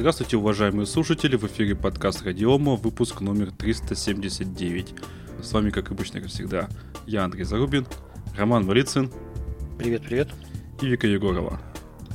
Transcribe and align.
Здравствуйте, 0.00 0.38
уважаемые 0.38 0.86
слушатели, 0.86 1.36
в 1.36 1.44
эфире 1.44 1.76
подкаст 1.76 2.22
Радиома, 2.22 2.74
выпуск 2.74 3.20
номер 3.20 3.52
379. 3.52 4.94
С 5.42 5.52
вами, 5.52 5.68
как 5.68 5.90
обычно, 5.90 6.22
как 6.22 6.30
всегда, 6.30 6.70
я 7.06 7.22
Андрей 7.22 7.44
Зарубин, 7.44 7.86
Роман 8.34 8.64
Валицын. 8.64 9.12
Привет, 9.76 10.00
привет. 10.00 10.30
И 10.80 10.86
Вика 10.86 11.06
Егорова. 11.06 11.60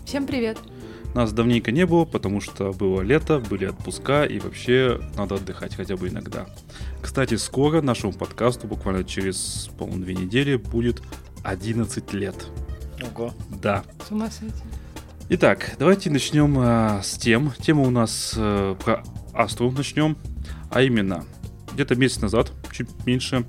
Всем 0.04 0.26
привет. 0.26 0.58
Нас 1.14 1.32
давненько 1.32 1.72
не 1.72 1.86
было, 1.86 2.06
потому 2.06 2.42
что 2.42 2.74
было 2.74 3.02
лето, 3.02 3.38
были 3.38 3.66
отпуска 3.66 4.24
и 4.26 4.40
вообще 4.40 5.00
надо 5.16 5.36
отдыхать 5.36 5.76
хотя 5.76 5.96
бы 5.96 6.10
иногда. 6.10 6.48
Кстати, 7.04 7.36
скоро 7.36 7.84
нашему 7.84 8.14
подкасту, 8.14 8.66
буквально 8.66 9.04
через, 9.04 9.70
по-моему, 9.78 10.04
две 10.06 10.16
недели, 10.16 10.56
будет 10.56 11.04
11 11.44 12.14
лет. 12.14 12.48
Ого. 13.04 13.36
Да. 13.62 13.84
С 14.08 14.12
ума 14.12 14.32
сойти. 14.32 14.56
Итак, 15.28 15.76
давайте 15.80 16.12
начнем 16.12 16.56
э, 16.60 17.02
с 17.02 17.18
тем. 17.18 17.52
Тема 17.60 17.82
у 17.82 17.90
нас 17.90 18.36
э, 18.38 18.76
про 18.84 19.04
Астру 19.34 19.72
начнем. 19.72 20.18
А 20.70 20.84
именно, 20.84 21.26
где-то 21.74 21.96
месяц 21.96 22.22
назад, 22.22 22.52
чуть 22.72 22.90
меньше, 23.08 23.44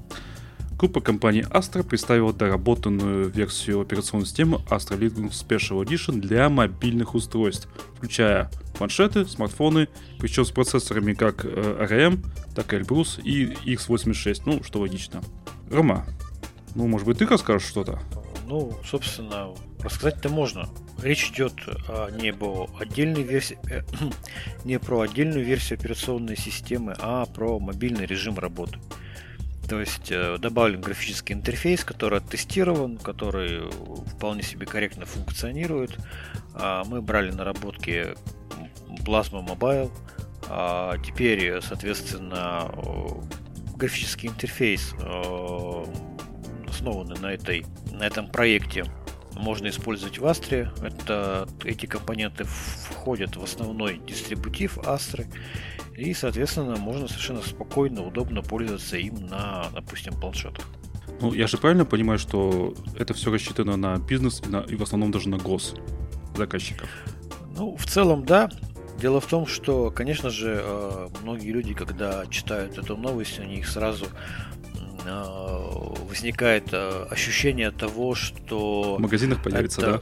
группа 0.78 1.02
компании 1.02 1.46
Astra 1.50 1.82
представила 1.82 2.32
доработанную 2.32 3.28
версию 3.28 3.82
операционной 3.82 4.24
системы 4.24 4.62
Astra 4.70 4.98
Linux 4.98 5.32
Special 5.46 5.84
Edition 5.84 6.18
для 6.18 6.48
мобильных 6.48 7.14
устройств, 7.14 7.68
включая 7.94 8.50
планшеты, 8.78 9.26
смартфоны, 9.26 9.88
причем 10.18 10.46
с 10.46 10.52
процессорами 10.52 11.12
как 11.12 11.44
э, 11.44 11.48
ARM, 11.50 12.24
так 12.54 12.72
и 12.72 12.78
Elbrus 12.78 13.20
и 13.22 13.52
x86, 13.74 14.44
ну, 14.46 14.62
что 14.62 14.80
логично. 14.80 15.20
Рома, 15.70 16.06
ну, 16.74 16.86
может 16.86 17.06
быть, 17.06 17.18
ты 17.18 17.26
расскажешь 17.26 17.68
что-то? 17.68 18.00
Ну, 18.46 18.78
собственно, 18.82 19.48
рассказать-то 19.86 20.28
можно. 20.28 20.68
Речь 21.02 21.30
идет 21.30 21.54
а, 21.88 22.10
не 22.10 22.32
отдельной 22.80 23.22
версии, 23.22 23.58
э, 23.70 23.82
не 24.64 24.78
про 24.78 25.00
отдельную 25.00 25.44
версию 25.44 25.78
операционной 25.78 26.36
системы, 26.36 26.94
а 26.98 27.26
про 27.26 27.58
мобильный 27.58 28.06
режим 28.06 28.38
работы. 28.38 28.78
То 29.68 29.80
есть 29.80 30.10
э, 30.10 30.38
добавлен 30.38 30.80
графический 30.80 31.34
интерфейс, 31.34 31.84
который 31.84 32.18
оттестирован, 32.18 32.98
который 32.98 33.68
вполне 34.06 34.42
себе 34.42 34.66
корректно 34.66 35.06
функционирует. 35.06 35.96
А, 36.54 36.84
мы 36.84 37.02
брали 37.02 37.30
наработки 37.30 38.14
Plasma 39.04 39.44
Mobile. 39.44 39.90
А, 40.48 40.96
теперь, 40.98 41.60
соответственно, 41.62 42.70
графический 43.74 44.28
интерфейс 44.28 44.94
э, 45.00 45.84
основанный 46.68 47.18
на, 47.20 47.32
этой, 47.32 47.64
на 47.92 48.04
этом 48.04 48.28
проекте 48.28 48.84
можно 49.36 49.68
использовать 49.68 50.18
в 50.18 50.26
Астре. 50.26 50.70
Это, 50.82 51.48
эти 51.64 51.86
компоненты 51.86 52.44
входят 52.44 53.36
в 53.36 53.42
основной 53.42 54.00
дистрибутив 54.06 54.78
Астры. 54.86 55.26
И, 55.96 56.12
соответственно, 56.14 56.76
можно 56.76 57.08
совершенно 57.08 57.42
спокойно, 57.42 58.06
удобно 58.06 58.42
пользоваться 58.42 58.96
им 58.96 59.26
на, 59.26 59.66
допустим, 59.72 60.18
планшетах. 60.18 60.64
Ну, 61.20 61.32
я 61.32 61.46
же 61.46 61.56
правильно 61.56 61.84
понимаю, 61.84 62.18
что 62.18 62.74
это 62.98 63.14
все 63.14 63.30
рассчитано 63.30 63.76
на 63.76 63.96
бизнес 63.96 64.42
и, 64.44 64.48
на, 64.48 64.60
и 64.60 64.76
в 64.76 64.82
основном 64.82 65.10
даже 65.10 65.28
на 65.28 65.38
гос 65.38 65.74
заказчиков? 66.36 66.88
Ну, 67.56 67.76
в 67.76 67.86
целом, 67.86 68.24
да. 68.26 68.50
Дело 69.00 69.20
в 69.20 69.26
том, 69.26 69.46
что, 69.46 69.90
конечно 69.90 70.30
же, 70.30 70.60
э, 70.62 71.08
многие 71.22 71.50
люди, 71.50 71.74
когда 71.74 72.26
читают 72.26 72.78
эту 72.78 72.96
новость, 72.96 73.38
у 73.38 73.42
них 73.42 73.68
сразу 73.68 74.06
возникает 75.06 76.68
э, 76.72 77.06
ощущение 77.10 77.70
того, 77.70 78.14
что... 78.14 78.96
В 78.96 79.00
магазинах 79.00 79.42
появится, 79.42 79.80
это, 79.80 79.92
да? 79.92 80.00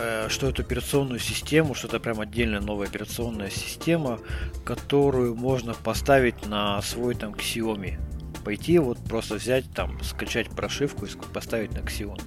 Э, 0.00 0.28
что 0.28 0.48
эту 0.48 0.62
операционную 0.62 1.18
систему, 1.18 1.74
что 1.74 1.88
это 1.88 1.98
прям 1.98 2.20
отдельная 2.20 2.60
новая 2.60 2.86
операционная 2.86 3.50
система, 3.50 4.20
которую 4.64 5.34
можно 5.34 5.74
поставить 5.74 6.46
на 6.46 6.80
свой 6.82 7.14
там 7.14 7.34
Xiaomi. 7.34 7.98
Пойти 8.44 8.78
вот 8.78 8.98
просто 8.98 9.34
взять 9.34 9.64
там, 9.74 10.02
скачать 10.02 10.48
прошивку 10.50 11.06
и 11.06 11.10
поставить 11.32 11.72
на 11.72 11.78
Xiaomi. 11.78 12.22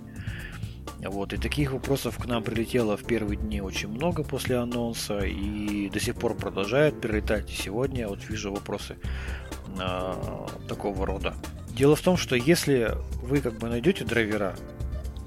Вот, 1.08 1.34
и 1.34 1.38
таких 1.38 1.72
вопросов 1.72 2.18
к 2.18 2.26
нам 2.26 2.44
прилетело 2.44 2.96
в 2.96 3.04
первые 3.04 3.38
дни 3.38 3.60
очень 3.60 3.88
много 3.88 4.24
после 4.24 4.58
анонса, 4.58 5.20
и 5.20 5.90
до 5.90 6.00
сих 6.00 6.16
пор 6.16 6.36
продолжают 6.36 7.02
прилетать. 7.02 7.50
И 7.50 7.56
сегодня 7.56 8.08
вот 8.08 8.20
вижу 8.30 8.52
вопросы 8.52 8.98
э, 9.80 10.14
такого 10.68 11.06
рода. 11.08 11.34
Дело 11.76 11.96
в 11.96 12.02
том, 12.02 12.18
что 12.18 12.36
если 12.36 12.92
вы 13.22 13.42
как 13.42 13.58
бы 13.58 13.68
найдете 13.70 14.04
драйвера, 14.04 14.56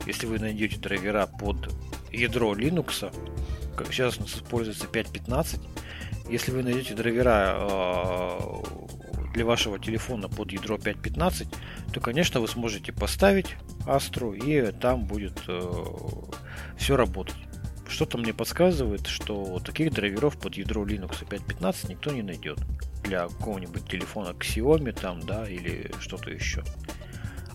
если 0.06 0.26
вы 0.26 0.38
найдете 0.38 0.78
драйвера 0.78 1.26
под 1.26 1.72
ядро 2.12 2.54
Linux, 2.54 3.12
как 3.76 3.92
сейчас 3.92 4.18
у 4.18 4.22
нас 4.22 4.34
используется 4.34 4.86
5.15, 4.86 5.60
если 6.30 6.52
вы 6.52 6.62
найдете 6.62 6.94
драйвера 6.94 7.56
э, 7.58 8.38
для 9.34 9.44
вашего 9.44 9.78
телефона 9.78 10.28
под 10.28 10.52
ядро 10.52 10.76
5.15, 10.76 11.54
то, 11.92 12.00
конечно, 12.00 12.40
вы 12.40 12.48
сможете 12.48 12.92
поставить 12.92 13.56
Astra 13.86 14.36
и 14.36 14.70
там 14.72 15.04
будет 15.04 15.42
э, 15.48 15.60
все 16.76 16.96
работать. 16.96 17.36
Что-то 17.88 18.18
мне 18.18 18.32
подсказывает, 18.32 19.06
что 19.06 19.60
таких 19.60 19.92
драйверов 19.92 20.38
под 20.38 20.56
ядро 20.56 20.84
Linux 20.84 21.26
5.15 21.26 21.90
никто 21.90 22.10
не 22.10 22.22
найдет 22.22 22.58
для 23.04 23.28
какого-нибудь 23.28 23.88
телефона 23.88 24.30
Xiaomi 24.30 24.92
там, 24.92 25.20
да, 25.20 25.48
или 25.48 25.90
что-то 26.00 26.30
еще. 26.30 26.64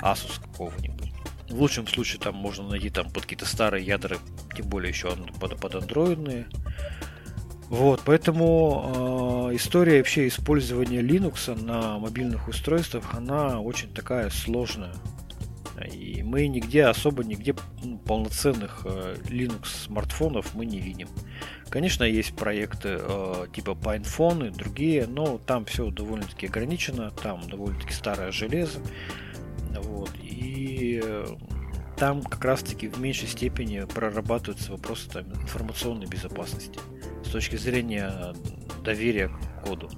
Asus 0.02 0.40
какого-нибудь. 0.42 1.12
В 1.50 1.60
лучшем 1.60 1.88
случае 1.88 2.22
там 2.22 2.36
можно 2.36 2.68
найти 2.68 2.90
там 2.90 3.10
под 3.10 3.24
какие-то 3.24 3.46
старые 3.46 3.86
ядра, 3.86 4.18
тем 4.56 4.68
более 4.68 4.90
еще 4.90 5.16
под, 5.40 5.60
под 5.60 5.76
андроидные. 5.76 6.48
Вот, 7.70 8.02
поэтому 8.06 9.50
э, 9.52 9.56
история 9.56 9.98
вообще 9.98 10.28
использования 10.28 11.02
Linux 11.02 11.54
на 11.62 12.00
мобильных 12.00 12.48
устройствах, 12.48 13.14
она 13.14 13.60
очень 13.62 13.94
такая 13.94 14.30
сложная. 14.30 14.94
И 15.86 16.24
мы 16.24 16.48
нигде, 16.48 16.86
особо 16.86 17.24
нигде 17.24 17.56
ну, 17.84 17.98
полноценных 18.00 18.82
э, 18.86 19.16
Linux 19.30 19.86
смартфонов 19.86 20.54
мы 20.54 20.66
не 20.66 20.80
видим. 20.80 21.08
Конечно, 21.70 22.04
есть 22.04 22.36
проекты 22.36 22.98
э, 23.02 23.46
типа 23.54 23.72
PinePhone 23.72 24.48
и 24.48 24.52
другие, 24.52 25.08
но 25.08 25.38
там 25.38 25.66
все 25.66 25.90
довольно-таки 25.90 26.48
ограничено, 26.48 27.12
там 27.12 27.48
довольно-таки 27.48 27.94
старое 27.94 28.32
железо. 28.32 28.80
Вот, 29.82 30.12
и 30.22 31.02
э, 31.04 31.26
там 31.98 32.24
как 32.24 32.44
раз-таки 32.44 32.88
в 32.88 33.00
меньшей 33.00 33.28
степени 33.28 33.86
прорабатываются 33.86 34.72
вопросы 34.72 35.10
там, 35.10 35.32
информационной 35.34 36.08
безопасности 36.08 36.80
с 37.24 37.30
точки 37.30 37.58
зрения 37.58 38.34
доверия 38.84 39.28
к 39.28 39.68
коду. 39.68 39.90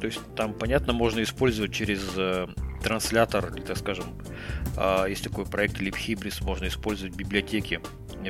То 0.00 0.06
есть 0.06 0.20
там, 0.36 0.52
понятно, 0.52 0.92
можно 0.92 1.22
использовать 1.22 1.72
через 1.72 2.02
э, 2.16 2.46
транслятор, 2.84 3.52
или, 3.54 3.62
так 3.62 3.78
скажем, 3.78 4.06
э, 4.76 5.06
есть 5.08 5.24
такой 5.24 5.46
проект 5.46 5.80
LibHybris, 5.80 6.44
можно 6.44 6.68
использовать 6.68 7.16
библиотеки 7.16 7.80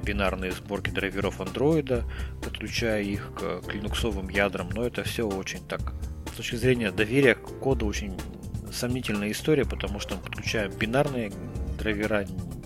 бинарные 0.00 0.52
сборки 0.52 0.90
драйверов 0.90 1.40
андроида, 1.40 2.04
подключая 2.42 3.02
их 3.02 3.32
к, 3.34 3.60
к 3.60 3.74
линуксовым 3.74 4.28
ядрам, 4.28 4.68
но 4.70 4.84
это 4.84 5.04
все 5.04 5.26
очень 5.26 5.64
так, 5.66 5.94
с 6.32 6.36
точки 6.36 6.56
зрения 6.56 6.90
доверия 6.90 7.34
к 7.34 7.60
коду 7.60 7.86
очень 7.86 8.18
сомнительная 8.72 9.30
история, 9.30 9.64
потому 9.64 10.00
что 10.00 10.16
мы 10.16 10.22
подключаем 10.22 10.72
бинарные 10.72 11.32
драйвера, 11.78 12.24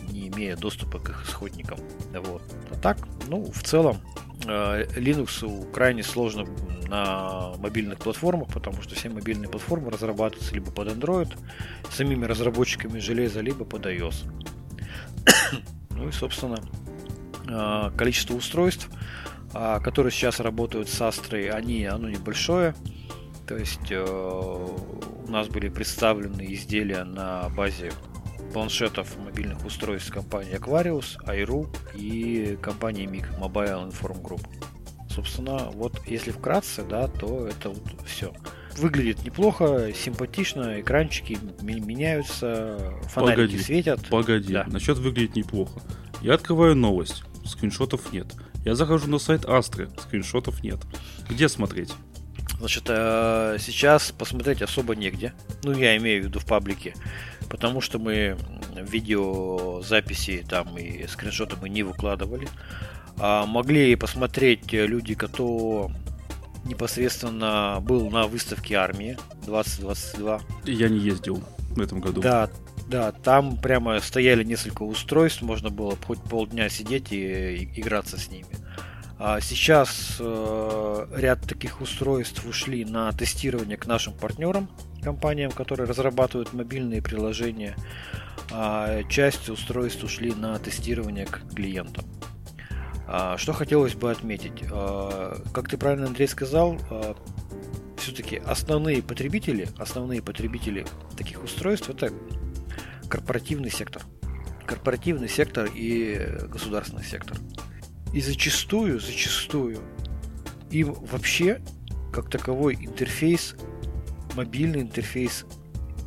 не 0.08 0.28
имея 0.28 0.56
доступа 0.56 0.98
к 0.98 1.10
их 1.10 1.26
исходникам. 1.26 1.78
Вот. 2.12 2.42
А 2.70 2.76
так, 2.76 2.98
ну, 3.28 3.44
в 3.52 3.62
целом, 3.62 3.98
э, 4.46 4.84
Linux 4.96 5.70
крайне 5.70 6.02
сложно 6.02 6.46
на 6.88 7.52
мобильных 7.58 7.98
платформах, 7.98 8.48
потому 8.48 8.82
что 8.82 8.94
все 8.94 9.08
мобильные 9.08 9.48
платформы 9.48 9.90
разрабатываются 9.90 10.54
либо 10.54 10.70
под 10.70 10.88
Android, 10.88 11.36
самими 11.90 12.24
разработчиками 12.24 12.98
железа, 12.98 13.40
либо 13.40 13.64
под 13.64 13.86
iOS. 13.86 14.24
ну 15.90 16.08
и, 16.08 16.12
собственно, 16.12 16.58
Э, 17.48 17.90
количество 17.96 18.34
устройств, 18.34 18.88
а, 19.54 19.80
которые 19.80 20.12
сейчас 20.12 20.40
работают 20.40 20.88
с 20.88 21.00
Астрой, 21.00 21.48
они, 21.48 21.84
оно 21.86 22.08
небольшое. 22.10 22.74
То 23.46 23.56
есть 23.56 23.90
э, 23.90 24.04
у 24.04 25.30
нас 25.30 25.48
были 25.48 25.70
представлены 25.70 26.52
изделия 26.52 27.04
на 27.04 27.48
базе 27.50 27.92
планшетов 28.52 29.16
мобильных 29.18 29.64
устройств 29.64 30.12
компании 30.12 30.58
Aquarius, 30.58 31.16
Airu 31.26 31.74
и 31.94 32.58
компании 32.60 33.06
MIG 33.06 33.38
Mobile 33.40 33.90
Inform 33.90 34.22
Group. 34.22 34.46
Собственно, 35.18 35.68
вот 35.72 35.94
если 36.06 36.30
вкратце, 36.30 36.84
да, 36.84 37.08
то 37.08 37.48
это 37.48 37.70
вот 37.70 37.82
все. 38.06 38.32
Выглядит 38.76 39.24
неплохо, 39.24 39.92
симпатично, 39.92 40.80
экранчики 40.80 41.36
меняются, 41.60 42.94
фонарики 43.08 43.40
погоди, 43.40 43.58
светят. 43.58 44.08
Погоди, 44.08 44.52
да. 44.52 44.64
насчет 44.68 44.96
выглядит 44.98 45.34
неплохо. 45.34 45.80
Я 46.22 46.34
открываю 46.34 46.76
новость 46.76 47.24
скриншотов 47.44 48.12
нет. 48.12 48.28
Я 48.64 48.76
захожу 48.76 49.08
на 49.08 49.18
сайт 49.18 49.44
Астры, 49.44 49.90
скриншотов 50.00 50.62
нет. 50.62 50.78
Где 51.28 51.48
смотреть? 51.48 51.92
Значит, 52.60 52.84
э, 52.86 53.56
сейчас 53.58 54.12
посмотреть 54.12 54.62
особо 54.62 54.94
негде. 54.94 55.32
Ну, 55.64 55.72
я 55.72 55.96
имею 55.96 56.22
в 56.22 56.26
виду 56.26 56.38
в 56.38 56.46
паблике. 56.46 56.94
Потому 57.50 57.80
что 57.80 57.98
мы 57.98 58.36
видеозаписи 58.76 60.44
там 60.48 60.78
и 60.78 61.08
скриншоты 61.08 61.56
мы 61.60 61.68
не 61.68 61.82
выкладывали. 61.82 62.48
А 63.20 63.46
могли 63.46 63.96
посмотреть 63.96 64.72
люди, 64.72 65.14
кто 65.14 65.90
непосредственно 66.64 67.78
был 67.80 68.10
на 68.10 68.26
выставке 68.26 68.76
армии 68.76 69.18
2022. 69.44 70.40
Я 70.64 70.88
не 70.88 70.98
ездил 70.98 71.42
в 71.70 71.80
этом 71.80 72.00
году. 72.00 72.20
Да, 72.20 72.50
да, 72.88 73.12
там 73.12 73.56
прямо 73.56 74.00
стояли 74.00 74.44
несколько 74.44 74.82
устройств, 74.82 75.42
можно 75.42 75.70
было 75.70 75.96
хоть 76.06 76.22
полдня 76.22 76.68
сидеть 76.68 77.12
и, 77.12 77.56
и 77.56 77.80
играться 77.80 78.18
с 78.18 78.30
ними. 78.30 78.48
А 79.18 79.40
сейчас 79.40 80.16
э, 80.20 81.06
ряд 81.16 81.40
таких 81.42 81.80
устройств 81.80 82.46
ушли 82.46 82.84
на 82.84 83.10
тестирование 83.12 83.76
к 83.76 83.86
нашим 83.86 84.12
партнерам, 84.12 84.70
компаниям, 85.02 85.50
которые 85.50 85.88
разрабатывают 85.88 86.52
мобильные 86.52 87.02
приложения. 87.02 87.74
А 88.52 89.02
часть 89.04 89.48
устройств 89.48 90.04
ушли 90.04 90.32
на 90.32 90.58
тестирование 90.58 91.26
к 91.26 91.42
клиентам. 91.52 92.04
А, 93.10 93.38
что 93.38 93.54
хотелось 93.54 93.94
бы 93.94 94.10
отметить? 94.10 94.64
А, 94.70 95.40
как 95.52 95.68
ты 95.68 95.78
правильно, 95.78 96.06
Андрей, 96.06 96.28
сказал, 96.28 96.78
а, 96.90 97.16
все-таки 97.96 98.36
основные 98.36 99.02
потребители, 99.02 99.68
основные 99.78 100.20
потребители 100.20 100.86
таких 101.16 101.42
устройств 101.42 101.88
это 101.88 102.12
корпоративный 103.08 103.70
сектор. 103.70 104.02
Корпоративный 104.66 105.28
сектор 105.28 105.70
и 105.74 106.38
государственный 106.50 107.02
сектор. 107.02 107.38
И 108.12 108.20
зачастую, 108.20 109.00
зачастую 109.00 109.78
им 110.70 110.92
вообще 110.92 111.62
как 112.12 112.28
таковой 112.28 112.74
интерфейс, 112.74 113.56
мобильный 114.34 114.82
интерфейс 114.82 115.46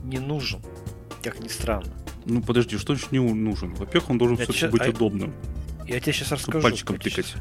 не 0.03 0.19
нужен, 0.19 0.61
как 1.23 1.39
ни 1.39 1.47
странно. 1.47 1.91
Ну 2.25 2.43
подожди, 2.43 2.77
что 2.77 2.93
значит 2.93 3.11
не 3.11 3.19
нужен? 3.19 3.73
Во-первых, 3.73 4.11
он 4.11 4.17
должен 4.19 4.37
все-таки 4.37 4.67
быть 4.67 4.83
а... 4.83 4.89
удобным. 4.89 5.33
Я 5.87 5.99
тебе 5.99 6.13
сейчас 6.13 6.31
расскажу. 6.31 6.63
Пальчиком 6.63 6.97
тыкать. 6.97 7.35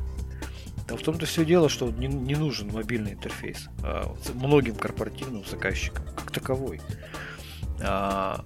Да 0.89 0.97
в 0.97 1.03
том-то 1.03 1.25
все 1.25 1.45
дело, 1.45 1.69
что 1.69 1.91
не, 1.91 2.09
не 2.09 2.35
нужен 2.35 2.73
мобильный 2.73 3.13
интерфейс 3.13 3.69
а, 3.83 4.13
многим 4.35 4.75
корпоративным 4.75 5.45
заказчикам, 5.45 6.05
как 6.17 6.33
таковой. 6.33 6.81
А, 7.81 8.43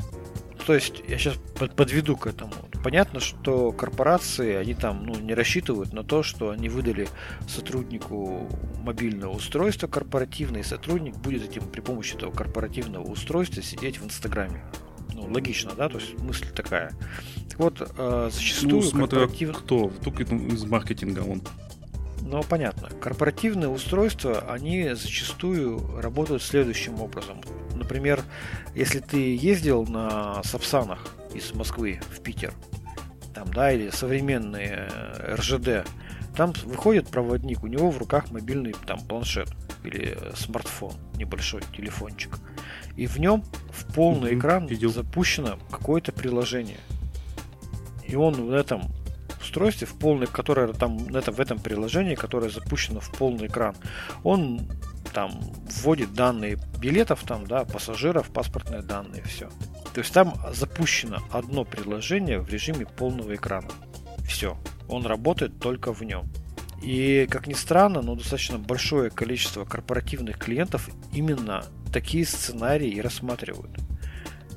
то 0.67 0.75
есть 0.75 1.03
я 1.09 1.19
сейчас 1.19 1.37
подведу 1.77 2.17
к 2.17 2.27
этому. 2.27 2.53
Понятно, 2.83 3.21
что 3.21 3.73
корпорации, 3.73 4.55
они 4.55 4.75
там 4.75 5.05
ну, 5.07 5.15
не 5.15 5.35
рассчитывают 5.35 5.93
на 5.93 6.05
то, 6.05 6.23
что 6.23 6.51
они 6.51 6.69
выдали 6.69 7.09
сотруднику 7.49 8.49
мобильное 8.83 9.29
устройство 9.29 9.87
корпоративное, 9.87 10.61
и 10.61 10.65
сотрудник 10.65 11.17
будет 11.17 11.45
этим 11.45 11.67
при 11.69 11.81
помощи 11.81 12.15
этого 12.15 12.31
корпоративного 12.31 13.05
устройства 13.05 13.63
сидеть 13.63 13.99
в 13.99 14.05
Инстаграме. 14.05 14.63
Ну, 15.15 15.33
логично, 15.33 15.73
да, 15.77 15.89
то 15.89 15.99
есть 15.99 16.19
мысль 16.21 16.47
такая. 16.55 16.93
Так 17.49 17.59
вот, 17.59 17.93
э, 17.97 18.31
зачастую... 18.33 18.77
Ну, 18.77 18.83
смотря 18.83 19.21
корпоратив... 19.21 19.57
кто, 19.57 19.91
только 20.03 20.25
из 20.25 20.65
маркетинга 20.65 21.21
он. 21.21 21.43
Ну, 22.23 22.43
понятно. 22.43 22.89
Корпоративные 23.01 23.69
устройства, 23.69 24.45
они 24.49 24.95
зачастую 24.95 26.01
работают 26.01 26.43
следующим 26.43 27.01
образом. 27.01 27.41
Например, 27.75 28.23
если 28.75 28.99
ты 28.99 29.37
ездил 29.37 29.87
на 29.87 30.43
Сапсанах 30.43 31.15
из 31.35 31.53
Москвы 31.53 32.01
в 32.11 32.21
Питер, 32.21 32.53
там, 33.35 33.53
да, 33.53 33.73
или 33.73 33.91
современные 33.91 34.89
э, 34.91 35.35
РЖД, 35.35 35.87
там 36.37 36.53
выходит 36.65 37.09
проводник, 37.09 37.63
у 37.63 37.67
него 37.67 37.91
в 37.91 37.99
руках 37.99 38.31
мобильный 38.31 38.75
там 38.87 39.01
планшет 39.01 39.51
или 39.85 40.19
смартфон, 40.35 40.95
небольшой 41.17 41.63
телефончик. 41.77 42.39
И 42.97 43.07
в 43.07 43.19
нем 43.19 43.45
в 43.71 43.93
полный 43.95 44.33
mm-hmm, 44.33 44.39
экран 44.39 44.67
видел. 44.67 44.91
запущено 44.91 45.59
какое-то 45.71 46.13
приложение. 46.13 46.79
И 48.07 48.17
он 48.17 48.35
в 48.35 48.53
этом 48.53 48.91
устройстве, 49.41 49.87
в 49.87 49.95
полный, 49.95 50.27
которое 50.27 50.73
там 50.73 51.15
это, 51.15 51.33
в 51.33 51.41
этом 51.41 51.59
приложении, 51.59 52.15
которое 52.15 52.51
запущено 52.51 53.01
в 53.01 53.11
полный 53.11 53.47
экран, 53.47 53.77
он 54.23 54.69
там 55.13 55.31
вводит 55.83 56.13
данные 56.13 56.59
билетов, 56.81 57.23
там, 57.25 57.47
да, 57.47 57.65
пассажиров, 57.65 58.31
паспортные 58.31 58.83
данные, 58.83 59.23
все. 59.23 59.49
То 59.95 60.01
есть 60.01 60.13
там 60.13 60.35
запущено 60.53 61.21
одно 61.31 61.65
приложение 61.65 62.41
в 62.41 62.49
режиме 62.49 62.85
полного 62.85 63.35
экрана. 63.35 63.69
Все. 64.27 64.59
Он 64.89 65.07
работает 65.07 65.61
только 65.61 65.93
в 65.93 66.03
нем. 66.03 66.27
И, 66.83 67.27
как 67.31 67.47
ни 67.47 67.55
странно, 67.55 68.03
но 68.03 68.17
достаточно 68.17 68.59
большое 68.59 69.09
количество 69.11 69.65
корпоративных 69.65 70.39
клиентов 70.39 70.91
именно 71.13 71.65
такие 71.95 72.27
сценарии 72.27 72.89
и 72.89 73.01
рассматривают. 73.01 73.71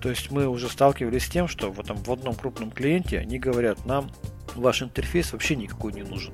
То 0.02 0.10
есть 0.10 0.32
мы 0.32 0.48
уже 0.48 0.70
сталкивались 0.70 1.26
с 1.26 1.30
тем, 1.30 1.48
что 1.48 1.72
в, 1.72 1.80
этом, 1.80 1.98
в 1.98 2.12
одном 2.12 2.34
крупном 2.34 2.72
клиенте 2.72 3.20
они 3.20 3.38
говорят, 3.38 3.86
нам 3.86 4.12
ваш 4.56 4.82
интерфейс 4.82 5.32
вообще 5.32 5.56
никакой 5.56 5.94
не 5.94 6.02
нужен. 6.02 6.34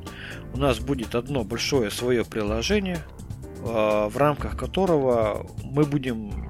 У 0.53 0.57
нас 0.57 0.79
будет 0.79 1.13
одно 1.13 1.43
большое 1.43 1.91
свое 1.91 2.23
приложение, 2.23 2.99
а, 3.65 4.07
в 4.07 4.15
рамках 4.17 4.57
которого 4.57 5.45
мы 5.61 5.83
будем 5.83 6.49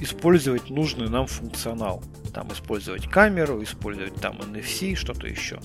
использовать 0.00 0.68
нужный 0.68 1.08
нам 1.08 1.28
функционал. 1.28 2.02
Там 2.34 2.52
использовать 2.52 3.08
камеру, 3.08 3.62
использовать 3.62 4.14
там 4.16 4.38
NFC, 4.38 4.96
что-то 4.96 5.28
еще. 5.28 5.56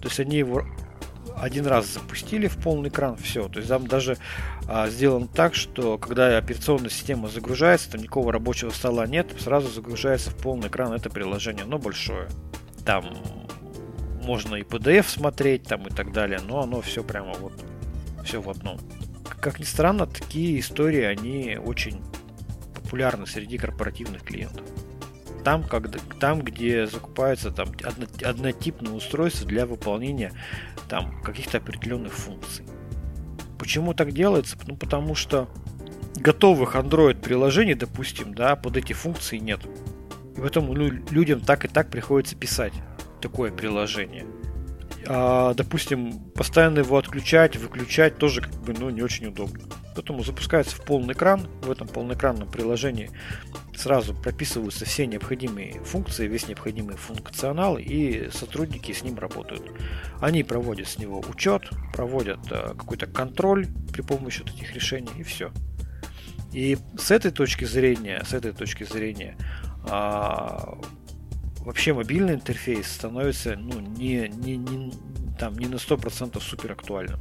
То 0.00 0.04
есть 0.04 0.20
они 0.20 0.36
его 0.38 0.64
один 1.40 1.66
раз 1.66 1.86
запустили 1.86 2.48
в 2.48 2.56
полный 2.56 2.88
экран, 2.88 3.16
все. 3.16 3.48
То 3.48 3.58
есть 3.58 3.68
там 3.68 3.86
даже 3.86 4.18
а, 4.66 4.88
сделано 4.88 5.28
так, 5.28 5.54
что 5.54 5.98
когда 5.98 6.36
операционная 6.36 6.90
система 6.90 7.28
загружается, 7.28 7.90
там 7.90 8.02
никакого 8.02 8.32
рабочего 8.32 8.70
стола 8.70 9.06
нет, 9.06 9.34
сразу 9.38 9.68
загружается 9.68 10.30
в 10.30 10.36
полный 10.36 10.68
экран 10.68 10.92
это 10.92 11.10
приложение, 11.10 11.64
но 11.64 11.78
большое. 11.78 12.28
Там 12.84 13.16
можно 14.22 14.56
и 14.56 14.62
PDF 14.62 15.08
смотреть 15.08 15.64
там 15.64 15.86
и 15.86 15.90
так 15.90 16.12
далее, 16.12 16.40
но 16.46 16.62
оно 16.62 16.80
все 16.80 17.02
прямо 17.02 17.32
вот, 17.34 17.52
все 18.24 18.40
в 18.40 18.50
одном. 18.50 18.78
Как 19.40 19.58
ни 19.58 19.64
странно, 19.64 20.06
такие 20.06 20.58
истории, 20.60 21.02
они 21.02 21.58
очень 21.62 22.02
популярны 22.74 23.26
среди 23.26 23.58
корпоративных 23.58 24.22
клиентов. 24.22 24.64
Там, 25.48 25.62
как, 25.62 25.88
там 26.20 26.42
где 26.42 26.86
закупаются 26.86 27.50
там, 27.50 27.68
одно, 27.82 28.04
однотипные 28.22 28.92
устройства 28.92 29.48
для 29.48 29.64
выполнения 29.64 30.34
там, 30.90 31.22
каких-то 31.22 31.56
определенных 31.56 32.12
функций. 32.12 32.66
Почему 33.58 33.94
так 33.94 34.12
делается? 34.12 34.58
Ну, 34.66 34.76
потому 34.76 35.14
что 35.14 35.48
готовых 36.16 36.76
Android 36.76 37.22
приложений, 37.22 37.76
допустим, 37.76 38.34
да, 38.34 38.56
под 38.56 38.76
эти 38.76 38.92
функции 38.92 39.38
нет. 39.38 39.60
И 40.36 40.38
поэтому 40.38 40.74
людям 40.74 41.40
так 41.40 41.64
и 41.64 41.68
так 41.68 41.88
приходится 41.88 42.36
писать 42.36 42.74
такое 43.22 43.50
приложение. 43.50 44.26
А, 45.06 45.54
допустим, 45.54 46.18
постоянно 46.34 46.80
его 46.80 46.96
отключать, 46.98 47.56
выключать 47.56 48.18
тоже 48.18 48.42
как 48.42 48.54
бы 48.54 48.74
ну, 48.78 48.90
не 48.90 49.02
очень 49.02 49.26
удобно. 49.26 49.64
Поэтому 49.94 50.22
запускается 50.22 50.76
в 50.76 50.84
полный 50.84 51.14
экран. 51.14 51.48
В 51.62 51.70
этом 51.70 51.88
полноэкранном 51.88 52.48
приложении 52.50 53.10
сразу 53.74 54.14
прописываются 54.14 54.84
все 54.84 55.06
необходимые 55.06 55.80
функции, 55.84 56.28
весь 56.28 56.48
необходимый 56.48 56.96
функционал, 56.96 57.78
и 57.78 58.30
сотрудники 58.30 58.92
с 58.92 59.02
ним 59.02 59.18
работают. 59.18 59.64
Они 60.20 60.42
проводят 60.44 60.88
с 60.88 60.98
него 60.98 61.22
учет, 61.28 61.68
проводят 61.92 62.40
а, 62.50 62.74
какой-то 62.74 63.06
контроль 63.06 63.66
при 63.92 64.02
помощи 64.02 64.42
вот 64.42 64.54
этих 64.54 64.74
решений, 64.74 65.10
и 65.18 65.22
все. 65.22 65.50
И 66.52 66.78
с 66.96 67.10
этой 67.10 67.30
точки 67.30 67.64
зрения, 67.64 68.22
с 68.24 68.32
этой 68.32 68.52
точки 68.52 68.84
зрения, 68.84 69.36
а, 69.88 70.78
вообще 71.68 71.92
мобильный 71.92 72.32
интерфейс 72.32 72.90
становится 72.90 73.54
ну, 73.54 73.78
не, 73.78 74.26
не, 74.28 74.56
не, 74.56 74.90
там, 75.38 75.58
не 75.58 75.66
на 75.66 75.74
100% 75.74 76.40
супер 76.40 76.72
актуальным. 76.72 77.20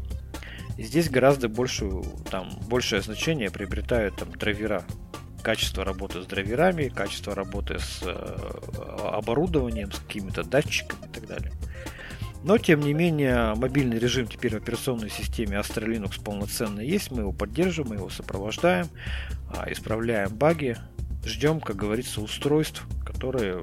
И 0.78 0.84
здесь 0.84 1.10
гораздо 1.10 1.50
больше, 1.50 1.90
там, 2.32 2.58
большее 2.70 3.02
значение 3.02 3.52
приобретают 3.52 4.16
там, 4.16 4.32
драйвера. 4.32 4.86
Качество 5.44 5.84
работы 5.84 6.22
с 6.22 6.26
драйверами, 6.26 6.88
качество 6.88 7.36
работы 7.36 7.80
с 7.80 8.02
э, 8.04 9.10
оборудованием, 9.12 9.92
с 9.92 10.00
какими-то 10.00 10.44
датчиками 10.44 11.06
и 11.08 11.10
так 11.10 11.28
далее. 11.28 11.52
Но, 12.44 12.58
тем 12.58 12.80
не 12.80 12.94
менее, 12.94 13.54
мобильный 13.56 14.00
режим 14.00 14.28
теперь 14.28 14.54
в 14.54 14.58
операционной 14.58 15.10
системе 15.10 15.58
Astra 15.58 15.86
Linux 15.86 16.24
полноценно 16.24 16.80
есть, 16.80 17.12
мы 17.12 17.24
его 17.24 17.34
поддерживаем, 17.34 17.90
мы 17.90 17.96
его 17.98 18.10
сопровождаем, 18.10 18.88
а, 19.50 19.70
исправляем 19.70 20.34
баги, 20.34 20.78
ждем, 21.26 21.60
как 21.60 21.76
говорится, 21.76 22.22
устройств, 22.22 22.84
которые 23.06 23.62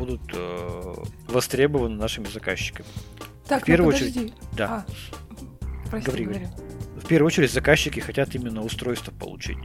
будут 0.00 0.22
э, 0.32 0.94
востребованы 1.28 1.94
нашими 1.94 2.26
заказчиками. 2.26 2.88
Так, 3.46 3.62
в 3.62 3.66
первую 3.66 3.90
ну, 3.90 3.96
очередь, 3.96 4.32
да. 4.56 4.86
А, 4.86 5.90
прости, 5.90 6.06
говори, 6.06 6.24
говори. 6.24 6.46
В 6.96 7.06
первую 7.06 7.26
очередь 7.26 7.52
заказчики 7.52 8.00
хотят 8.00 8.34
именно 8.34 8.62
устройство 8.62 9.12
получить. 9.12 9.58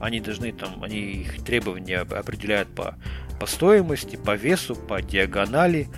Они 0.00 0.20
должны 0.20 0.52
там, 0.52 0.82
они 0.82 0.98
их 0.98 1.44
требования 1.44 1.98
определяют 1.98 2.74
по, 2.74 2.96
по 3.38 3.46
стоимости, 3.46 4.16
по 4.16 4.34
весу, 4.34 4.76
по 4.76 5.02
диагонали, 5.02 5.88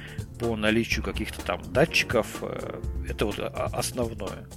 по 0.40 0.56
наличию 0.56 1.04
каких-то 1.04 1.40
там 1.40 1.62
датчиков. 1.72 2.42
Э, 2.42 2.80
это 3.08 3.26
вот 3.26 3.38
основное. 3.38 4.48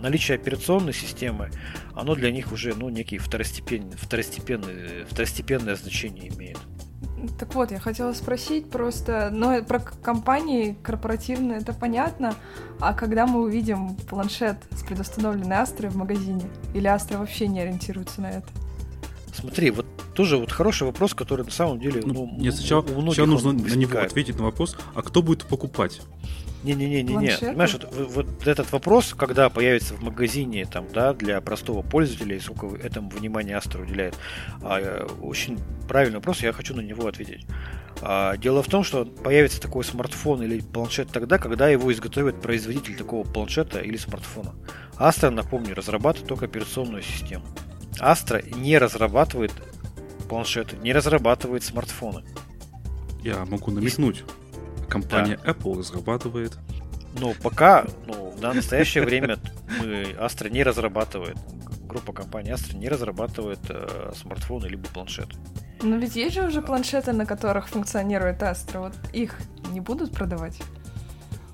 Наличие 0.00 0.36
операционной 0.36 0.92
системы, 0.92 1.50
оно 1.92 2.14
для 2.14 2.30
них 2.30 2.52
уже 2.52 2.74
ну, 2.74 2.88
некий 2.88 3.18
второстепенный, 3.18 3.96
второстепенный, 3.96 5.04
второстепенное 5.04 5.74
значение 5.74 6.28
имеет. 6.28 6.58
Так 7.38 7.54
вот, 7.54 7.70
я 7.70 7.78
хотела 7.78 8.12
спросить 8.12 8.70
просто, 8.70 9.30
ну, 9.32 9.62
про 9.64 9.80
компании 9.80 10.76
корпоративные 10.82 11.58
это 11.58 11.72
понятно, 11.72 12.34
а 12.80 12.94
когда 12.94 13.26
мы 13.26 13.42
увидим 13.42 13.96
планшет 14.08 14.56
с 14.70 14.82
предустановленной 14.82 15.56
Астрой 15.56 15.90
в 15.90 15.96
магазине? 15.96 16.44
Или 16.74 16.86
Астра 16.86 17.18
вообще 17.18 17.48
не 17.48 17.60
ориентируется 17.60 18.20
на 18.20 18.30
это? 18.30 18.48
Смотри, 19.34 19.70
вот 19.70 19.86
тоже 20.14 20.36
вот 20.36 20.50
хороший 20.50 20.84
вопрос, 20.86 21.14
который 21.14 21.44
на 21.44 21.50
самом 21.52 21.78
деле 21.78 22.02
ну, 22.04 22.12
ну, 22.12 22.36
нет, 22.38 22.54
сначала, 22.54 22.82
у 22.82 23.02
сначала 23.02 23.26
нужно 23.26 23.52
на 23.52 23.74
него 23.74 24.00
ответить 24.00 24.36
на 24.36 24.44
вопрос, 24.44 24.76
а 24.94 25.02
кто 25.02 25.22
будет 25.22 25.44
покупать? 25.44 26.00
Не-не-не-не, 26.64 27.14
не. 27.14 27.36
понимаешь, 27.38 27.72
вот, 27.74 27.88
вот 27.92 28.46
этот 28.46 28.70
вопрос, 28.72 29.14
когда 29.16 29.48
появится 29.48 29.94
в 29.94 30.02
магазине 30.02 30.64
там, 30.64 30.86
да, 30.92 31.12
для 31.12 31.40
простого 31.40 31.82
пользователя, 31.82 32.36
и 32.36 32.40
сколько 32.40 32.76
этому 32.76 33.10
внимания 33.10 33.56
Астра 33.56 33.80
уделяет, 33.80 34.16
а, 34.62 34.80
э, 34.80 35.06
очень 35.20 35.58
правильный 35.88 36.16
вопрос, 36.16 36.40
я 36.40 36.52
хочу 36.52 36.74
на 36.74 36.80
него 36.80 37.06
ответить. 37.06 37.46
А, 38.00 38.36
дело 38.36 38.62
в 38.62 38.66
том, 38.66 38.82
что 38.82 39.04
появится 39.04 39.60
такой 39.60 39.84
смартфон 39.84 40.42
или 40.42 40.60
планшет 40.60 41.08
тогда, 41.10 41.38
когда 41.38 41.68
его 41.68 41.92
изготовит 41.92 42.40
производитель 42.40 42.96
такого 42.96 43.24
планшета 43.24 43.80
или 43.80 43.96
смартфона. 43.96 44.54
Астра, 44.96 45.30
напомню, 45.30 45.74
разрабатывает 45.74 46.28
только 46.28 46.46
операционную 46.46 47.02
систему. 47.02 47.44
Астра 48.00 48.42
не 48.42 48.78
разрабатывает 48.78 49.52
планшеты, 50.28 50.76
не 50.76 50.92
разрабатывает 50.92 51.62
смартфоны. 51.62 52.24
Я 53.22 53.44
могу 53.44 53.70
намекнуть. 53.70 54.24
Компания 54.88 55.38
да. 55.44 55.52
Apple 55.52 55.78
разрабатывает. 55.78 56.58
Ну, 57.18 57.34
пока, 57.42 57.86
ну, 58.06 58.34
на 58.40 58.52
настоящее 58.52 59.04
время 59.04 59.38
мы 59.80 60.02
Astra 60.18 60.50
не 60.50 60.62
разрабатывает. 60.62 61.36
Группа 61.86 62.12
компаний 62.12 62.50
Astra 62.50 62.76
не 62.76 62.88
разрабатывает 62.88 63.60
э, 63.70 64.12
смартфоны 64.14 64.66
либо 64.66 64.88
планшеты. 64.88 65.36
Но 65.82 65.96
ведь 65.96 66.16
есть 66.16 66.34
же 66.34 66.46
уже 66.46 66.60
планшеты, 66.60 67.12
на 67.12 67.24
которых 67.24 67.68
функционирует 67.68 68.42
Astra. 68.42 68.80
Вот 68.80 68.94
их 69.12 69.38
не 69.70 69.80
будут 69.80 70.12
продавать? 70.12 70.58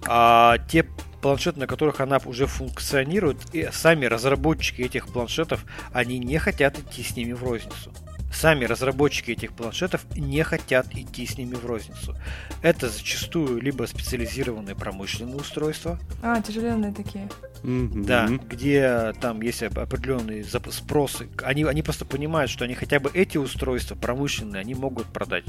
А 0.06 0.58
те 0.68 0.86
планшеты, 1.22 1.60
на 1.60 1.66
которых 1.66 2.00
она 2.00 2.20
уже 2.24 2.46
функционирует, 2.46 3.54
и 3.54 3.68
сами 3.72 4.06
разработчики 4.06 4.82
этих 4.82 5.06
планшетов, 5.08 5.64
они 5.92 6.18
не 6.18 6.38
хотят 6.38 6.78
идти 6.78 7.02
с 7.02 7.16
ними 7.16 7.32
в 7.32 7.42
розницу. 7.42 7.92
Сами 8.34 8.64
разработчики 8.64 9.30
этих 9.30 9.52
планшетов 9.52 10.04
не 10.16 10.42
хотят 10.42 10.92
идти 10.92 11.24
с 11.24 11.38
ними 11.38 11.54
в 11.54 11.64
розницу. 11.64 12.16
Это 12.62 12.88
зачастую 12.88 13.60
либо 13.60 13.84
специализированные 13.84 14.74
промышленные 14.74 15.36
устройства. 15.36 16.00
А, 16.22 16.42
тяжеленные 16.42 16.92
такие. 16.92 17.28
Да, 17.62 18.28
где 18.28 19.14
там 19.20 19.40
есть 19.40 19.62
определенные 19.62 20.44
спросы. 20.44 21.28
Они, 21.42 21.64
они 21.64 21.82
просто 21.82 22.04
понимают, 22.04 22.50
что 22.50 22.64
они 22.64 22.74
хотя 22.74 23.00
бы 23.00 23.10
эти 23.14 23.38
устройства 23.38 23.94
промышленные, 23.94 24.60
они 24.60 24.74
могут 24.74 25.06
продать. 25.06 25.44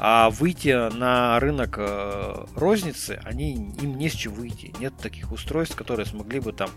А 0.00 0.28
выйти 0.30 0.92
на 0.94 1.38
рынок 1.38 1.76
э, 1.78 2.46
розницы, 2.56 3.20
они, 3.22 3.54
им 3.80 3.96
не 3.96 4.08
с 4.08 4.12
чего 4.12 4.34
выйти. 4.34 4.74
Нет 4.80 4.92
таких 5.00 5.30
устройств, 5.30 5.76
которые 5.76 6.04
смогли 6.04 6.40
бы 6.40 6.52
там 6.52 6.70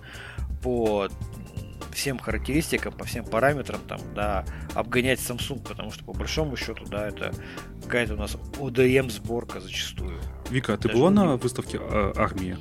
по 0.62 1.10
всем 1.98 2.20
характеристикам, 2.20 2.94
по 2.94 3.06
всем 3.06 3.26
параметрам, 3.26 3.82
там, 3.88 4.00
да, 4.16 4.46
обгонять 4.76 5.20
Samsung, 5.20 5.68
потому 5.68 5.92
что 5.92 6.04
по 6.06 6.14
большому 6.14 6.56
счету, 6.56 6.86
да, 6.86 7.08
это 7.08 7.34
какая-то 7.84 8.14
у 8.14 8.18
нас 8.18 8.38
ODM 8.60 9.10
сборка 9.10 9.60
зачастую. 9.60 10.20
Вика, 10.50 10.76
а 10.76 10.78
ты 10.78 10.88
Даже 10.88 11.00
была 11.00 11.10
не... 11.10 11.16
на 11.16 11.38
выставке 11.38 11.80
э, 11.82 12.14
армии? 12.16 12.56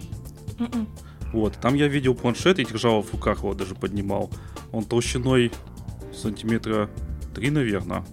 Mm-mm. 0.58 0.74
М-м. 0.74 0.88
Вот, 1.32 1.58
там 1.60 1.74
я 1.74 1.86
видел 1.86 2.14
планшет 2.14 2.58
и 2.58 2.64
держал 2.64 3.02
в 3.02 3.12
руках 3.12 3.38
его, 3.38 3.52
даже 3.52 3.74
поднимал. 3.74 4.30
Он 4.72 4.84
толщиной 4.84 5.52
сантиметра 6.14 6.88
3, 7.34 7.50
наверное, 7.50 8.06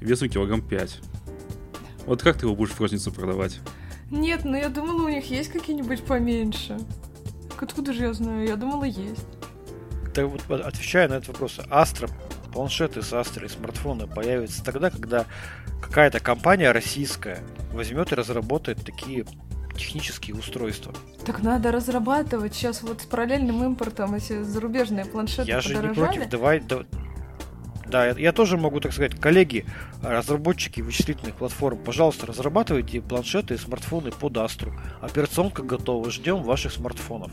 весом 0.00 0.28
килограмм 0.28 0.62
5. 0.62 1.00
Вот 2.06 2.22
как 2.22 2.38
ты 2.38 2.46
его 2.46 2.54
будешь 2.54 2.70
в 2.70 2.80
розницу 2.80 3.10
продавать? 3.10 3.58
Нет, 4.10 4.44
ну 4.44 4.56
я 4.56 4.68
думала, 4.68 5.06
у 5.06 5.08
них 5.08 5.28
есть 5.28 5.50
какие-нибудь 5.50 6.04
поменьше. 6.04 6.78
Откуда 7.60 7.92
же 7.92 8.04
я 8.04 8.12
знаю? 8.12 8.46
Я 8.46 8.54
думала, 8.54 8.84
есть 8.84 9.37
так 10.14 10.26
вот 10.26 10.60
отвечая 10.60 11.08
на 11.08 11.14
этот 11.14 11.28
вопрос, 11.28 11.60
Астра, 11.70 12.08
планшеты 12.52 13.02
с 13.02 13.12
Astra 13.12 13.44
и 13.44 13.48
смартфоны 13.48 14.06
появятся 14.06 14.64
тогда, 14.64 14.90
когда 14.90 15.26
какая-то 15.80 16.20
компания 16.20 16.72
российская 16.72 17.40
возьмет 17.72 18.12
и 18.12 18.14
разработает 18.14 18.84
такие 18.84 19.24
технические 19.76 20.36
устройства. 20.36 20.92
Так 21.24 21.42
надо 21.42 21.70
разрабатывать. 21.70 22.54
Сейчас 22.54 22.82
вот 22.82 23.02
с 23.02 23.04
параллельным 23.04 23.62
импортом 23.62 24.14
эти 24.14 24.42
зарубежные 24.42 25.04
планшеты 25.04 25.48
Я 25.48 25.58
подорожали. 25.58 25.86
же 25.86 25.88
не 25.88 25.94
против. 25.94 26.28
Давай, 26.30 26.60
да, 26.60 26.84
да, 27.90 28.06
я, 28.06 28.14
я 28.18 28.32
тоже 28.32 28.56
могу, 28.56 28.80
так 28.80 28.92
сказать, 28.92 29.14
коллеги, 29.18 29.64
разработчики 30.02 30.80
вычислительных 30.80 31.34
платформ, 31.36 31.78
пожалуйста, 31.78 32.26
разрабатывайте 32.26 33.00
планшеты 33.00 33.54
и 33.54 33.58
смартфоны 33.58 34.10
под 34.10 34.36
Astra. 34.36 34.72
Операционка 35.00 35.62
готова, 35.62 36.10
ждем 36.10 36.42
ваших 36.42 36.72
смартфонов. 36.72 37.30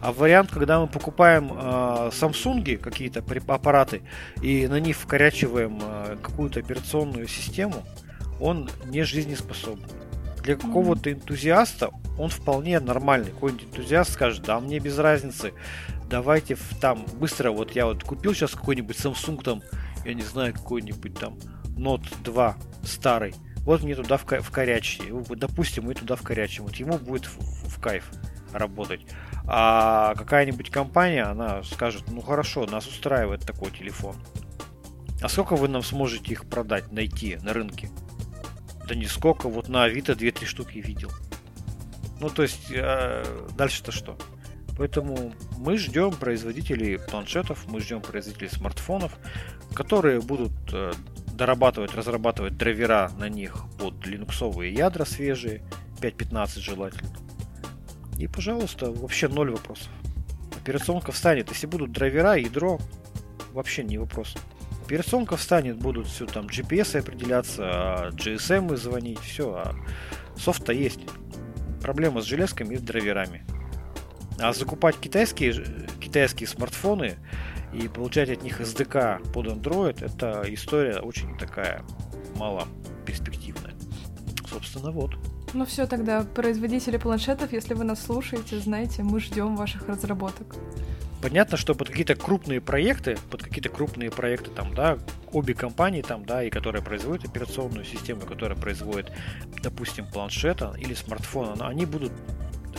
А 0.00 0.12
вариант, 0.12 0.50
когда 0.50 0.80
мы 0.80 0.86
покупаем 0.86 1.50
э, 1.52 2.10
Samsung 2.12 2.76
какие-то 2.76 3.24
аппараты 3.46 4.02
и 4.42 4.66
на 4.68 4.78
них 4.78 4.96
вкорячиваем 4.96 5.78
э, 5.82 6.16
какую-то 6.22 6.60
операционную 6.60 7.26
систему, 7.28 7.84
он 8.40 8.68
не 8.86 9.02
жизнеспособен. 9.02 9.86
Для 10.42 10.56
какого-то 10.56 11.12
энтузиаста 11.12 11.90
он 12.18 12.28
вполне 12.28 12.78
нормальный. 12.78 13.30
Какой-нибудь 13.32 13.64
энтузиаст 13.64 14.12
скажет, 14.12 14.44
да, 14.44 14.60
мне 14.60 14.78
без 14.78 14.98
разницы, 14.98 15.52
давайте 16.08 16.54
в, 16.54 16.78
там 16.80 17.04
быстро, 17.14 17.50
вот 17.50 17.74
я 17.74 17.86
вот 17.86 18.04
купил 18.04 18.32
сейчас 18.34 18.52
какой-нибудь 18.52 18.96
Samsung 18.96 19.42
там 19.42 19.62
я 20.06 20.14
не 20.14 20.22
знаю, 20.22 20.54
какой-нибудь 20.54 21.14
там 21.18 21.38
Note 21.76 22.06
2 22.22 22.56
старый, 22.84 23.34
вот 23.66 23.82
мне 23.82 23.96
туда 23.96 24.16
в 24.16 24.22
вкорячьте. 24.22 25.12
Допустим, 25.30 25.86
мы 25.86 25.94
туда 25.94 26.14
в 26.14 26.20
вкорячим. 26.20 26.64
Вот 26.64 26.76
ему 26.76 26.98
будет 26.98 27.26
в, 27.26 27.68
в 27.68 27.80
кайф 27.80 28.08
работать. 28.52 29.00
А 29.44 30.14
какая-нибудь 30.14 30.70
компания, 30.70 31.24
она 31.24 31.64
скажет, 31.64 32.04
ну 32.08 32.20
хорошо, 32.20 32.64
нас 32.66 32.86
устраивает 32.86 33.44
такой 33.44 33.72
телефон. 33.72 34.16
А 35.20 35.28
сколько 35.28 35.56
вы 35.56 35.66
нам 35.66 35.82
сможете 35.82 36.32
их 36.32 36.48
продать, 36.48 36.92
найти 36.92 37.38
на 37.42 37.52
рынке? 37.52 37.90
Да 38.86 38.94
не 38.94 39.06
сколько, 39.06 39.48
вот 39.48 39.68
на 39.68 39.82
Авито 39.82 40.12
2-3 40.12 40.44
штуки 40.44 40.78
видел. 40.78 41.10
Ну, 42.20 42.30
то 42.30 42.42
есть, 42.42 42.70
э, 42.70 43.24
дальше-то 43.56 43.90
что? 43.90 44.16
Поэтому 44.76 45.32
мы 45.56 45.78
ждем 45.78 46.12
производителей 46.12 46.98
планшетов, 46.98 47.64
мы 47.68 47.80
ждем 47.80 48.02
производителей 48.02 48.50
смартфонов, 48.50 49.12
которые 49.74 50.20
будут 50.20 50.52
э, 50.72 50.92
дорабатывать, 51.32 51.94
разрабатывать 51.94 52.56
драйвера 52.56 53.10
на 53.18 53.28
них 53.28 53.64
под 53.78 54.06
линуксовые 54.06 54.72
ядра 54.72 55.04
свежие, 55.04 55.62
5.15 56.00 56.60
желательно. 56.60 57.10
И, 58.18 58.26
пожалуйста, 58.26 58.90
вообще 58.90 59.28
ноль 59.28 59.50
вопросов. 59.50 59.90
Операционка 60.54 61.12
встанет. 61.12 61.48
Если 61.50 61.66
будут 61.66 61.92
драйвера, 61.92 62.34
ядро, 62.34 62.78
вообще 63.52 63.82
не 63.82 63.98
вопрос. 63.98 64.36
Операционка 64.84 65.36
встанет, 65.36 65.78
будут 65.78 66.06
все 66.06 66.26
там 66.26 66.46
GPS 66.46 66.98
определяться, 66.98 67.62
а 67.64 68.10
GSM 68.10 68.76
звонить, 68.76 69.18
все, 69.18 69.52
а 69.52 69.74
софта 70.36 70.72
есть. 70.72 71.00
Проблема 71.82 72.20
с 72.20 72.24
железками 72.24 72.74
и 72.74 72.78
с 72.78 72.82
драйверами. 72.82 73.44
А 74.38 74.52
закупать 74.52 74.96
китайские, 74.98 75.64
китайские 76.00 76.46
смартфоны 76.46 77.16
и 77.72 77.88
получать 77.88 78.30
от 78.30 78.42
них 78.42 78.60
SDK 78.60 79.32
под 79.32 79.46
Android, 79.46 80.04
это 80.04 80.44
история 80.52 81.00
очень 81.00 81.36
такая 81.38 81.82
мало 82.36 82.66
перспективная. 83.06 83.72
Собственно, 84.48 84.90
вот. 84.90 85.12
Ну 85.54 85.64
все, 85.64 85.86
тогда 85.86 86.22
производители 86.22 86.96
планшетов, 86.98 87.52
если 87.52 87.74
вы 87.74 87.84
нас 87.84 88.04
слушаете, 88.04 88.58
знаете, 88.58 89.02
мы 89.02 89.20
ждем 89.20 89.56
ваших 89.56 89.88
разработок. 89.88 90.56
Понятно, 91.22 91.56
что 91.56 91.74
под 91.74 91.88
какие-то 91.88 92.14
крупные 92.14 92.60
проекты, 92.60 93.16
под 93.30 93.42
какие-то 93.42 93.70
крупные 93.70 94.10
проекты 94.10 94.50
там, 94.50 94.74
да, 94.74 94.98
обе 95.32 95.54
компании 95.54 96.02
там, 96.02 96.26
да, 96.26 96.42
и 96.42 96.50
которые 96.50 96.82
производят 96.82 97.24
операционную 97.24 97.84
систему, 97.84 98.20
которая 98.20 98.56
производит, 98.56 99.10
допустим, 99.62 100.06
планшета 100.06 100.74
или 100.78 100.92
смартфона, 100.94 101.68
они 101.68 101.86
будут 101.86 102.12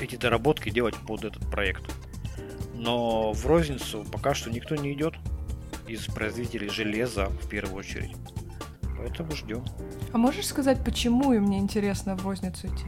эти 0.02 0.16
доработки 0.16 0.70
делать 0.70 0.96
под 0.96 1.24
этот 1.24 1.50
проект. 1.50 1.84
Но 2.76 3.34
в 3.34 3.46
розницу 3.46 4.06
пока 4.12 4.34
что 4.34 4.50
никто 4.50 4.76
не 4.76 4.94
идет 4.94 5.16
из 5.88 6.06
производителей 6.06 6.70
железа 6.70 7.28
в 7.28 7.50
первую 7.50 7.78
очередь. 7.78 8.16
Поэтому 8.98 9.32
ждем. 9.32 9.64
А 10.12 10.18
можешь 10.18 10.48
сказать, 10.48 10.84
почему 10.84 11.34
им 11.34 11.46
не 11.46 11.60
интересно 11.60 12.16
в 12.16 12.26
розницу 12.26 12.68
идти? 12.68 12.86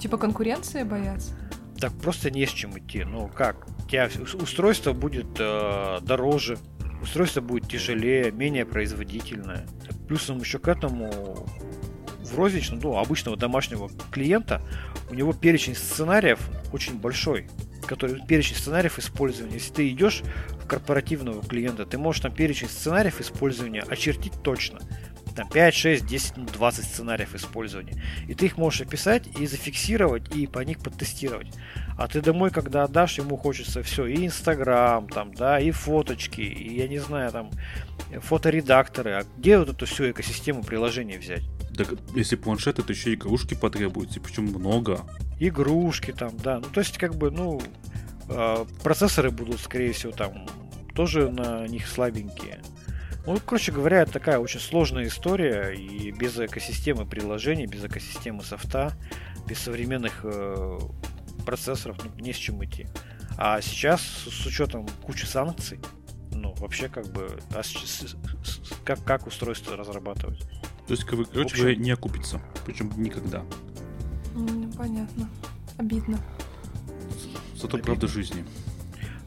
Типа 0.00 0.16
конкуренции 0.16 0.82
боятся? 0.82 1.34
Так 1.78 1.92
просто 1.94 2.30
не 2.30 2.46
с 2.46 2.50
чем 2.50 2.78
идти. 2.78 3.04
Ну 3.04 3.28
как? 3.28 3.66
У 3.84 3.88
тебя 3.88 4.08
устройство 4.34 4.92
будет 4.92 5.26
э, 5.38 5.98
дороже, 6.02 6.58
устройство 7.02 7.40
будет 7.40 7.68
тяжелее, 7.68 8.30
менее 8.30 8.64
производительное. 8.64 9.66
Плюсом 10.08 10.38
еще 10.38 10.58
к 10.58 10.68
этому 10.68 11.46
в 12.22 12.36
розничном, 12.36 12.80
ну, 12.82 12.96
обычного 12.96 13.36
домашнего 13.36 13.90
клиента, 14.10 14.62
у 15.12 15.14
него 15.14 15.34
перечень 15.34 15.74
сценариев 15.74 16.40
очень 16.72 16.96
большой, 16.98 17.46
который 17.86 18.24
перечень 18.26 18.56
сценариев 18.56 18.98
использования. 18.98 19.56
Если 19.56 19.70
ты 19.70 19.88
идешь 19.90 20.22
в 20.62 20.66
корпоративного 20.66 21.42
клиента, 21.42 21.84
ты 21.84 21.98
можешь 21.98 22.22
там 22.22 22.32
перечень 22.32 22.70
сценариев 22.70 23.20
использования 23.20 23.82
очертить 23.82 24.32
точно. 24.42 24.80
там 25.36 25.48
5, 25.48 25.74
6, 25.74 26.06
10, 26.06 26.46
20 26.46 26.84
сценариев 26.84 27.34
использования. 27.34 28.02
И 28.26 28.34
ты 28.34 28.46
их 28.46 28.56
можешь 28.56 28.80
описать 28.80 29.26
и 29.38 29.46
зафиксировать, 29.46 30.34
и 30.34 30.46
по 30.46 30.60
них 30.60 30.78
подтестировать. 30.78 31.48
А 31.98 32.08
ты 32.08 32.22
домой, 32.22 32.50
когда 32.50 32.84
отдашь, 32.84 33.18
ему 33.18 33.36
хочется 33.36 33.82
все, 33.82 34.06
и 34.06 34.26
Инстаграм, 34.26 35.06
там, 35.08 35.34
да, 35.34 35.60
и 35.60 35.70
фоточки, 35.72 36.40
и, 36.40 36.78
я 36.78 36.88
не 36.88 36.98
знаю, 36.98 37.30
там, 37.32 37.50
фоторедакторы. 38.20 39.12
А 39.12 39.24
где 39.36 39.58
вот 39.58 39.68
эту 39.68 39.84
всю 39.84 40.10
экосистему 40.10 40.62
приложений 40.62 41.18
взять? 41.18 41.42
Так 41.76 41.94
если 42.14 42.36
планшет, 42.36 42.78
это 42.78 42.92
еще 42.92 43.14
игрушки 43.14 43.54
потребуются, 43.54 44.20
причем 44.20 44.44
много. 44.44 45.00
Игрушки 45.40 46.12
там, 46.12 46.36
да. 46.36 46.60
Ну, 46.60 46.66
то 46.66 46.80
есть, 46.80 46.98
как 46.98 47.14
бы, 47.14 47.30
ну, 47.30 47.60
э, 48.28 48.64
процессоры 48.82 49.30
будут, 49.30 49.60
скорее 49.60 49.92
всего, 49.92 50.12
там, 50.12 50.46
тоже 50.94 51.30
на 51.30 51.66
них 51.66 51.88
слабенькие. 51.88 52.60
Ну, 53.24 53.38
короче 53.44 53.72
говоря, 53.72 54.02
это 54.02 54.12
такая 54.12 54.38
очень 54.38 54.60
сложная 54.60 55.06
история, 55.06 55.72
и 55.72 56.10
без 56.10 56.38
экосистемы 56.38 57.06
приложений, 57.06 57.66
без 57.66 57.84
экосистемы 57.84 58.42
софта, 58.42 58.92
без 59.46 59.58
современных 59.60 60.20
э, 60.24 60.78
процессоров 61.46 61.98
ну, 62.04 62.10
не 62.20 62.32
с 62.32 62.36
чем 62.36 62.64
идти. 62.64 62.86
А 63.38 63.60
сейчас, 63.60 64.02
с 64.02 64.46
учетом 64.46 64.86
кучи 65.02 65.24
санкций, 65.24 65.80
ну, 66.32 66.52
вообще 66.54 66.88
как 66.88 67.06
бы, 67.12 67.38
а 67.54 67.62
с, 67.62 67.68
с, 67.68 68.16
с, 68.44 68.60
как, 68.84 69.02
как 69.04 69.26
устройство 69.26 69.76
разрабатывать? 69.76 70.42
То 70.92 70.96
есть, 70.96 71.04
короче 71.06 71.56
говоря, 71.56 71.74
не 71.74 71.90
окупится. 71.90 72.38
Причем 72.66 72.92
никогда. 72.98 73.42
Ну, 74.34 74.70
понятно. 74.76 75.26
Обидно. 75.78 76.18
Зато 77.54 77.78
Обидно. 77.78 77.82
правда 77.86 78.08
жизни. 78.08 78.44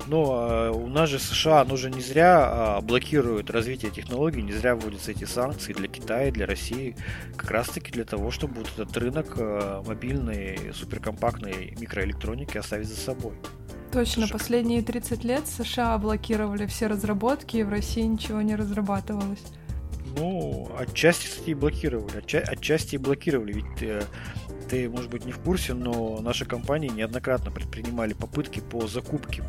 Но 0.05 0.47
э, 0.47 0.69
у 0.69 0.85
нас 0.85 1.09
же 1.09 1.17
США, 1.17 1.61
оно 1.61 1.75
же 1.75 1.89
не 1.89 2.01
зря 2.01 2.77
э, 2.77 2.85
блокирует 2.85 3.49
развитие 3.49 3.89
технологий, 3.89 4.43
не 4.43 4.51
зря 4.51 4.75
вводятся 4.75 5.09
эти 5.09 5.23
санкции 5.23 5.73
для 5.73 5.87
Китая, 5.87 6.29
для 6.29 6.45
России, 6.45 6.95
как 7.35 7.49
раз 7.49 7.69
таки 7.69 7.91
для 7.91 8.05
того, 8.05 8.29
чтобы 8.29 8.57
вот 8.59 8.69
этот 8.77 8.95
рынок 8.97 9.33
э, 9.37 9.81
мобильной, 9.87 10.71
суперкомпактной 10.71 11.75
микроэлектроники 11.79 12.59
оставить 12.59 12.89
за 12.89 12.95
собой. 12.95 13.33
Точно, 13.91 14.27
последние 14.27 14.83
30 14.83 15.23
лет 15.23 15.47
США 15.47 15.97
блокировали 15.97 16.67
все 16.67 16.85
разработки, 16.85 17.57
и 17.57 17.63
в 17.63 17.69
России 17.69 18.03
ничего 18.03 18.41
не 18.43 18.55
разрабатывалось. 18.55 19.41
Ну, 20.17 20.71
отчасти, 20.77 21.27
кстати, 21.27 21.49
и 21.49 21.53
блокировали. 21.53 22.17
Отча- 22.17 22.43
отчасти 22.43 22.95
и 22.95 22.97
блокировали. 22.97 23.53
Ведь 23.53 23.81
э, 23.81 24.03
ты, 24.69 24.89
может 24.89 25.09
быть, 25.09 25.25
не 25.25 25.31
в 25.31 25.39
курсе, 25.39 25.73
но 25.73 26.19
наши 26.21 26.45
компании 26.45 26.89
неоднократно 26.89 27.51
предпринимали 27.51 28.13
попытки 28.13 28.61
по 28.61 28.87
закупке 28.87 29.43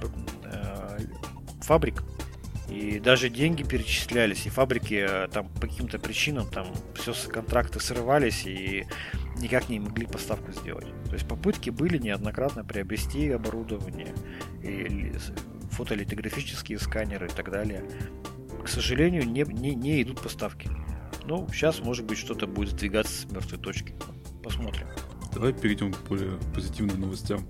э, 0.44 0.98
фабрик. 1.62 2.02
И 2.68 2.98
даже 2.98 3.28
деньги 3.28 3.62
перечислялись, 3.62 4.44
и 4.46 4.50
фабрики 4.50 5.06
э, 5.08 5.28
там 5.28 5.48
по 5.48 5.68
каким-то 5.68 6.00
причинам 6.00 6.48
там 6.50 6.66
все 6.94 7.14
контракты 7.28 7.78
срывались 7.78 8.44
и 8.44 8.86
никак 9.38 9.68
не 9.68 9.78
могли 9.78 10.06
поставку 10.06 10.50
сделать. 10.52 10.86
То 11.04 11.12
есть 11.12 11.28
попытки 11.28 11.70
были 11.70 11.98
неоднократно 11.98 12.64
приобрести 12.64 13.30
оборудование, 13.30 14.12
и 14.62 15.12
фотолитографические 15.70 16.78
сканеры 16.80 17.26
и 17.26 17.30
так 17.30 17.50
далее 17.50 17.84
к 18.66 18.68
сожалению, 18.68 19.22
не, 19.30 19.42
не, 19.42 19.76
не 19.76 20.02
идут 20.02 20.20
поставки. 20.20 20.68
Ну, 21.24 21.48
сейчас, 21.52 21.78
может 21.78 22.04
быть, 22.04 22.18
что-то 22.18 22.48
будет 22.48 22.70
сдвигаться 22.70 23.22
с 23.22 23.30
мертвой 23.30 23.60
точки. 23.60 23.94
Посмотрим. 24.42 24.88
Давай 25.32 25.52
перейдем 25.52 25.92
к 25.92 26.00
более 26.08 26.32
позитивным 26.52 27.00
новостям. 27.00 27.46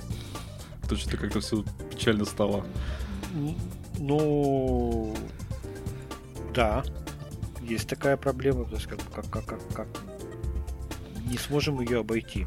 То 0.86 0.94
что-то 0.94 1.16
как-то 1.16 1.40
все 1.40 1.64
печально 1.90 2.26
стало. 2.26 2.66
Ну, 3.98 5.16
да, 6.54 6.84
есть 7.62 7.88
такая 7.88 8.18
проблема, 8.18 8.66
то 8.66 8.74
есть 8.74 8.86
как, 8.86 8.98
как, 9.10 9.30
как, 9.30 9.46
как, 9.46 9.68
как 9.72 9.88
не 11.30 11.38
сможем 11.38 11.80
ее 11.80 12.00
обойти. 12.00 12.46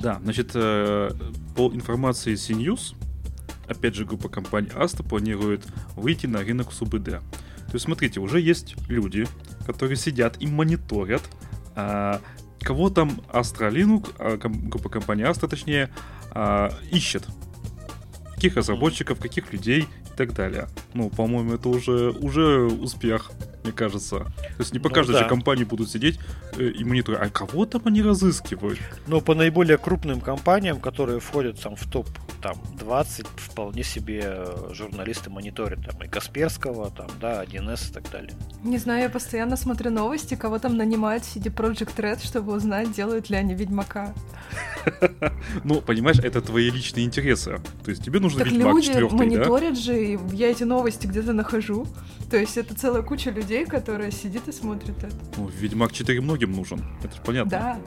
Да, 0.00 0.20
значит, 0.22 0.52
э, 0.54 1.10
по 1.56 1.68
информации 1.74 2.34
CNews, 2.34 2.94
опять 3.66 3.96
же, 3.96 4.04
группа 4.04 4.28
компаний 4.28 4.70
Asta 4.76 5.02
планирует 5.02 5.66
выйти 5.96 6.26
на 6.26 6.38
рынок 6.44 6.72
СУБД. 6.72 7.20
То 7.68 7.74
есть, 7.74 7.84
смотрите, 7.84 8.20
уже 8.20 8.40
есть 8.40 8.76
люди, 8.88 9.26
которые 9.66 9.96
сидят 9.96 10.40
и 10.40 10.46
мониторят, 10.46 11.22
а, 11.76 12.20
кого 12.60 12.88
там 12.90 13.20
Astra 13.32 13.70
Linux, 13.70 14.08
а, 14.18 14.38
группа 14.38 14.88
компании 14.88 15.28
Astra, 15.28 15.48
точнее, 15.48 15.90
а, 16.30 16.72
ищет. 16.90 17.26
Каких 18.34 18.56
разработчиков, 18.56 19.18
каких 19.18 19.52
людей 19.52 19.82
и 19.82 20.16
так 20.16 20.32
далее. 20.32 20.68
Ну, 20.94 21.10
по-моему, 21.10 21.54
это 21.54 21.68
уже, 21.68 22.10
уже 22.10 22.62
успех 22.62 23.32
мне 23.64 23.72
кажется. 23.72 24.20
То 24.20 24.60
есть 24.60 24.72
не 24.72 24.78
по 24.78 24.88
ну, 24.88 24.94
каждой 24.94 25.12
да. 25.12 25.18
же 25.20 25.28
компании 25.28 25.64
будут 25.64 25.90
сидеть 25.90 26.18
э, 26.56 26.68
и 26.68 26.84
мониторить. 26.84 27.20
А 27.20 27.28
кого 27.28 27.66
там 27.66 27.82
они 27.84 28.00
разыскивают? 28.02 28.78
Ну, 29.06 29.20
по 29.20 29.34
наиболее 29.34 29.76
крупным 29.76 30.20
компаниям, 30.20 30.80
которые 30.80 31.20
входят 31.20 31.60
там 31.60 31.76
в 31.76 31.90
топ 31.90 32.08
там 32.40 32.56
20 32.78 33.26
вполне 33.26 33.82
себе 33.82 34.22
э, 34.24 34.70
журналисты 34.72 35.30
мониторят. 35.30 35.84
Там 35.84 36.02
и 36.02 36.08
Касперского, 36.08 36.90
там, 36.90 37.08
да, 37.20 37.44
1С 37.44 37.90
и 37.90 37.92
так 37.92 38.10
далее. 38.10 38.32
Не 38.62 38.78
знаю, 38.78 39.02
я 39.02 39.08
постоянно 39.10 39.56
смотрю 39.56 39.90
новости, 39.90 40.34
кого 40.34 40.58
там 40.58 40.76
нанимают 40.76 41.24
в 41.24 41.36
CD 41.36 41.52
Project 41.52 41.96
Red, 41.96 42.24
чтобы 42.24 42.54
узнать, 42.54 42.92
делают 42.92 43.30
ли 43.30 43.36
они 43.36 43.54
Ведьмака. 43.54 44.14
Ну, 45.64 45.80
понимаешь, 45.80 46.18
это 46.18 46.40
твои 46.40 46.70
личные 46.70 47.04
интересы. 47.04 47.60
То 47.84 47.90
есть 47.90 48.04
тебе 48.04 48.20
нужно 48.20 48.40
так 48.40 48.52
Ведьмак 48.52 48.74
люди 48.74 48.86
4, 48.86 49.08
мониторят 49.10 49.78
же, 49.78 50.12
и 50.12 50.18
я 50.32 50.50
эти 50.50 50.64
новости 50.64 51.06
где-то 51.06 51.32
нахожу. 51.32 51.86
То 52.30 52.36
есть 52.36 52.56
это 52.56 52.74
целая 52.74 53.02
куча 53.02 53.30
людей, 53.30 53.66
которая 53.66 54.10
сидит 54.10 54.48
и 54.48 54.52
смотрит 54.52 54.96
это. 55.02 55.14
Ну, 55.36 55.48
Ведьмак 55.48 55.92
4 55.92 56.20
многим 56.20 56.52
нужен. 56.52 56.84
Это 57.02 57.14
же 57.14 57.20
понятно. 57.22 57.50
Да. 57.50 57.78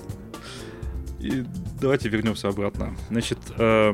И 1.22 1.46
давайте 1.80 2.10
вернемся 2.10 2.48
обратно. 2.48 2.96
Значит, 3.10 3.38
э, 3.58 3.94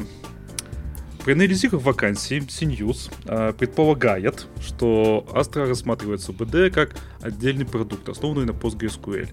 Проанализировав 1.28 1.84
вакансии, 1.84 2.40
CNews 2.40 3.12
э, 3.26 3.52
предполагает, 3.52 4.48
что 4.62 5.26
Astra 5.34 5.68
рассматривает 5.68 6.22
СУБД 6.22 6.74
как 6.74 6.96
отдельный 7.20 7.66
продукт, 7.66 8.08
основанный 8.08 8.46
на 8.46 8.52
PostgreSQL. 8.52 9.28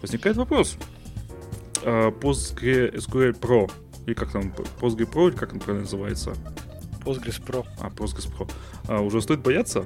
Возникает 0.00 0.38
вопрос. 0.38 0.78
Э, 1.84 2.08
PostgreSQL 2.08 3.38
Pro, 3.38 3.70
или 4.06 4.14
как 4.14 4.32
там, 4.32 4.54
Postgre 4.80 5.06
Pro, 5.06 5.28
или 5.28 5.36
как 5.36 5.52
он 5.52 5.58
правильно 5.58 5.82
называется? 5.82 6.32
Postgres 7.04 7.44
Pro. 7.44 7.66
А, 7.78 7.88
Postgres 7.90 8.32
Pro. 8.34 8.50
А, 8.86 9.02
уже 9.02 9.20
стоит 9.20 9.40
бояться? 9.40 9.84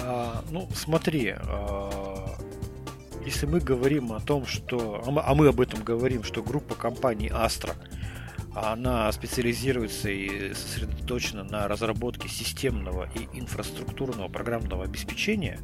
А, 0.00 0.44
ну, 0.52 0.68
смотри, 0.72 1.34
а, 1.36 2.38
если 3.24 3.46
мы 3.46 3.58
говорим 3.58 4.12
о 4.12 4.20
том, 4.20 4.46
что... 4.46 5.02
А 5.04 5.10
мы, 5.10 5.20
а 5.20 5.34
мы 5.34 5.48
об 5.48 5.60
этом 5.60 5.82
говорим, 5.82 6.22
что 6.22 6.44
группа 6.44 6.76
компаний 6.76 7.26
Astra– 7.26 7.74
она 8.56 9.12
специализируется 9.12 10.08
и 10.08 10.54
сосредоточена 10.54 11.44
на 11.44 11.68
разработке 11.68 12.26
системного 12.26 13.06
и 13.14 13.38
инфраструктурного 13.38 14.28
программного 14.28 14.84
обеспечения, 14.84 15.60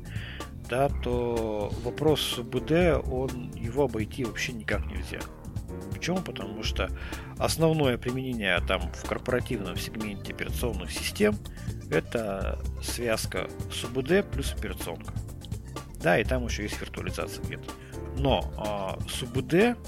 да, 0.68 0.90
то 1.02 1.72
вопрос 1.84 2.20
СУБД, 2.20 3.02
он, 3.10 3.50
его 3.54 3.84
обойти 3.84 4.24
вообще 4.24 4.52
никак 4.52 4.84
нельзя. 4.86 5.20
Почему? 5.90 6.18
Потому 6.18 6.62
что 6.62 6.90
основное 7.38 7.96
применение 7.96 8.60
там 8.68 8.92
в 8.92 9.08
корпоративном 9.08 9.76
сегменте 9.76 10.34
операционных 10.34 10.90
систем 10.92 11.36
это 11.90 12.58
связка 12.82 13.48
СУБД 13.70 14.30
плюс 14.30 14.52
операционка. 14.52 15.14
Да, 16.02 16.18
и 16.18 16.24
там 16.24 16.44
еще 16.44 16.64
есть 16.64 16.78
виртуализация 16.78 17.42
где-то. 17.42 17.70
Но 18.18 18.52
а, 18.58 18.98
СУБД 19.08 19.78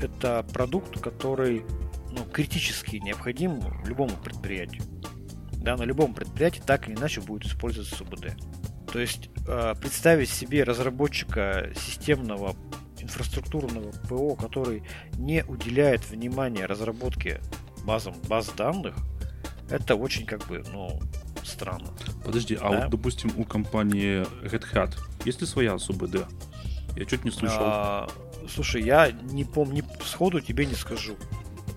это 0.00 0.44
продукт, 0.52 1.00
который 1.00 1.64
ну, 2.12 2.24
критически 2.24 2.96
необходим 2.96 3.60
любому 3.84 4.16
предприятию. 4.16 4.82
Да, 5.54 5.76
на 5.76 5.82
любом 5.82 6.14
предприятии 6.14 6.62
так 6.64 6.88
или 6.88 6.96
иначе 6.96 7.20
будет 7.20 7.44
использоваться 7.46 7.94
СУБД. 7.96 8.32
То 8.92 8.98
есть 8.98 9.30
э, 9.46 9.74
представить 9.80 10.30
себе 10.30 10.64
разработчика 10.64 11.70
системного 11.76 12.56
инфраструктурного 12.98 13.92
ПО, 14.08 14.36
который 14.36 14.82
не 15.16 15.44
уделяет 15.44 16.08
внимания 16.08 16.66
разработке 16.66 17.40
базам 17.84 18.14
баз 18.28 18.48
данных, 18.56 18.96
это 19.70 19.94
очень 19.94 20.26
как 20.26 20.46
бы, 20.46 20.64
ну, 20.72 21.00
странно. 21.44 21.88
Подожди, 22.24 22.56
а 22.60 22.70
да? 22.70 22.80
вот, 22.80 22.90
допустим, 22.90 23.32
у 23.36 23.44
компании 23.44 24.22
Red 24.44 24.64
Hat 24.72 24.96
есть 25.24 25.40
ли 25.40 25.46
своя 25.46 25.78
СУБД? 25.78 26.26
Я 26.96 27.04
чуть 27.04 27.24
не 27.24 27.30
слышал. 27.30 27.58
А, 27.60 28.08
слушай, 28.48 28.82
я 28.82 29.10
не 29.10 29.44
помню, 29.44 29.84
сходу 30.04 30.40
тебе 30.40 30.66
не 30.66 30.74
скажу. 30.74 31.16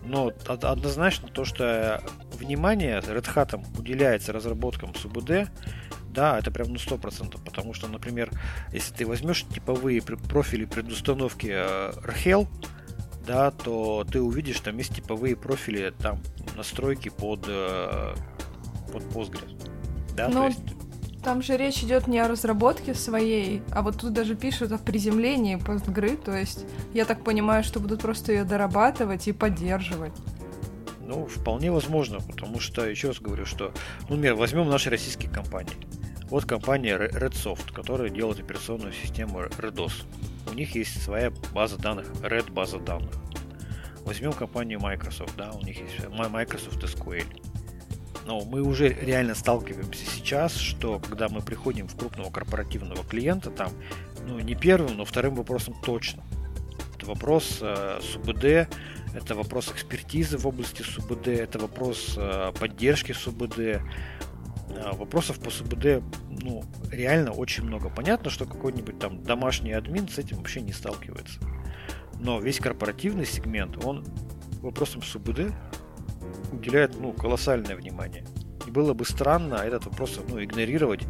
Но 0.05 0.33
однозначно 0.47 1.29
то, 1.29 1.45
что 1.45 2.01
внимание 2.37 2.99
Red 2.99 3.33
Hat 3.33 3.79
уделяется 3.79 4.33
разработкам 4.33 4.93
СУБД, 4.95 5.49
да, 6.13 6.37
это 6.37 6.51
прям 6.51 6.69
ну 6.69 6.75
100%, 6.75 7.43
потому 7.43 7.73
что, 7.73 7.87
например, 7.87 8.29
если 8.71 8.93
ты 8.93 9.05
возьмешь 9.05 9.45
типовые 9.45 10.01
профили 10.01 10.65
предустановки 10.65 11.47
э, 11.51 11.91
RHEL, 12.03 12.47
да, 13.25 13.51
то 13.51 14.05
ты 14.09 14.21
увидишь, 14.21 14.59
там 14.59 14.77
есть 14.77 14.95
типовые 14.95 15.35
профили, 15.35 15.93
там 15.97 16.19
настройки 16.55 17.09
под, 17.09 17.45
э, 17.47 18.15
под 18.91 19.03
Postgres. 19.03 19.71
Да, 20.15 20.27
ну, 20.27 20.33
то 20.33 20.45
есть... 20.47 20.59
Там 21.23 21.41
же 21.41 21.55
речь 21.55 21.81
идет 21.83 22.07
не 22.07 22.19
о 22.19 22.27
разработке 22.27 22.93
своей, 22.93 23.61
а 23.71 23.81
вот 23.81 23.97
тут 23.97 24.11
даже 24.11 24.35
пишут 24.35 24.73
о 24.73 24.77
приземлении 24.77 25.55
постгры, 25.55 26.17
то 26.17 26.35
есть 26.35 26.65
я 26.93 27.05
так 27.05 27.23
понимаю, 27.23 27.63
что 27.63 27.79
будут 27.79 28.01
просто 28.01 28.33
ее 28.33 28.43
дорабатывать 28.43 29.27
и 29.29 29.31
поддерживать. 29.31 30.11
Ну, 30.99 31.25
вполне 31.25 31.71
возможно, 31.71 32.19
потому 32.19 32.59
что, 32.59 32.85
еще 32.85 33.09
раз 33.09 33.19
говорю, 33.19 33.45
что, 33.45 33.71
ну, 34.09 34.15
например, 34.15 34.35
возьмем 34.35 34.69
наши 34.69 34.89
российские 34.89 35.31
компании. 35.31 35.77
Вот 36.29 36.45
компания 36.45 36.97
Redsoft, 36.97 37.71
которая 37.73 38.09
делает 38.09 38.39
операционную 38.39 38.91
систему 38.91 39.43
RedOS. 39.43 40.03
У 40.51 40.53
них 40.53 40.75
есть 40.75 41.01
своя 41.01 41.31
база 41.53 41.77
данных, 41.77 42.07
Red 42.21 42.51
база 42.51 42.79
данных. 42.79 43.13
Возьмем 44.05 44.33
компанию 44.33 44.81
Microsoft, 44.81 45.35
да, 45.37 45.51
у 45.51 45.61
них 45.61 45.79
есть 45.79 45.99
Microsoft 46.09 46.83
SQL. 46.83 47.25
Но 48.25 48.41
мы 48.41 48.61
уже 48.61 48.89
реально 48.89 49.35
сталкиваемся 49.35 50.05
сейчас, 50.05 50.55
что 50.55 50.99
когда 50.99 51.27
мы 51.29 51.41
приходим 51.41 51.87
в 51.87 51.95
крупного 51.95 52.31
корпоративного 52.31 53.03
клиента, 53.03 53.49
там, 53.49 53.71
ну, 54.25 54.39
не 54.39 54.55
первым, 54.55 54.97
но 54.97 55.05
вторым 55.05 55.35
вопросом 55.35 55.75
точно. 55.83 56.23
Это 56.95 57.05
вопрос 57.05 57.59
э, 57.61 57.99
СУБД, 58.01 58.69
это 59.13 59.35
вопрос 59.35 59.69
экспертизы 59.71 60.37
в 60.37 60.47
области 60.47 60.83
СУБД, 60.83 61.27
это 61.27 61.59
вопрос 61.59 62.15
э, 62.17 62.51
поддержки 62.57 63.11
СУБД. 63.11 63.59
Э, 63.59 63.81
вопросов 64.93 65.39
по 65.39 65.49
СУБД, 65.49 66.01
ну, 66.29 66.63
реально 66.91 67.31
очень 67.31 67.63
много. 67.63 67.89
Понятно, 67.89 68.29
что 68.29 68.45
какой-нибудь 68.45 68.99
там 68.99 69.21
домашний 69.21 69.73
админ 69.73 70.07
с 70.07 70.17
этим 70.17 70.37
вообще 70.37 70.61
не 70.61 70.71
сталкивается. 70.71 71.39
Но 72.19 72.39
весь 72.39 72.59
корпоративный 72.59 73.25
сегмент, 73.25 73.83
он 73.83 74.05
вопросам 74.61 75.01
СУБД 75.03 75.51
уделяет 76.51 76.99
ну, 76.99 77.13
колоссальное 77.13 77.75
внимание. 77.75 78.25
И 78.65 78.71
было 78.71 78.93
бы 78.93 79.05
странно 79.05 79.55
этот 79.55 79.85
вопрос 79.85 80.19
ну, 80.29 80.43
игнорировать, 80.43 81.01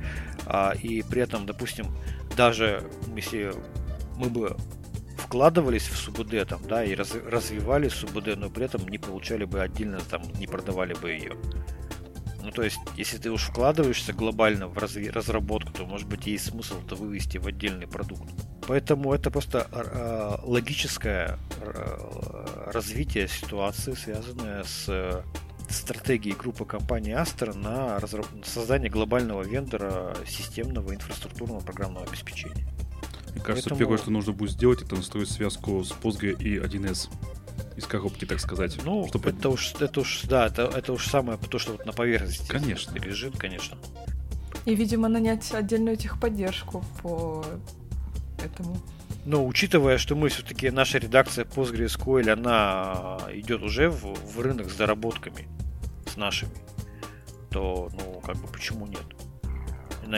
а, 0.45 0.71
и 0.71 1.03
при 1.03 1.21
этом, 1.21 1.45
допустим, 1.45 1.85
даже 2.35 2.83
если 3.15 3.53
мы 4.17 4.29
бы 4.29 4.57
вкладывались 5.17 5.87
в 5.87 5.97
СУБД 5.97 6.47
там, 6.47 6.61
да, 6.67 6.83
и 6.83 6.95
раз, 6.95 7.13
развивали 7.15 7.87
СУБД, 7.87 8.35
но 8.37 8.49
при 8.49 8.65
этом 8.65 8.87
не 8.87 8.97
получали 8.97 9.45
бы 9.45 9.61
отдельно, 9.61 9.99
там, 9.99 10.23
не 10.39 10.47
продавали 10.47 10.93
бы 10.93 11.11
ее. 11.11 11.33
Ну, 12.43 12.51
то 12.51 12.61
есть, 12.61 12.79
если 12.97 13.17
ты 13.17 13.31
уж 13.31 13.43
вкладываешься 13.43 14.11
глобально 14.13 14.67
в 14.67 14.77
разви- 14.77 15.09
разработку, 15.09 15.71
то, 15.71 15.85
может 15.85 16.07
быть, 16.07 16.27
есть 16.27 16.49
смысл 16.49 16.75
это 16.85 16.95
вывести 16.95 17.37
в 17.37 17.47
отдельный 17.47 17.87
продукт. 17.87 18.29
Поэтому 18.67 19.13
это 19.13 19.29
просто 19.29 19.67
э, 19.71 20.37
логическое 20.43 21.37
э, 21.61 22.71
развитие 22.71 23.27
ситуации, 23.27 23.93
связанное 23.93 24.63
с 24.63 24.85
э, 24.87 25.21
стратегией 25.69 26.35
группы 26.35 26.65
компании 26.65 27.13
Astra 27.13 27.55
на 27.55 27.99
разраб... 27.99 28.25
создание 28.45 28.89
глобального 28.89 29.43
вендора 29.43 30.15
системного 30.25 30.93
инфраструктурного 30.93 31.59
программного 31.59 32.05
обеспечения. 32.05 32.67
Мне 33.33 33.41
кажется, 33.41 33.69
Поэтому... 33.69 33.79
первое, 33.79 33.97
что 33.97 34.11
нужно 34.11 34.33
будет 34.33 34.51
сделать, 34.51 34.81
это 34.81 34.95
настроить 34.95 35.29
связку 35.29 35.83
с 35.83 35.91
Postgre 35.91 36.37
и 36.39 36.57
1С 36.57 37.09
из 37.75 37.85
коробки, 37.85 38.25
так 38.25 38.39
сказать. 38.39 38.77
Ну, 38.83 39.07
чтобы... 39.07 39.31
это 39.31 39.49
уж, 39.49 39.73
это 39.79 40.01
уж, 40.01 40.21
да, 40.23 40.47
это, 40.47 40.63
это 40.63 40.93
уж 40.93 41.07
самое 41.07 41.37
то, 41.37 41.57
что 41.59 41.73
вот 41.73 41.85
на 41.85 41.91
поверхности 41.91 42.47
конечно. 42.47 42.95
лежит, 42.97 43.37
конечно. 43.37 43.77
И, 44.65 44.75
видимо, 44.75 45.09
нанять 45.09 45.51
отдельную 45.51 45.97
техподдержку 45.97 46.85
по 47.01 47.43
этому. 48.43 48.77
Но 49.25 49.45
учитывая, 49.45 49.97
что 49.97 50.15
мы 50.15 50.29
все-таки, 50.29 50.69
наша 50.69 50.97
редакция 50.97 51.45
PostgreSQL, 51.45 52.29
она 52.29 53.19
идет 53.31 53.61
уже 53.61 53.89
в, 53.89 54.13
в 54.13 54.39
рынок 54.41 54.69
с 54.69 54.75
доработками, 54.75 55.47
с 56.05 56.17
нашими, 56.17 56.51
то, 57.49 57.89
ну, 57.93 58.21
как 58.21 58.35
бы, 58.37 58.47
почему 58.47 58.85
нет? 58.85 59.05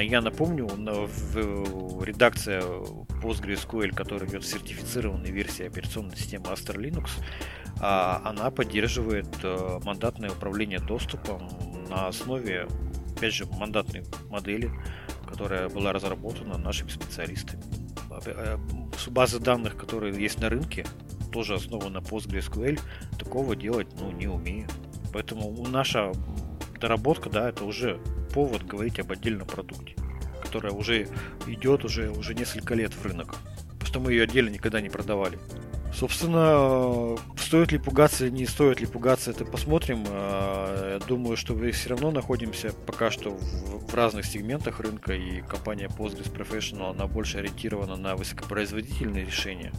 Я 0.02 0.22
напомню, 0.22 0.68
редакция 2.04 2.62
PostgreSQL, 2.62 3.94
которая 3.94 4.28
идет 4.28 4.44
в 4.44 4.48
сертифицированной 4.48 5.30
версии 5.30 5.66
операционной 5.66 6.18
системы 6.18 6.46
Astra 6.48 6.76
Linux, 6.76 7.10
а, 7.80 8.22
она 8.26 8.52
поддерживает 8.52 9.28
э, 9.44 9.80
мандатное 9.84 10.32
управление 10.32 10.80
доступом 10.80 11.50
на 11.90 12.08
основе, 12.08 12.68
опять 13.16 13.34
же, 13.34 13.46
мандатной 13.46 14.04
модели, 14.30 14.72
которая 15.28 15.70
была 15.70 15.94
разработана 15.94 16.58
нашими 16.58 16.90
специалистами. 16.90 17.85
Э, 18.26 18.58
базы 19.08 19.40
данных, 19.40 19.78
которые 19.78 20.20
есть 20.20 20.40
на 20.40 20.50
рынке, 20.50 20.86
тоже 21.32 21.56
основана 21.56 22.02
на 22.02 22.04
PostgreSQL, 22.04 22.80
такого 23.20 23.56
делать 23.56 23.88
ну, 24.00 24.12
не 24.12 24.28
умеют. 24.28 24.72
Поэтому 25.14 25.66
наша 25.68 26.12
доработка, 26.80 27.30
да, 27.30 27.50
это 27.50 27.66
уже 27.66 28.00
повод 28.34 28.64
говорить 28.64 29.00
об 29.00 29.12
отдельном 29.12 29.48
продукте, 29.48 29.96
которая 30.42 30.74
уже 30.74 31.08
идет 31.48 31.86
уже, 31.86 32.10
уже 32.10 32.34
несколько 32.34 32.74
лет 32.74 32.94
в 32.94 33.06
рынок. 33.06 33.36
Просто 33.80 34.00
мы 34.00 34.12
ее 34.12 34.24
отдельно 34.24 34.50
никогда 34.50 34.82
не 34.82 34.90
продавали. 34.90 35.40
Собственно, 35.96 37.16
стоит 37.38 37.72
ли 37.72 37.78
пугаться, 37.78 38.30
не 38.30 38.46
стоит 38.46 38.82
ли 38.82 38.86
пугаться, 38.86 39.32
это 39.32 39.46
посмотрим. 39.46 40.04
А, 40.10 41.00
я 41.00 41.06
думаю, 41.06 41.38
что 41.38 41.54
мы 41.54 41.72
все 41.72 41.90
равно 41.90 42.12
находимся 42.12 42.74
пока 42.86 43.10
что 43.12 43.30
в, 43.30 43.94
разных 43.94 44.26
сегментах 44.26 44.82
рынка, 44.82 45.14
и 45.14 45.40
компания 45.40 45.88
Postgres 45.88 46.30
Professional, 46.34 46.92
она 46.92 47.08
больше 47.08 47.38
ориентирована 47.38 47.96
на 47.96 48.18
высокопроизводительные 48.18 49.24
решения. 49.24 49.72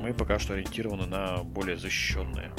Мы 0.00 0.14
пока 0.14 0.40
что 0.40 0.54
ориентированы 0.54 1.06
на 1.06 1.44
более 1.44 1.76
защищенные. 1.78 2.50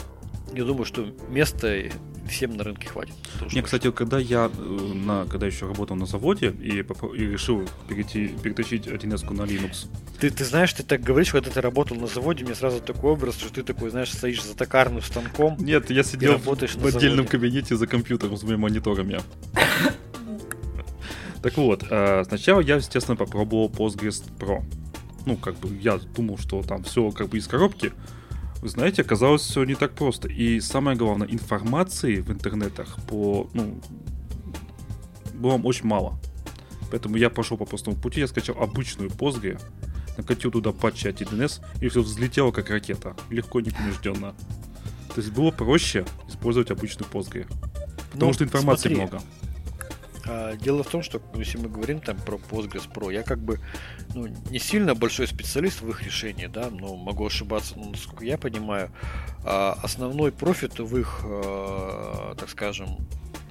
Я 0.53 0.65
думаю, 0.65 0.85
что 0.85 1.07
место 1.29 1.89
всем 2.29 2.55
на 2.55 2.63
рынке 2.63 2.87
хватит. 2.87 3.13
Не, 3.51 3.61
кстати, 3.61 3.91
когда 3.91 4.19
я 4.19 4.49
э, 4.53 4.93
на, 4.93 5.25
когда 5.25 5.47
еще 5.47 5.67
работал 5.67 5.95
на 5.95 6.05
заводе 6.05 6.51
и, 6.61 6.79
и 6.79 7.25
решил 7.25 7.67
перейти, 7.87 8.27
перетащить 8.27 8.87
1С 8.87 9.31
на 9.33 9.43
Linux. 9.43 9.87
Ты, 10.19 10.29
ты 10.29 10.45
знаешь, 10.45 10.73
ты 10.73 10.83
так 10.83 11.01
говоришь, 11.01 11.31
когда 11.31 11.49
ты 11.49 11.61
работал 11.61 11.97
на 11.97 12.07
заводе, 12.07 12.45
мне 12.45 12.55
сразу 12.55 12.79
такой 12.79 13.11
образ, 13.11 13.37
что 13.37 13.51
ты 13.51 13.63
такой, 13.63 13.89
знаешь, 13.89 14.11
стоишь 14.11 14.43
за 14.43 14.55
токарным 14.55 15.01
станком. 15.01 15.57
Нет, 15.59 15.89
я 15.89 16.03
сидел 16.03 16.37
в, 16.37 16.45
в 16.45 16.85
отдельном 16.85 17.27
кабинете 17.27 17.75
за 17.75 17.87
компьютером 17.87 18.37
с 18.37 18.43
моими 18.43 18.59
мониторами. 18.59 19.19
Так 21.41 21.57
вот, 21.57 21.83
э, 21.89 22.23
сначала 22.27 22.59
я, 22.59 22.75
естественно, 22.75 23.17
попробовал 23.17 23.67
Postgres 23.67 24.23
Pro. 24.37 24.63
Ну, 25.25 25.35
как 25.37 25.55
бы 25.55 25.75
я 25.75 25.97
думал, 26.15 26.37
что 26.37 26.61
там 26.61 26.83
все 26.83 27.09
как 27.09 27.29
бы 27.29 27.39
из 27.39 27.47
коробки, 27.47 27.91
вы 28.61 28.69
знаете, 28.69 29.01
оказалось 29.01 29.41
все 29.41 29.63
не 29.63 29.75
так 29.75 29.93
просто. 29.93 30.27
И 30.27 30.59
самое 30.59 30.95
главное, 30.95 31.27
информации 31.27 32.21
в 32.21 32.31
интернетах 32.31 32.97
по, 33.07 33.49
ну, 33.53 33.79
было 35.33 35.59
очень 35.63 35.87
мало. 35.87 36.19
Поэтому 36.91 37.17
я 37.17 37.29
пошел 37.29 37.57
по 37.57 37.65
простому 37.65 37.97
пути, 37.97 38.19
я 38.19 38.27
скачал 38.27 38.55
обычную 38.61 39.09
Postgre, 39.09 39.59
накатил 40.17 40.51
туда 40.51 40.71
патчи 40.71 41.07
от 41.07 41.21
1С, 41.21 41.61
и 41.81 41.87
все 41.87 42.01
взлетело 42.01 42.51
как 42.51 42.69
ракета, 42.69 43.15
легко, 43.29 43.61
непринужденно. 43.61 44.35
То 45.15 45.21
есть 45.21 45.31
было 45.31 45.51
проще 45.51 46.05
использовать 46.27 46.69
обычную 46.69 47.09
Postgre. 47.09 47.47
Потому 48.11 48.27
ну, 48.27 48.33
что 48.33 48.43
информации 48.43 48.89
смотри, 48.89 48.95
много. 48.95 49.21
А, 50.27 50.55
дело 50.55 50.83
в 50.83 50.87
том, 50.87 51.01
что 51.01 51.21
если 51.35 51.57
мы 51.57 51.69
говорим 51.69 51.99
там 51.99 52.17
про 52.17 52.37
Postgres 52.37 52.91
Pro, 52.91 53.13
я 53.13 53.23
как 53.23 53.39
бы 53.39 53.59
ну, 54.13 54.27
не 54.49 54.59
сильно 54.59 54.95
большой 54.95 55.27
специалист 55.27 55.81
в 55.81 55.89
их 55.89 56.03
решении, 56.03 56.47
да, 56.47 56.69
но 56.69 56.95
могу 56.95 57.25
ошибаться, 57.25 57.77
но 57.77 57.89
насколько 57.89 58.25
я 58.25 58.37
понимаю, 58.37 58.91
а, 59.43 59.77
основной 59.81 60.31
профит 60.31 60.79
в 60.79 60.97
их, 60.97 61.21
а, 61.23 62.35
так 62.35 62.49
скажем, 62.49 62.97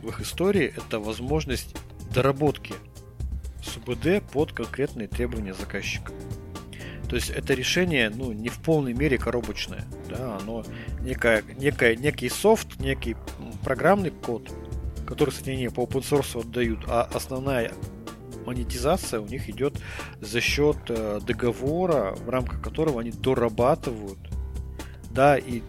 в 0.03 0.09
их 0.09 0.21
истории 0.21 0.73
это 0.77 1.01
возможность 1.01 1.77
доработки 2.15 2.75
СУБД 3.63 4.23
под 4.33 4.53
конкретные 4.53 5.09
требования 5.09 5.55
заказчика. 5.55 6.13
То 7.09 7.17
есть 7.17 7.31
это 7.31 7.55
решение, 7.55 8.09
ну, 8.09 8.33
не 8.33 8.49
в 8.49 8.59
полной 8.59 8.95
мере 8.95 9.19
коробочное, 9.19 9.85
да, 10.09 10.39
оно 10.41 10.65
некая, 11.01 11.43
некая, 11.59 11.97
некий 11.97 12.29
софт, 12.29 12.79
некий 12.79 13.17
программный 13.65 14.11
код, 14.11 14.49
которые, 15.11 15.33
кстати, 15.33 15.51
они 15.51 15.69
по 15.69 15.81
open 15.81 16.03
source 16.03 16.41
отдают, 16.41 16.85
а 16.87 17.03
основная 17.13 17.73
монетизация 18.47 19.19
у 19.21 19.27
них 19.27 19.51
идет 19.51 19.75
за 20.21 20.41
счет 20.41 20.77
э, 20.89 21.19
договора, 21.27 22.15
в 22.15 22.29
рамках 22.29 22.63
которого 22.63 23.01
они 23.01 23.11
дорабатывают, 23.11 24.21
да, 25.11 25.37
и 25.37 25.63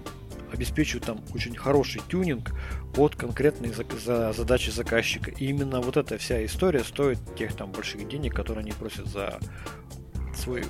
обеспечивают 0.54 1.06
там 1.06 1.21
очень 1.34 1.56
хороший 1.56 2.04
тюнинг 2.08 2.51
под 2.93 3.15
конкретные 3.15 3.73
за, 3.73 3.84
за 3.97 4.32
задачи 4.32 4.69
заказчика. 4.69 5.32
И 5.32 5.47
именно 5.47 5.82
вот 5.82 5.97
эта 5.97 6.19
вся 6.19 6.45
история 6.45 6.84
стоит 6.84 7.17
тех 7.36 7.56
там 7.56 7.71
больших 7.71 8.08
денег, 8.08 8.36
которые 8.36 8.62
они 8.62 8.73
просят 8.73 9.08
за 9.08 9.39
свой 10.36 10.65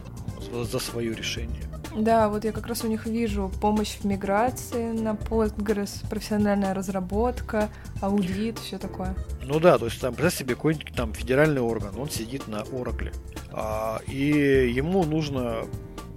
за 0.49 0.79
свое 0.79 1.13
решение. 1.13 1.70
Да, 1.95 2.29
вот 2.29 2.45
я 2.45 2.51
как 2.51 2.67
раз 2.67 2.83
у 2.83 2.87
них 2.87 3.05
вижу 3.05 3.51
помощь 3.61 3.97
в 3.97 4.05
миграции 4.05 4.91
на 4.91 5.13
Postgres, 5.13 6.07
профессиональная 6.09 6.73
разработка, 6.73 7.69
аудит, 7.99 8.59
все 8.59 8.77
такое. 8.77 9.15
Ну 9.43 9.59
да, 9.59 9.77
то 9.77 9.85
есть 9.85 9.99
там, 9.99 10.13
представь 10.13 10.39
себе, 10.39 10.55
какой-нибудь 10.55 10.93
там 10.95 11.13
федеральный 11.13 11.61
орган, 11.61 11.97
он 11.97 12.09
сидит 12.09 12.47
на 12.47 12.61
Oracle, 12.61 13.13
а, 13.51 13.99
и 14.07 14.71
ему 14.73 15.03
нужно 15.03 15.65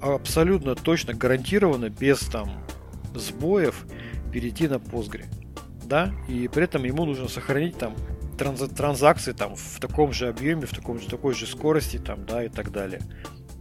абсолютно 0.00 0.74
точно, 0.74 1.14
гарантированно, 1.14 1.88
без 1.88 2.20
там 2.20 2.64
сбоев 3.14 3.84
перейти 4.32 4.68
на 4.68 4.74
Postgre. 4.74 5.24
Да, 5.84 6.12
и 6.28 6.48
при 6.48 6.64
этом 6.64 6.84
ему 6.84 7.04
нужно 7.04 7.28
сохранить 7.28 7.76
там 7.76 7.94
транз, 8.38 8.60
транзакции 8.70 9.32
там 9.32 9.54
в 9.56 9.80
таком 9.80 10.12
же 10.12 10.28
объеме, 10.28 10.66
в 10.66 10.70
таком 10.70 10.98
же, 10.98 11.08
такой 11.08 11.34
же 11.34 11.46
скорости 11.46 11.98
там, 11.98 12.24
да, 12.24 12.44
и 12.44 12.48
так 12.48 12.72
далее. 12.72 13.00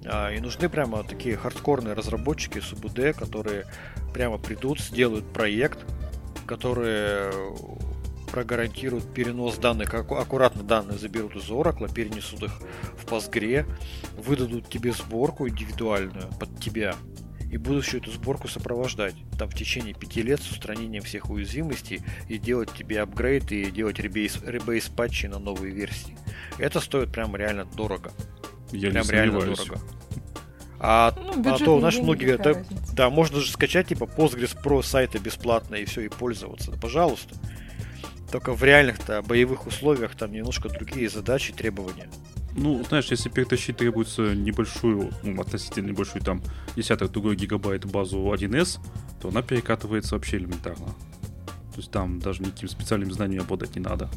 А, 0.05 0.31
и 0.31 0.39
нужны 0.39 0.69
прямо 0.69 1.03
такие 1.03 1.37
хардкорные 1.37 1.93
разработчики 1.93 2.59
СУБД, 2.59 3.17
которые 3.17 3.65
прямо 4.13 4.37
придут, 4.37 4.79
сделают 4.79 5.31
проект, 5.31 5.79
которые 6.45 7.31
прогарантируют 8.31 9.13
перенос 9.13 9.57
данных, 9.57 9.93
аккуратно 9.93 10.63
данные 10.63 10.97
заберут 10.97 11.35
из 11.35 11.49
Oracle, 11.49 11.93
перенесут 11.93 12.43
их 12.43 12.51
в 12.97 13.05
Postgre, 13.05 13.65
выдадут 14.17 14.69
тебе 14.69 14.91
сборку 14.91 15.47
индивидуальную 15.47 16.27
под 16.39 16.59
тебя, 16.59 16.95
и 17.51 17.57
будут 17.57 17.85
всю 17.85 17.99
эту 17.99 18.09
сборку 18.09 18.47
сопровождать 18.47 19.13
там 19.37 19.47
в 19.47 19.53
течение 19.53 19.93
пяти 19.93 20.23
лет 20.23 20.41
с 20.41 20.49
устранением 20.49 21.03
всех 21.03 21.29
уязвимостей 21.29 22.01
и 22.27 22.39
делать 22.39 22.71
тебе 22.73 22.99
апгрейд 22.99 23.51
и 23.51 23.69
делать 23.69 23.99
ребейс, 23.99 24.39
ребейс 24.43 24.89
патчи 24.89 25.27
на 25.27 25.37
новые 25.37 25.71
версии. 25.71 26.17
Это 26.57 26.79
стоит 26.79 27.11
прям 27.11 27.35
реально 27.35 27.65
дорого. 27.65 28.11
Я 28.73 28.91
прям 28.91 29.05
не 29.05 29.11
реально 29.11 29.39
сомневаюсь. 29.39 29.59
дорого. 29.59 29.81
А, 30.85 31.15
Ну, 31.17 31.53
а 31.53 31.57
то, 31.57 31.79
знаешь, 31.79 31.93
деньги, 31.93 32.05
многие 32.05 32.25
говорят, 32.25 32.43
да, 32.43 32.53
разница. 32.55 32.95
да, 32.95 33.09
можно 33.09 33.39
же 33.39 33.49
скачать 33.49 33.87
типа 33.87 34.03
Postgres 34.03 34.53
Pro 34.61 34.83
сайта 34.83 35.17
бесплатно 35.17 35.75
и 35.75 35.85
все, 35.85 36.01
и 36.01 36.09
пользоваться. 36.09 36.71
Да, 36.71 36.77
пожалуйста. 36.77 37.35
Только 38.29 38.51
в 38.51 38.61
реальных-то 38.61 39.21
боевых 39.21 39.65
условиях 39.65 40.13
там 40.15 40.33
немножко 40.33 40.67
другие 40.67 41.07
задачи 41.07 41.53
требования. 41.53 42.09
Ну, 42.55 42.83
знаешь, 42.83 43.05
если 43.11 43.29
перетащить 43.29 43.77
требуется 43.77 44.35
небольшую, 44.35 45.11
ну, 45.23 45.41
относительно 45.41 45.87
небольшую, 45.87 46.21
там, 46.21 46.43
десяток 46.75 47.11
другой 47.11 47.37
гигабайт 47.37 47.85
базу 47.85 48.17
1С, 48.17 48.79
то 49.21 49.29
она 49.29 49.41
перекатывается 49.41 50.15
вообще 50.15 50.35
элементарно. 50.37 50.87
То 50.87 51.77
есть 51.77 51.91
там 51.91 52.19
даже 52.19 52.41
никаким 52.43 52.67
специальным 52.67 53.11
знанием 53.11 53.43
обладать 53.43 53.75
не 53.75 53.81
надо. 53.81 54.09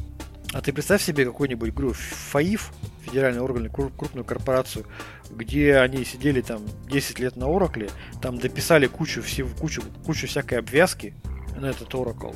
А 0.53 0.61
ты 0.61 0.71
представь 0.73 1.03
себе 1.03 1.25
какой-нибудь, 1.25 1.73
говорю, 1.73 1.93
ФАИФ, 1.93 2.71
федеральный 3.05 3.41
орган, 3.41 3.67
кру- 3.67 3.91
крупную 3.95 4.23
корпорацию, 4.25 4.85
где 5.29 5.75
они 5.77 6.05
сидели 6.05 6.41
там 6.41 6.61
10 6.89 7.19
лет 7.19 7.35
на 7.35 7.45
Oracle, 7.45 7.91
там 8.21 8.37
дописали 8.39 8.87
кучу, 8.87 9.21
всего, 9.21 9.49
кучу, 9.59 9.81
кучу 10.05 10.25
всякой 10.27 10.59
обвязки 10.59 11.13
на 11.59 11.67
этот 11.67 11.93
Oracle. 11.93 12.35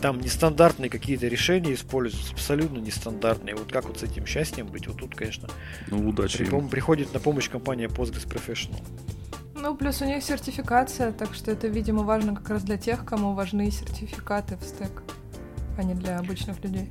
Там 0.00 0.18
нестандартные 0.20 0.90
какие-то 0.90 1.28
решения 1.28 1.74
используются, 1.74 2.32
абсолютно 2.32 2.78
нестандартные. 2.78 3.54
Вот 3.54 3.70
как 3.70 3.84
вот 3.86 4.00
с 4.00 4.02
этим 4.02 4.26
счастьем 4.26 4.66
быть? 4.66 4.88
Вот 4.88 4.96
тут, 4.96 5.14
конечно, 5.14 5.48
Ну, 5.88 6.08
удачи 6.08 6.38
при- 6.44 6.56
им. 6.56 6.68
приходит 6.68 7.12
на 7.14 7.20
помощь 7.20 7.48
компания 7.48 7.86
Postgres 7.86 8.26
Professional. 8.26 8.82
Ну, 9.54 9.76
плюс 9.76 10.00
у 10.02 10.06
них 10.06 10.24
сертификация, 10.24 11.12
так 11.12 11.34
что 11.34 11.52
это, 11.52 11.68
видимо, 11.68 12.02
важно 12.02 12.34
как 12.34 12.48
раз 12.48 12.64
для 12.64 12.78
тех, 12.78 13.04
кому 13.04 13.34
важны 13.34 13.70
сертификаты 13.70 14.56
в 14.56 14.64
стек, 14.64 15.04
а 15.78 15.84
не 15.84 15.94
для 15.94 16.18
обычных 16.18 16.60
людей. 16.64 16.90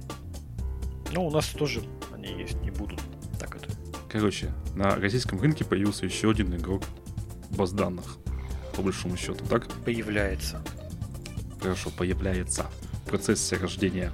Ну, 1.13 1.28
у 1.28 1.32
нас 1.32 1.47
тоже 1.47 1.82
они 2.13 2.28
есть, 2.39 2.62
не 2.62 2.71
будут. 2.71 3.00
Так 3.39 3.56
это. 3.56 3.67
Короче, 4.10 4.52
на 4.76 4.95
российском 4.95 5.39
рынке 5.39 5.63
появился 5.65 6.06
еще 6.06 6.32
один 6.32 6.56
игрок 6.56 6.84
баз 7.52 7.71
данных. 7.71 8.17
По 8.76 8.82
большому 8.82 9.17
счету, 9.17 9.45
так? 9.45 9.67
Появляется. 9.86 10.62
Хорошо, 11.62 11.89
появляется 11.91 12.65
в 13.06 13.10
процессе 13.10 13.58
рождения. 13.58 14.12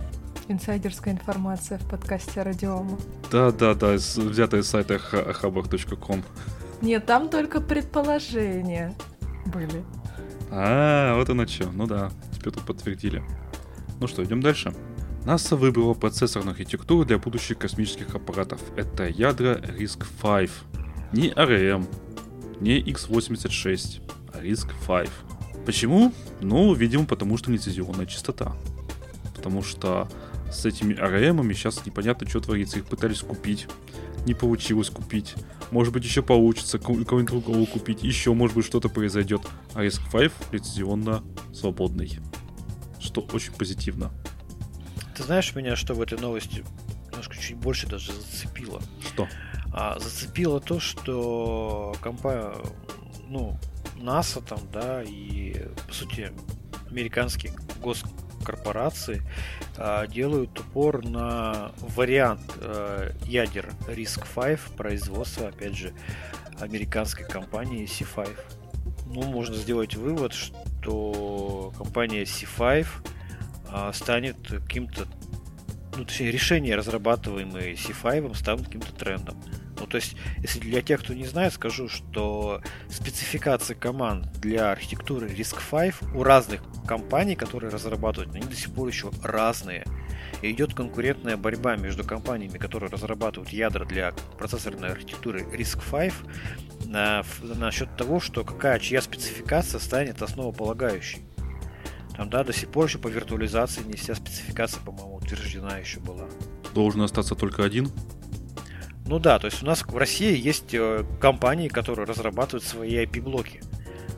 Инсайдерская 0.48 1.14
информация 1.14 1.78
в 1.78 1.88
подкасте 1.90 2.42
Радиома. 2.42 2.98
Да-да-да, 3.32 3.94
взятая 3.94 4.64
с 4.64 4.68
сайта 4.70 4.98
ха- 4.98 5.18
habak.com. 5.42 6.24
Нет, 6.82 7.06
там 7.06 7.30
только 7.30 7.60
предположения 7.60 8.96
были. 9.46 9.84
А, 10.50 11.16
вот 11.16 11.30
оно 11.30 11.46
что. 11.46 11.70
Ну 11.72 11.86
да, 11.86 12.12
теперь 12.34 12.54
тут 12.54 12.64
подтвердили. 12.64 13.24
Ну 14.00 14.08
что, 14.08 14.24
идем 14.24 14.42
дальше. 14.42 14.74
НАСА 15.28 15.58
выбрала 15.58 15.94
процессорную 15.94 16.54
архитектуру 16.54 17.04
для 17.04 17.18
будущих 17.18 17.58
космических 17.58 18.16
аппаратов. 18.16 18.62
Это 18.78 19.10
ядра 19.10 19.56
RISC-V. 19.56 20.50
Не 21.12 21.32
ARM, 21.32 21.86
не 22.62 22.80
X86, 22.80 24.10
а 24.34 24.42
RISC-V. 24.42 25.10
Почему? 25.66 26.14
Ну, 26.40 26.74
видимо, 26.74 27.06
потому 27.06 27.36
что 27.36 27.52
лицензионная 27.52 28.06
частота. 28.06 28.56
Потому 29.36 29.64
что 29.64 30.08
с 30.50 30.66
этими 30.66 30.94
ARM 30.94 31.54
сейчас 31.54 31.86
непонятно, 31.86 32.26
что 32.26 32.40
творится. 32.40 32.80
Их 32.80 32.86
пытались 32.86 33.20
купить, 33.20 33.68
не 34.26 34.34
получилось 34.34 34.90
купить. 34.90 35.36
Может 35.72 35.92
быть, 35.92 36.06
еще 36.06 36.24
получится 36.24 36.80
ко- 36.80 37.04
кого-нибудь 37.04 37.26
другого 37.26 37.66
купить. 37.66 38.02
Еще, 38.02 38.34
может 38.34 38.56
быть, 38.56 38.66
что-то 38.66 38.88
произойдет. 38.88 39.42
А 39.74 39.84
RISC-V 39.84 40.32
лицензионно 40.54 41.22
свободный. 41.54 42.18
Что 43.02 43.28
очень 43.34 43.52
позитивно. 43.52 44.14
Ты 45.18 45.24
знаешь 45.24 45.56
меня, 45.56 45.76
что 45.76 45.96
в 45.96 46.02
этой 46.04 46.20
новости 46.20 46.64
немножко 47.08 47.36
чуть 47.38 47.58
больше 47.58 47.88
даже 47.88 48.14
зацепило? 48.14 48.80
Что? 49.02 49.28
А, 49.74 49.98
зацепило 49.98 50.60
то, 50.60 50.80
что 50.80 51.96
компания, 52.02 52.54
ну, 53.28 53.58
НАСА 53.96 54.42
там, 54.42 54.60
да, 54.72 55.02
и, 55.02 55.56
по 55.88 55.94
сути, 55.94 56.32
американские 56.92 57.52
госкорпорации 57.82 59.24
а, 59.76 60.06
делают 60.06 60.60
упор 60.60 61.04
на 61.04 61.72
вариант 61.80 62.54
э, 62.62 63.12
ядер 63.24 63.74
RISC-V 63.88 64.60
производства, 64.78 65.48
опять 65.48 65.76
же, 65.76 65.94
американской 66.60 67.26
компании 67.26 67.88
C5. 67.88 68.38
Ну, 69.08 69.24
можно 69.24 69.56
сделать 69.56 69.96
вывод, 69.96 70.34
что 70.34 71.74
компания 71.76 72.22
C5 72.22 72.86
а, 72.86 73.17
станет 73.94 74.38
каким-то 74.48 75.08
ну, 75.98 76.06
точнее, 76.06 76.32
решения, 76.32 76.76
разрабатываемые 76.76 77.74
C5, 77.74 78.36
станут 78.36 78.66
каким-то 78.66 78.94
трендом. 78.94 79.42
Ну, 79.80 79.86
то 79.86 79.98
есть, 79.98 80.16
если 80.40 80.60
для 80.60 80.82
тех, 80.82 81.02
кто 81.02 81.14
не 81.14 81.26
знает, 81.26 81.54
скажу, 81.54 81.88
что 81.88 82.62
спецификации 82.90 83.74
команд 83.74 84.32
для 84.40 84.72
архитектуры 84.72 85.28
RISC-V 85.28 86.16
у 86.16 86.24
разных 86.24 86.62
компаний, 86.88 87.36
которые 87.36 87.72
разрабатывают, 87.72 88.34
они 88.36 88.46
до 88.46 88.56
сих 88.56 88.74
пор 88.74 88.88
еще 88.88 89.12
разные. 89.24 89.86
И 90.42 90.52
идет 90.52 90.74
конкурентная 90.74 91.38
борьба 91.38 91.76
между 91.76 92.04
компаниями, 92.04 92.58
которые 92.58 92.90
разрабатывают 92.90 93.50
ядра 93.50 93.86
для 93.86 94.14
процессорной 94.38 94.90
архитектуры 94.90 95.42
RISC-V 95.42 96.12
на, 96.86 97.24
насчет 97.42 97.96
того, 97.98 98.20
что 98.20 98.44
какая 98.44 98.80
чья 98.80 99.02
спецификация 99.02 99.80
станет 99.80 100.22
основополагающей. 100.22 101.27
Там, 102.18 102.32
да, 102.32 102.44
до 102.44 102.52
сих 102.52 102.70
пор 102.70 102.88
еще 102.88 102.98
по 102.98 103.08
виртуализации 103.08 103.84
не 103.84 103.94
вся 103.94 104.16
спецификация, 104.16 104.82
по-моему, 104.82 105.18
утверждена 105.18 105.78
еще 105.78 106.00
была. 106.00 106.26
Должен 106.74 107.04
остаться 107.04 107.36
только 107.36 107.64
один. 107.64 107.92
Ну 109.06 109.20
да, 109.20 109.38
то 109.40 109.46
есть 109.46 109.62
у 109.62 109.66
нас 109.66 109.84
в 109.84 109.96
России 109.96 110.36
есть 110.36 110.74
э, 110.74 111.06
компании, 111.22 111.70
которые 111.70 112.08
разрабатывают 112.08 112.64
свои 112.64 112.96
IP-блоки. 113.06 113.62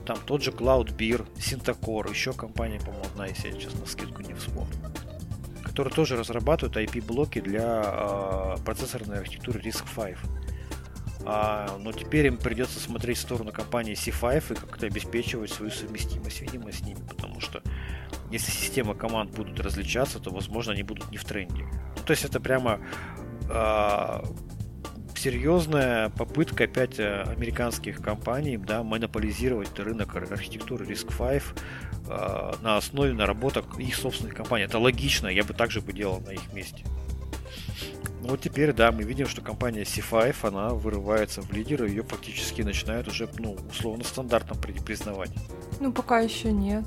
Там 0.05 0.17
тот 0.25 0.41
же 0.41 0.51
Cloudbeer, 0.51 1.27
Syntacor, 1.35 2.09
еще 2.09 2.33
компания, 2.33 2.79
по-моему, 2.79 3.05
одна, 3.11 3.27
если 3.27 3.49
я 3.49 3.53
сейчас 3.53 3.75
на 3.75 3.85
скидку 3.85 4.23
не 4.23 4.33
вспомню. 4.33 4.73
Которые 5.61 5.93
тоже 5.93 6.15
разрабатывают 6.15 6.77
IP-блоки 6.77 7.41
для 7.41 7.83
э, 7.85 8.55
процессорной 8.63 9.19
архитектуры 9.19 9.59
RISC-V. 9.59 10.17
А, 11.25 11.77
но 11.79 11.91
теперь 11.91 12.27
им 12.27 12.37
придется 12.37 12.79
смотреть 12.79 13.17
в 13.17 13.21
сторону 13.21 13.51
компании 13.51 13.93
C5 13.93 14.53
и 14.53 14.55
как-то 14.55 14.85
обеспечивать 14.85 15.51
свою 15.51 15.71
совместимость, 15.71 16.41
видимо, 16.41 16.71
с 16.71 16.81
ними, 16.81 16.99
потому 17.07 17.41
что 17.41 17.61
если 18.31 18.51
система 18.51 18.95
команд 18.95 19.31
будут 19.31 19.59
различаться, 19.59 20.19
то, 20.19 20.31
возможно, 20.31 20.73
они 20.73 20.83
будут 20.83 21.11
не 21.11 21.17
в 21.17 21.25
тренде. 21.25 21.63
Ну, 21.97 22.03
то 22.05 22.11
есть 22.11 22.23
это 22.23 22.39
прямо 22.39 22.79
а, 23.49 24.23
серьезная 25.19 26.09
попытка 26.09 26.63
опять 26.63 26.97
э, 26.97 27.23
американских 27.23 28.01
компаний 28.01 28.57
да, 28.57 28.83
монополизировать 28.83 29.77
рынок 29.77 30.15
ар- 30.15 30.31
архитектуры 30.31 30.85
RISC-V 30.85 31.41
э, 32.07 32.53
на 32.61 32.77
основе 32.77 33.13
наработок 33.13 33.77
их 33.77 33.95
собственных 33.95 34.33
компаний. 34.33 34.65
Это 34.65 34.79
логично, 34.79 35.27
я 35.27 35.43
бы 35.43 35.53
также 35.53 35.81
бы 35.81 35.91
делал 35.91 36.21
на 36.21 36.29
их 36.29 36.53
месте. 36.53 36.85
Ну 38.21 38.29
вот 38.29 38.41
теперь, 38.41 38.73
да, 38.73 38.91
мы 38.91 39.03
видим, 39.03 39.27
что 39.27 39.41
компания 39.41 39.83
C5, 39.83 40.35
она 40.47 40.69
вырывается 40.69 41.41
в 41.41 41.51
лидеры, 41.51 41.89
ее 41.89 42.03
фактически 42.03 42.61
начинают 42.61 43.07
уже, 43.07 43.29
ну, 43.37 43.57
условно 43.69 44.03
стандартно 44.03 44.55
при- 44.55 44.73
признавать. 44.73 45.31
Ну, 45.79 45.91
пока 45.93 46.19
еще 46.19 46.51
нет. 46.51 46.83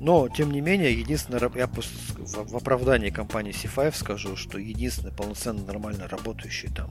Но, 0.00 0.28
тем 0.28 0.50
не 0.50 0.60
менее, 0.60 0.92
единственное, 0.92 1.40
я 1.54 1.66
в, 1.68 1.78
в 1.78 2.56
оправдании 2.56 3.10
компании 3.10 3.52
C5 3.52 3.94
скажу, 3.94 4.36
что 4.36 4.58
единственные 4.58 5.14
полноценно 5.14 5.62
нормально 5.64 6.08
работающие 6.08 6.72
там 6.72 6.88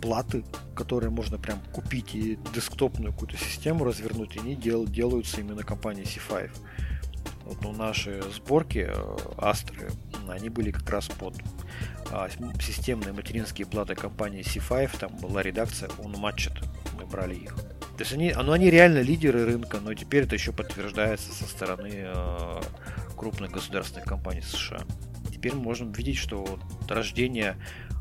платы, 0.00 0.44
которые 0.74 1.10
можно 1.10 1.38
прям 1.38 1.60
купить 1.72 2.14
и 2.14 2.38
десктопную 2.54 3.12
какую-то 3.12 3.36
систему 3.36 3.84
развернуть, 3.84 4.36
они 4.36 4.54
дел, 4.54 4.86
делаются 4.86 5.40
именно 5.40 5.62
компанией 5.62 6.06
C5. 6.06 6.50
Вот 7.46 7.62
ну, 7.62 7.72
наши 7.72 8.22
сборки 8.34 8.86
э, 8.88 9.16
Астры, 9.38 9.90
они 10.28 10.48
были 10.48 10.72
как 10.72 10.90
раз 10.90 11.06
под 11.06 11.34
а, 12.10 12.28
системные 12.60 13.12
материнские 13.12 13.66
платы 13.66 13.94
компании 13.94 14.42
C5, 14.42 14.98
там 14.98 15.16
была 15.16 15.42
редакция 15.42 15.88
Unmatched, 15.98 16.64
мы 16.98 17.06
брали 17.06 17.36
их. 17.36 17.54
То 17.54 18.00
есть 18.00 18.12
они, 18.12 18.34
ну, 18.36 18.52
они 18.52 18.68
реально 18.68 18.98
лидеры 18.98 19.44
рынка, 19.44 19.78
но 19.80 19.94
теперь 19.94 20.24
это 20.24 20.34
еще 20.34 20.52
подтверждается 20.52 21.32
со 21.32 21.44
стороны 21.44 21.90
э, 21.92 22.60
крупных 23.16 23.52
государственных 23.52 24.06
компаний 24.06 24.42
США. 24.42 24.80
Теперь 25.32 25.46
теперь 25.46 25.54
можем 25.54 25.92
видеть, 25.92 26.16
что 26.16 26.42
вот 26.42 26.60
рождение 26.90 27.56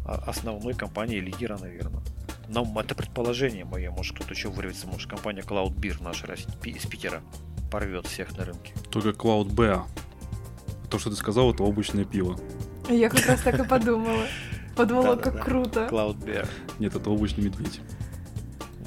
а, 0.06 0.24
основной 0.28 0.74
компании 0.74 1.20
лидера, 1.20 1.58
наверное. 1.58 2.02
Но 2.48 2.66
это 2.80 2.96
предположение 2.96 3.66
мое, 3.66 3.92
может 3.92 4.16
кто-то 4.16 4.34
еще 4.34 4.50
вырвется, 4.50 4.88
может 4.88 5.10
компания 5.10 5.42
Cloud 5.42 5.76
Beer 5.76 6.02
наша 6.02 6.32
из 6.34 6.86
Питера 6.86 7.22
порвет 7.76 8.08
всех 8.08 8.38
на 8.38 8.46
рынке. 8.46 8.74
Только 8.90 9.10
Cloud 9.10 9.48
Beer. 9.48 9.82
То, 10.90 10.98
что 10.98 11.10
ты 11.10 11.18
сказал, 11.18 11.54
это 11.54 11.66
обычное 11.66 12.06
пиво. 12.06 12.40
Я 12.88 13.10
как 13.10 13.26
раз 13.26 13.42
так 13.42 13.60
и 13.60 13.68
подумала. 13.68 14.28
Подумала, 14.78 15.18
как 15.18 15.44
круто. 15.44 15.90
Cloud 15.92 16.24
Bear. 16.24 16.48
Нет, 16.80 16.96
это 16.96 17.10
обычный 17.10 17.44
медведь. 17.44 17.82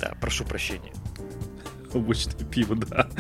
Да, 0.00 0.14
прошу 0.22 0.46
прощения. 0.46 0.94
Обычное 1.92 2.46
пиво, 2.46 2.76
да. 2.76 3.10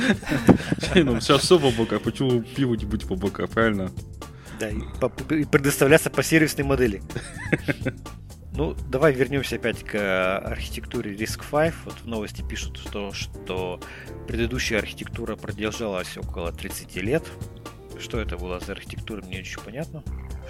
Ну, 0.94 1.20
сейчас 1.20 1.42
все 1.42 1.58
в 1.58 1.66
облаках, 1.66 2.00
почему 2.00 2.40
пиво 2.40 2.74
не 2.74 2.86
быть 2.86 3.04
в 3.04 3.12
облаках, 3.12 3.50
правильно? 3.50 3.90
Да, 4.58 4.70
и, 4.70 4.78
и 5.34 5.44
предоставляться 5.44 6.08
по 6.08 6.22
сервисной 6.22 6.64
модели. 6.64 7.02
Ну, 8.58 8.74
давай 8.88 9.12
вернемся 9.12 9.54
опять 9.54 9.84
к 9.84 10.38
архитектуре 10.40 11.14
Risk 11.14 11.48
5. 11.48 11.74
Вот 11.84 11.94
в 11.94 12.08
новости 12.08 12.42
пишут, 12.42 12.76
что, 12.76 13.12
что 13.12 13.78
предыдущая 14.26 14.80
архитектура 14.80 15.36
продержалась 15.36 16.16
около 16.16 16.50
30 16.50 16.96
лет. 16.96 17.24
Что 18.00 18.18
это 18.18 18.36
была 18.36 18.58
за 18.58 18.72
архитектура, 18.72 19.22
мне 19.22 19.38
очень 19.38 19.60
понятно. 19.60 20.02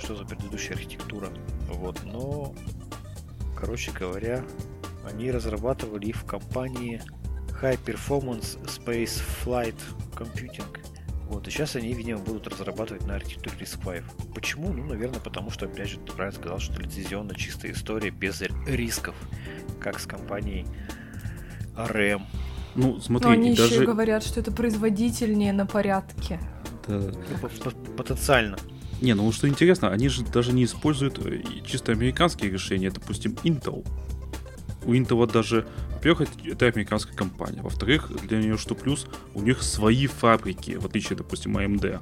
Что 0.03 0.17
за 0.17 0.25
предыдущая 0.25 0.73
архитектура. 0.73 1.29
Вот, 1.69 2.03
но, 2.03 2.55
короче 3.55 3.91
говоря, 3.91 4.43
они 5.05 5.31
разрабатывали 5.31 6.13
в 6.13 6.25
компании 6.25 7.03
High 7.61 7.79
Performance 7.85 8.59
Space 8.65 9.23
Flight 9.45 9.77
Computing. 10.15 10.65
Вот, 11.29 11.47
и 11.47 11.51
сейчас 11.51 11.77
они, 11.77 11.93
видимо, 11.93 12.21
будут 12.21 12.49
разрабатывать 12.49 13.07
на 13.07 13.17
архитектуре 13.17 13.57
RISC-V. 13.61 14.03
Почему? 14.35 14.73
Ну, 14.73 14.85
наверное, 14.85 15.21
потому 15.21 15.51
что, 15.51 15.67
опять 15.67 15.91
же, 15.91 15.99
ты 15.99 16.13
правильно 16.13 16.39
сказал, 16.41 16.59
что 16.59 16.81
лицензионно 16.81 17.35
чистая 17.35 17.73
история 17.73 18.11
без 18.11 18.41
рисков, 18.67 19.15
как 19.79 20.01
с 20.01 20.07
компанией 20.07 20.67
RM. 21.77 22.23
Ну, 22.75 22.99
смотри, 23.01 23.29
Но 23.29 23.35
они 23.35 23.55
даже... 23.55 23.75
еще 23.75 23.85
говорят, 23.85 24.25
что 24.25 24.41
это 24.41 24.53
производительнее 24.53 25.53
на 25.53 25.67
порядке. 25.67 26.41
Да. 26.87 26.99
Ну, 26.99 27.71
потенциально. 27.97 28.57
Не, 29.01 29.15
ну 29.15 29.31
что 29.31 29.49
интересно, 29.49 29.91
они 29.91 30.09
же 30.09 30.25
даже 30.25 30.53
не 30.53 30.65
используют 30.65 31.25
э, 31.25 31.43
чисто 31.65 31.93
американские 31.93 32.51
решения, 32.51 32.91
допустим, 32.91 33.37
Intel. 33.45 33.87
У 34.89 34.95
Intel 34.95 35.31
даже 35.31 35.67
во-первых, 35.99 36.29
это 36.45 36.67
американская 36.67 37.15
компания. 37.15 37.61
Во-вторых, 37.61 38.09
для 38.29 38.39
нее 38.39 38.57
что 38.57 38.77
плюс, 38.77 39.07
у 39.35 39.43
них 39.43 39.65
свои 39.65 40.07
фабрики, 40.07 40.77
в 40.77 40.87
отличие, 40.87 41.17
допустим, 41.17 41.59
AMD. 41.59 42.01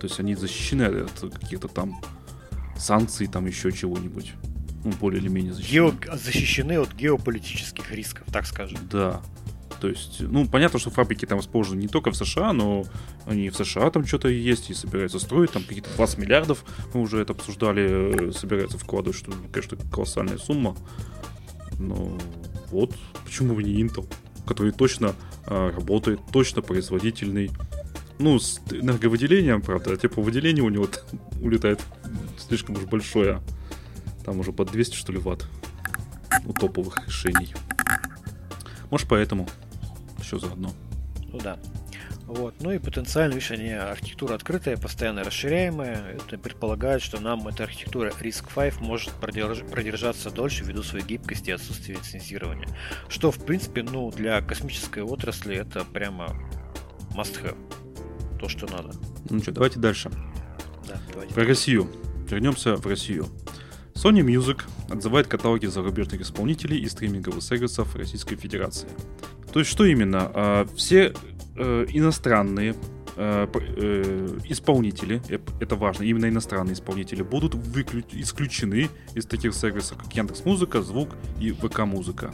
То 0.00 0.06
есть 0.06 0.18
они 0.18 0.34
защищены 0.34 1.02
от 1.02 1.34
каких-то 1.34 1.68
там 1.68 2.00
санкций, 2.76 3.26
там 3.26 3.46
еще 3.46 3.70
чего-нибудь. 3.70 4.32
Ну, 4.82 4.92
более 4.98 5.20
или 5.20 5.28
менее 5.28 5.52
защищены. 5.52 5.92
Гео... 5.92 6.16
Защищены 6.16 6.78
от 6.78 6.94
геополитических 6.94 7.92
рисков, 7.92 8.26
так 8.32 8.46
скажем. 8.46 8.78
Да. 8.90 9.20
То 9.78 9.88
есть, 9.88 10.20
ну, 10.20 10.48
понятно, 10.48 10.78
что 10.78 10.90
фабрики 10.90 11.26
там 11.26 11.38
расположены 11.38 11.80
не 11.80 11.88
только 11.88 12.10
в 12.12 12.16
США, 12.16 12.54
но 12.54 12.84
они 13.26 13.50
в 13.50 13.56
США 13.56 13.90
там 13.90 14.06
что-то 14.06 14.28
есть 14.28 14.70
и 14.70 14.74
собираются 14.74 15.18
строить, 15.18 15.52
там 15.52 15.64
какие-то 15.64 15.90
20 15.96 16.18
миллиардов, 16.18 16.64
мы 16.94 17.02
уже 17.02 17.20
это 17.20 17.34
обсуждали, 17.34 18.30
э, 18.30 18.32
собираются 18.32 18.78
вкладывать, 18.78 19.18
что, 19.18 19.32
конечно, 19.52 19.76
колоссальная 19.92 20.38
сумма. 20.38 20.76
Но 21.78 22.16
вот, 22.70 22.94
почему 23.24 23.54
бы 23.54 23.62
не 23.62 23.82
Intel, 23.82 24.06
который 24.46 24.72
точно 24.72 25.14
э, 25.46 25.70
работает, 25.70 26.20
точно 26.32 26.62
производительный. 26.62 27.50
Ну, 28.18 28.38
с 28.38 28.60
энерговыделением, 28.70 29.62
правда, 29.62 29.96
тепловыделение 29.96 30.62
у 30.62 30.68
него 30.68 30.86
улетает 31.40 31.80
слишком 32.38 32.76
уж 32.76 32.84
большое. 32.84 33.40
Там 34.24 34.38
уже 34.38 34.52
под 34.52 34.70
200, 34.70 34.94
что 34.94 35.12
ли, 35.12 35.18
ватт 35.18 35.48
у 36.44 36.52
топовых 36.52 37.06
решений. 37.06 37.54
Может, 38.90 39.08
поэтому 39.08 39.48
еще 40.18 40.38
заодно. 40.38 40.72
Ну 41.32 41.38
да. 41.40 41.58
Вот. 42.32 42.54
Ну 42.60 42.70
и 42.70 42.78
потенциально, 42.78 43.34
видишь, 43.34 43.50
они 43.50 43.72
архитектура 43.72 44.34
открытая, 44.34 44.78
постоянно 44.78 45.22
расширяемая. 45.22 46.16
Это 46.16 46.38
предполагает, 46.38 47.02
что 47.02 47.20
нам 47.20 47.46
эта 47.46 47.64
архитектура 47.64 48.10
RISC-V 48.10 48.72
может 48.80 49.10
продерж... 49.12 49.60
продержаться 49.70 50.30
дольше 50.30 50.64
ввиду 50.64 50.82
своей 50.82 51.04
гибкости 51.04 51.50
и 51.50 51.52
отсутствия 51.52 51.96
лицензирования. 51.96 52.68
Что, 53.08 53.30
в 53.30 53.44
принципе, 53.44 53.82
ну, 53.82 54.10
для 54.10 54.40
космической 54.40 55.02
отрасли 55.02 55.56
это 55.56 55.84
прямо 55.84 56.34
must-have. 57.14 57.58
То, 58.40 58.48
что 58.48 58.66
надо. 58.66 58.92
Ну 59.28 59.38
что, 59.40 59.52
давайте 59.52 59.78
дальше. 59.78 60.10
Да, 60.88 60.98
давайте. 61.12 61.34
Про 61.34 61.44
Россию. 61.44 61.90
Вернемся 62.30 62.76
в 62.76 62.86
Россию. 62.86 63.26
Sony 63.92 64.22
Music 64.22 64.62
отзывает 64.90 65.26
каталоги 65.26 65.66
зарубежных 65.66 66.22
исполнителей 66.22 66.78
и 66.78 66.88
стриминговых 66.88 67.42
сервисов 67.42 67.94
Российской 67.94 68.36
Федерации. 68.36 68.88
То 69.52 69.58
есть 69.58 69.70
что 69.70 69.84
именно? 69.84 70.30
А, 70.34 70.66
все 70.76 71.12
э, 71.56 71.86
иностранные 71.88 72.74
э, 73.16 73.46
э, 73.54 74.38
исполнители, 74.48 75.20
это 75.60 75.76
важно, 75.76 76.04
именно 76.04 76.28
иностранные 76.28 76.74
исполнители, 76.74 77.22
будут 77.22 77.54
исключены 78.12 78.88
из 79.14 79.26
таких 79.26 79.54
сервисов, 79.54 79.98
как 79.98 80.12
Яндекс 80.14 80.44
Музыка, 80.44 80.82
Звук 80.82 81.10
и 81.40 81.52
ВК 81.52 81.80
Музыка. 81.80 82.32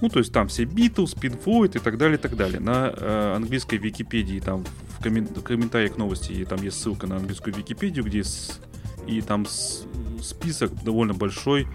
Ну, 0.00 0.08
то 0.08 0.18
есть 0.18 0.32
там 0.32 0.48
все 0.48 0.64
Beatles, 0.64 1.14
Pink 1.18 1.76
и 1.76 1.78
так 1.78 1.98
далее, 1.98 2.16
и 2.16 2.20
так 2.20 2.36
далее. 2.36 2.58
На 2.60 3.34
английской 3.36 3.76
Википедии, 3.76 4.40
там 4.40 4.64
в, 4.98 5.04
коммен- 5.04 5.28
в 5.38 5.42
комментариях 5.42 5.98
новости, 5.98 6.46
там 6.48 6.62
есть 6.62 6.80
ссылка 6.80 7.06
на 7.06 7.16
английскую 7.16 7.54
Википедию, 7.54 8.04
где 8.04 8.24
с- 8.24 8.60
и 9.06 9.20
там 9.20 9.44
с- 9.46 9.84
список 10.22 10.72
довольно 10.84 11.12
большой 11.12 11.66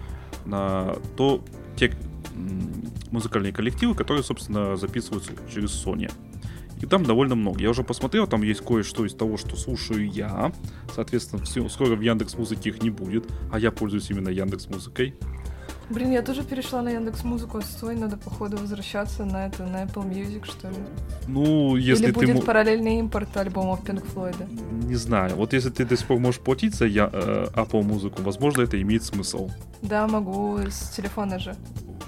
на 0.44 0.96
то, 1.16 1.44
те 1.76 1.92
музыкальные 3.10 3.52
коллективы, 3.52 3.94
которые, 3.94 4.22
собственно, 4.22 4.76
записываются 4.76 5.32
через 5.52 5.70
Sony. 5.70 6.10
И 6.80 6.86
там 6.86 7.04
довольно 7.04 7.34
много. 7.34 7.60
Я 7.60 7.70
уже 7.70 7.82
посмотрел, 7.82 8.26
там 8.26 8.42
есть 8.42 8.60
кое-что 8.60 9.06
из 9.06 9.14
того, 9.14 9.36
что 9.36 9.56
слушаю 9.56 10.08
я. 10.10 10.52
Соответственно, 10.94 11.42
все, 11.44 11.68
скоро 11.68 11.96
в 11.96 12.00
Яндекс 12.00 12.34
Музыке 12.36 12.70
их 12.70 12.82
не 12.82 12.90
будет, 12.90 13.24
а 13.50 13.58
я 13.58 13.70
пользуюсь 13.70 14.10
именно 14.10 14.28
Яндекс 14.28 14.68
Музыкой. 14.68 15.14
Блин, 15.88 16.10
я 16.10 16.22
тоже 16.22 16.42
перешла 16.42 16.82
на 16.82 16.90
Яндекс 16.90 17.22
Музыку, 17.22 17.58
а 17.58 17.62
стой, 17.62 17.94
надо 17.94 18.16
походу 18.16 18.56
возвращаться 18.56 19.24
на 19.24 19.46
это, 19.46 19.64
на 19.64 19.84
Apple 19.84 20.08
Music, 20.10 20.44
что 20.44 20.68
ли. 20.68 20.76
Ну, 21.28 21.76
если 21.76 22.06
Или 22.06 22.12
ты... 22.12 22.26
будет 22.26 22.44
параллельный 22.44 22.98
импорт 22.98 23.36
альбомов 23.36 23.84
Pink 23.84 24.04
Floyd. 24.12 24.36
Не 24.86 24.96
знаю. 24.96 25.36
Вот 25.36 25.52
если 25.52 25.70
ты 25.70 25.84
до 25.84 25.96
сих 25.96 26.06
пор 26.08 26.18
можешь 26.18 26.40
платить 26.40 26.74
за 26.74 26.86
я, 26.86 27.08
э, 27.12 27.46
Apple 27.54 27.82
музыку, 27.82 28.22
возможно, 28.22 28.62
это 28.62 28.82
имеет 28.82 29.04
смысл. 29.04 29.48
Да, 29.80 30.08
могу, 30.08 30.58
с 30.58 30.90
телефона 30.90 31.38
же. 31.38 31.54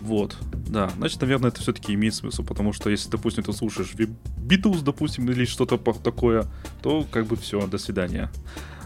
Вот, 0.00 0.36
да. 0.68 0.90
Значит, 0.96 1.20
наверное, 1.20 1.50
это 1.50 1.60
все-таки 1.60 1.94
имеет 1.94 2.14
смысл, 2.14 2.42
потому 2.42 2.72
что 2.72 2.90
если, 2.90 3.10
допустим, 3.10 3.44
ты 3.44 3.52
слушаешь 3.52 3.94
Beatles, 3.94 4.82
допустим, 4.82 5.30
или 5.30 5.44
что-то 5.44 5.78
такое, 5.78 6.46
то 6.82 7.04
как 7.10 7.26
бы 7.26 7.36
все, 7.36 7.64
до 7.66 7.78
свидания. 7.78 8.30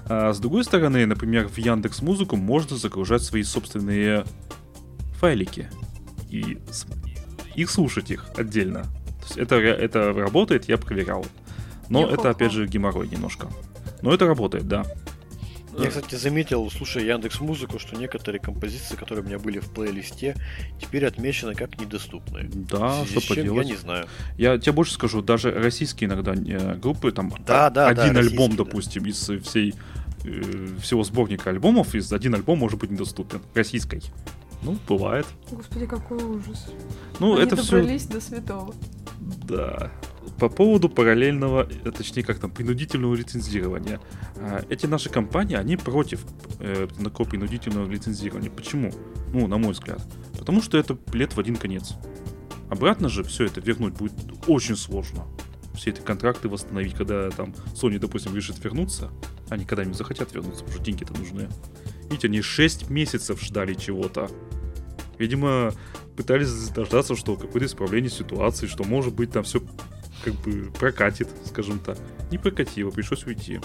А 0.07 0.33
с 0.33 0.39
другой 0.39 0.65
стороны, 0.65 1.07
например, 1.07 1.49
в 1.49 1.57
Яндекс 1.59 2.03
Музыку 2.03 2.37
можно 2.37 2.77
загружать 2.77 3.23
свои 3.23 3.43
собственные 3.43 4.25
файлики 5.23 5.69
и 6.31 6.59
их 7.55 7.71
слушать 7.71 8.11
их 8.11 8.27
отдельно. 8.37 8.83
То 8.83 9.27
есть 9.27 9.39
это, 9.39 9.55
это 9.55 10.13
работает, 10.13 10.69
я 10.69 10.79
проверял. 10.79 11.25
Но 11.89 12.01
Йо-хо-хо. 12.01 12.21
это, 12.21 12.31
опять 12.31 12.51
же, 12.51 12.67
геморрой 12.67 13.09
немножко. 13.09 13.49
Но 14.01 14.13
это 14.13 14.27
работает, 14.27 14.67
да. 14.67 14.85
Я, 15.79 15.91
кстати, 15.91 16.17
заметил, 16.17 16.69
слушая 16.71 17.05
Яндекс 17.05 17.41
Музыку, 17.41 17.79
что 17.79 17.97
некоторые 17.97 18.41
композиции, 18.41 18.97
которые 18.97 19.25
у 19.25 19.29
меня 19.29 19.39
были 19.39 19.61
в 19.61 19.71
плейлисте, 19.71 20.35
теперь 20.81 21.07
отмечены 21.07 21.55
как 21.55 21.81
недоступные. 21.81 22.51
Да, 22.53 23.05
что 23.07 23.21
поделать. 23.29 23.69
Я 23.69 23.73
не 23.73 23.79
знаю. 23.79 24.07
Я 24.37 24.59
тебе 24.59 24.73
больше 24.73 24.95
скажу, 24.95 25.23
даже 25.23 25.53
российские 25.53 26.09
иногда 26.09 26.35
э, 26.35 26.75
группы, 26.75 27.13
там 27.13 27.33
да, 27.47 27.71
да, 27.71 27.87
один 27.87 28.15
да, 28.15 28.21
альбом, 28.21 28.57
допустим, 28.57 29.05
да. 29.05 29.11
из 29.11 29.31
всей 29.45 29.75
э, 30.25 30.67
всего 30.83 31.05
сборника 31.05 31.51
альбомов, 31.51 31.95
из 31.95 32.13
один 32.13 32.35
альбом 32.35 32.59
может 32.59 32.81
быть 32.81 32.91
недоступен 32.91 33.41
российской. 33.55 34.03
Ну, 34.63 34.77
бывает. 34.89 35.27
Господи, 35.51 35.87
какой 35.87 36.23
ужас. 36.23 36.67
Ну, 37.19 37.35
Они 37.35 37.43
это 37.43 37.57
добрались 37.57 38.03
все... 38.03 38.13
до 38.13 38.21
святого. 38.21 38.75
Да. 39.49 39.91
По 40.39 40.49
поводу 40.49 40.89
параллельного, 40.89 41.69
э, 41.85 41.91
точнее, 41.91 42.23
как 42.23 42.39
там, 42.39 42.51
принудительного 42.51 43.15
лицензирования. 43.15 44.01
А, 44.37 44.65
эти 44.69 44.87
наши 44.87 45.11
компании, 45.11 45.57
они 45.57 45.77
против 45.77 46.25
э, 46.61 46.87
такого 47.03 47.29
принудительного 47.29 47.91
лицензирования. 47.91 48.51
Почему? 48.51 48.93
Ну, 49.33 49.47
на 49.47 49.59
мой 49.59 49.73
взгляд. 49.73 50.01
Потому 50.39 50.63
что 50.63 50.79
это 50.79 50.97
билет 51.13 51.35
в 51.35 51.41
один 51.41 51.57
конец. 51.57 51.95
Обратно 52.71 53.09
же 53.09 53.23
все 53.25 53.45
это 53.47 53.61
вернуть 53.61 53.95
будет 53.95 54.15
очень 54.47 54.77
сложно. 54.77 55.27
Все 55.75 55.91
эти 55.91 56.01
контракты 56.01 56.49
восстановить, 56.49 56.95
когда 56.95 57.31
там 57.31 57.55
Sony, 57.75 57.99
допустим, 57.99 58.35
решит 58.37 58.63
вернуться, 58.63 59.11
они 59.49 59.65
когда-нибудь 59.65 59.97
захотят 59.97 60.33
вернуться, 60.33 60.65
уже 60.65 60.81
деньги-то 60.81 61.13
нужны. 61.15 61.49
Видите, 62.13 62.29
они 62.29 62.43
6 62.43 62.91
месяцев 62.91 63.41
ждали 63.43 63.73
чего-то. 63.73 64.31
Видимо, 65.19 65.73
пытались 66.15 66.51
дождаться, 66.69 67.17
что 67.17 67.37
какое-то 67.37 67.65
исправление 67.65 68.11
ситуации, 68.11 68.67
что 68.67 68.85
может 68.85 69.15
быть 69.15 69.31
там 69.31 69.45
все 69.45 69.63
как 70.23 70.35
бы 70.35 70.71
прокатит, 70.79 71.29
скажем 71.47 71.79
так. 71.79 71.97
Не 72.31 72.37
прокатило, 72.37 72.91
пришлось 72.91 73.25
уйти. 73.25 73.61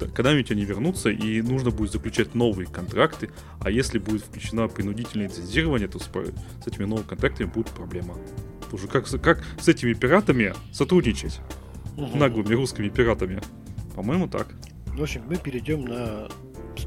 Да, 0.00 0.06
Когда-нибудь 0.08 0.50
они 0.50 0.64
вернутся, 0.64 1.08
и 1.08 1.40
нужно 1.40 1.70
будет 1.70 1.92
заключать 1.92 2.34
новые 2.34 2.66
контракты, 2.66 3.30
а 3.60 3.70
если 3.70 4.00
будет 4.00 4.22
включено 4.22 4.66
принудительное 4.66 5.28
лицензирование, 5.28 5.86
то 5.86 6.00
с, 6.00 6.10
с 6.10 6.66
этими 6.66 6.84
новыми 6.84 7.06
контрактами 7.06 7.46
будет 7.46 7.68
проблема. 7.68 8.16
Уже 8.72 8.88
как, 8.88 9.06
с- 9.06 9.18
как 9.20 9.44
с 9.60 9.68
этими 9.68 9.92
пиратами 9.92 10.52
сотрудничать? 10.72 11.38
Наглыми 11.96 12.54
русскими 12.54 12.88
пиратами. 12.88 13.40
По-моему, 13.94 14.26
так. 14.26 14.48
В 14.86 15.00
общем, 15.00 15.22
мы 15.28 15.36
перейдем 15.36 15.84
на 15.84 16.28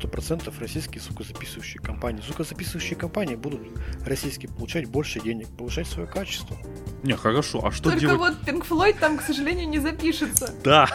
100% 0.02 0.54
российские 0.60 1.02
звукозаписывающие 1.02 1.82
компании. 1.82 2.22
Звукозаписывающие 2.22 2.98
компании 2.98 3.36
будут 3.36 3.62
российские 4.06 4.52
получать 4.52 4.88
больше 4.88 5.20
денег, 5.20 5.48
повышать 5.50 5.88
свое 5.88 6.08
качество. 6.08 6.58
Не, 7.04 7.14
хорошо, 7.14 7.66
а 7.66 7.72
что 7.72 7.86
Только 7.86 8.00
делать? 8.00 8.20
вот 8.20 8.48
Pink 8.48 8.68
Floyd 8.68 8.98
там, 9.00 9.18
к 9.18 9.22
сожалению, 9.22 9.68
не 9.70 9.80
запишется. 9.80 10.54
Да, 10.64 10.88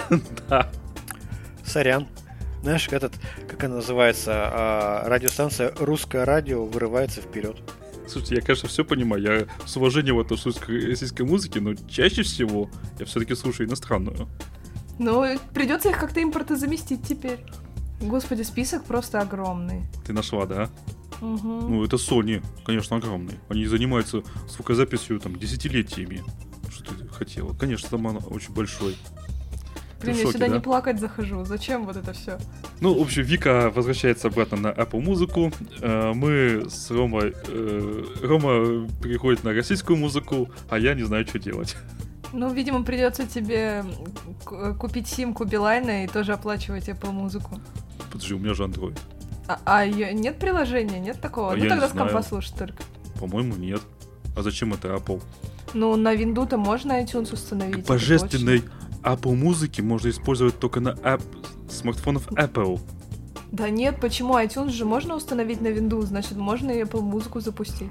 да. 0.48 0.70
Сорян. 1.64 2.08
Знаешь, 2.62 2.88
этот, 2.90 3.12
как 3.48 3.62
она 3.64 3.76
называется, 3.76 4.32
а, 4.34 5.08
радиостанция 5.08 5.72
«Русское 5.78 6.24
радио» 6.24 6.64
вырывается 6.64 7.20
вперед. 7.20 7.56
Слушайте, 8.08 8.36
я, 8.36 8.40
конечно, 8.40 8.68
все 8.68 8.84
понимаю. 8.84 9.22
Я 9.22 9.66
с 9.66 9.76
уважением 9.76 10.18
отношусь 10.18 10.56
к 10.56 10.68
российской 10.68 11.22
музыке, 11.22 11.60
но 11.60 11.74
чаще 11.88 12.22
всего 12.22 12.70
я 12.98 13.06
все-таки 13.06 13.34
слушаю 13.34 13.68
иностранную. 13.68 14.28
Ну, 14.98 15.38
придется 15.52 15.90
их 15.90 15.98
как-то 15.98 16.22
импортозаместить 16.22 17.06
теперь. 17.06 17.44
Господи, 18.00 18.42
список 18.42 18.84
просто 18.84 19.20
огромный. 19.20 19.82
Ты 20.04 20.12
нашла, 20.12 20.46
да? 20.46 20.68
Мгм. 21.20 21.70
Ну, 21.70 21.84
это 21.84 21.96
Sony, 21.96 22.42
конечно, 22.64 22.96
огромный. 22.96 23.38
Они 23.48 23.64
занимаются 23.66 24.22
звукозаписью 24.48 25.18
там 25.18 25.36
десятилетиями. 25.36 26.22
Что 26.70 26.94
ты 26.94 27.08
хотела? 27.08 27.54
Конечно, 27.54 27.88
там 27.88 28.06
она 28.06 28.18
очень 28.18 28.52
большой. 28.52 28.96
Блин, 30.02 30.14
в 30.14 30.18
я 30.18 30.22
шоке, 30.24 30.32
сюда 30.34 30.48
да? 30.48 30.54
не 30.54 30.60
плакать 30.60 31.00
захожу. 31.00 31.44
Зачем 31.46 31.86
вот 31.86 31.96
это 31.96 32.12
все? 32.12 32.38
Ну, 32.80 32.92
в 32.98 33.00
общем, 33.00 33.22
Вика 33.22 33.72
возвращается 33.74 34.28
обратно 34.28 34.58
на 34.58 34.68
Apple 34.68 35.00
музыку. 35.00 35.52
Э, 35.80 36.12
Мы 36.12 36.66
с 36.68 36.90
Ромой... 36.90 37.34
э, 37.48 38.04
Рома 38.22 38.86
переходит 39.02 39.42
на 39.42 39.54
российскую 39.54 39.96
музыку, 39.96 40.50
а 40.68 40.78
я 40.78 40.94
не 40.94 41.02
знаю, 41.04 41.26
что 41.26 41.38
делать. 41.38 41.76
Ну, 42.34 42.52
видимо, 42.52 42.82
придется 42.82 43.26
тебе 43.26 43.84
купить 44.78 45.08
симку 45.08 45.44
Билайна 45.44 46.04
и 46.04 46.08
тоже 46.08 46.34
оплачивать 46.34 46.88
Apple 46.90 47.12
музыку. 47.12 47.58
Подожди, 48.10 48.34
у 48.34 48.38
меня 48.38 48.54
же 48.54 48.64
Android. 48.64 48.98
А, 49.48 49.60
а 49.64 49.86
нет 49.86 50.38
приложения, 50.38 50.98
нет 50.98 51.20
такого? 51.20 51.52
А 51.52 51.56
ну 51.56 51.62
я 51.62 51.70
тогда 51.70 51.88
с 51.88 51.92
компа 51.92 52.22
слушать 52.22 52.54
только. 52.56 52.82
По-моему, 53.20 53.54
нет. 53.54 53.80
А 54.36 54.42
зачем 54.42 54.72
это 54.72 54.88
Apple? 54.88 55.22
Ну, 55.74 55.96
на 55.96 56.14
винду-то 56.14 56.58
можно 56.58 57.00
iTunes 57.02 57.32
установить. 57.32 57.86
Божественной. 57.86 58.62
Apple 59.02 59.36
музыки 59.36 59.80
можно 59.80 60.10
использовать 60.10 60.58
только 60.58 60.80
на 60.80 60.90
app 60.90 61.22
смартфонов 61.70 62.26
Apple. 62.32 62.80
Да 63.52 63.70
нет, 63.70 64.00
почему? 64.00 64.34
iTunes 64.34 64.70
же 64.70 64.84
можно 64.84 65.14
установить 65.14 65.60
на 65.60 65.68
винду, 65.68 66.02
значит, 66.02 66.36
можно 66.36 66.72
и 66.72 66.82
Apple 66.82 67.02
музыку 67.02 67.40
запустить. 67.40 67.90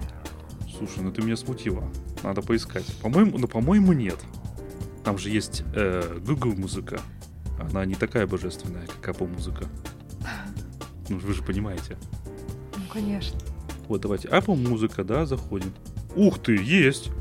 Слушай, 0.78 1.04
ну 1.04 1.12
ты 1.12 1.22
меня 1.22 1.38
смутила. 1.38 1.84
Надо 2.22 2.42
поискать. 2.42 2.86
По-моему, 3.02 3.38
ну 3.38 3.48
по-моему 3.48 3.94
нет. 3.94 4.18
Там 5.06 5.18
же 5.18 5.30
есть 5.30 5.64
э, 5.74 6.20
Google 6.26 6.54
музыка. 6.54 7.00
Она 7.60 7.86
не 7.86 7.96
такая 7.96 8.28
божественная, 8.28 8.86
как 9.02 9.16
Apple 9.16 9.34
музыка. 9.34 9.66
Ну 11.10 11.18
вы 11.20 11.34
же 11.34 11.44
понимаете. 11.44 11.98
Ну, 12.76 12.84
конечно. 12.92 13.38
Вот 13.88 14.02
давайте. 14.02 14.28
Apple 14.28 14.56
музыка, 14.56 15.04
да, 15.04 15.26
заходим. 15.26 15.72
Ух 16.16 16.40
ты, 16.40 16.56
есть. 16.56 17.12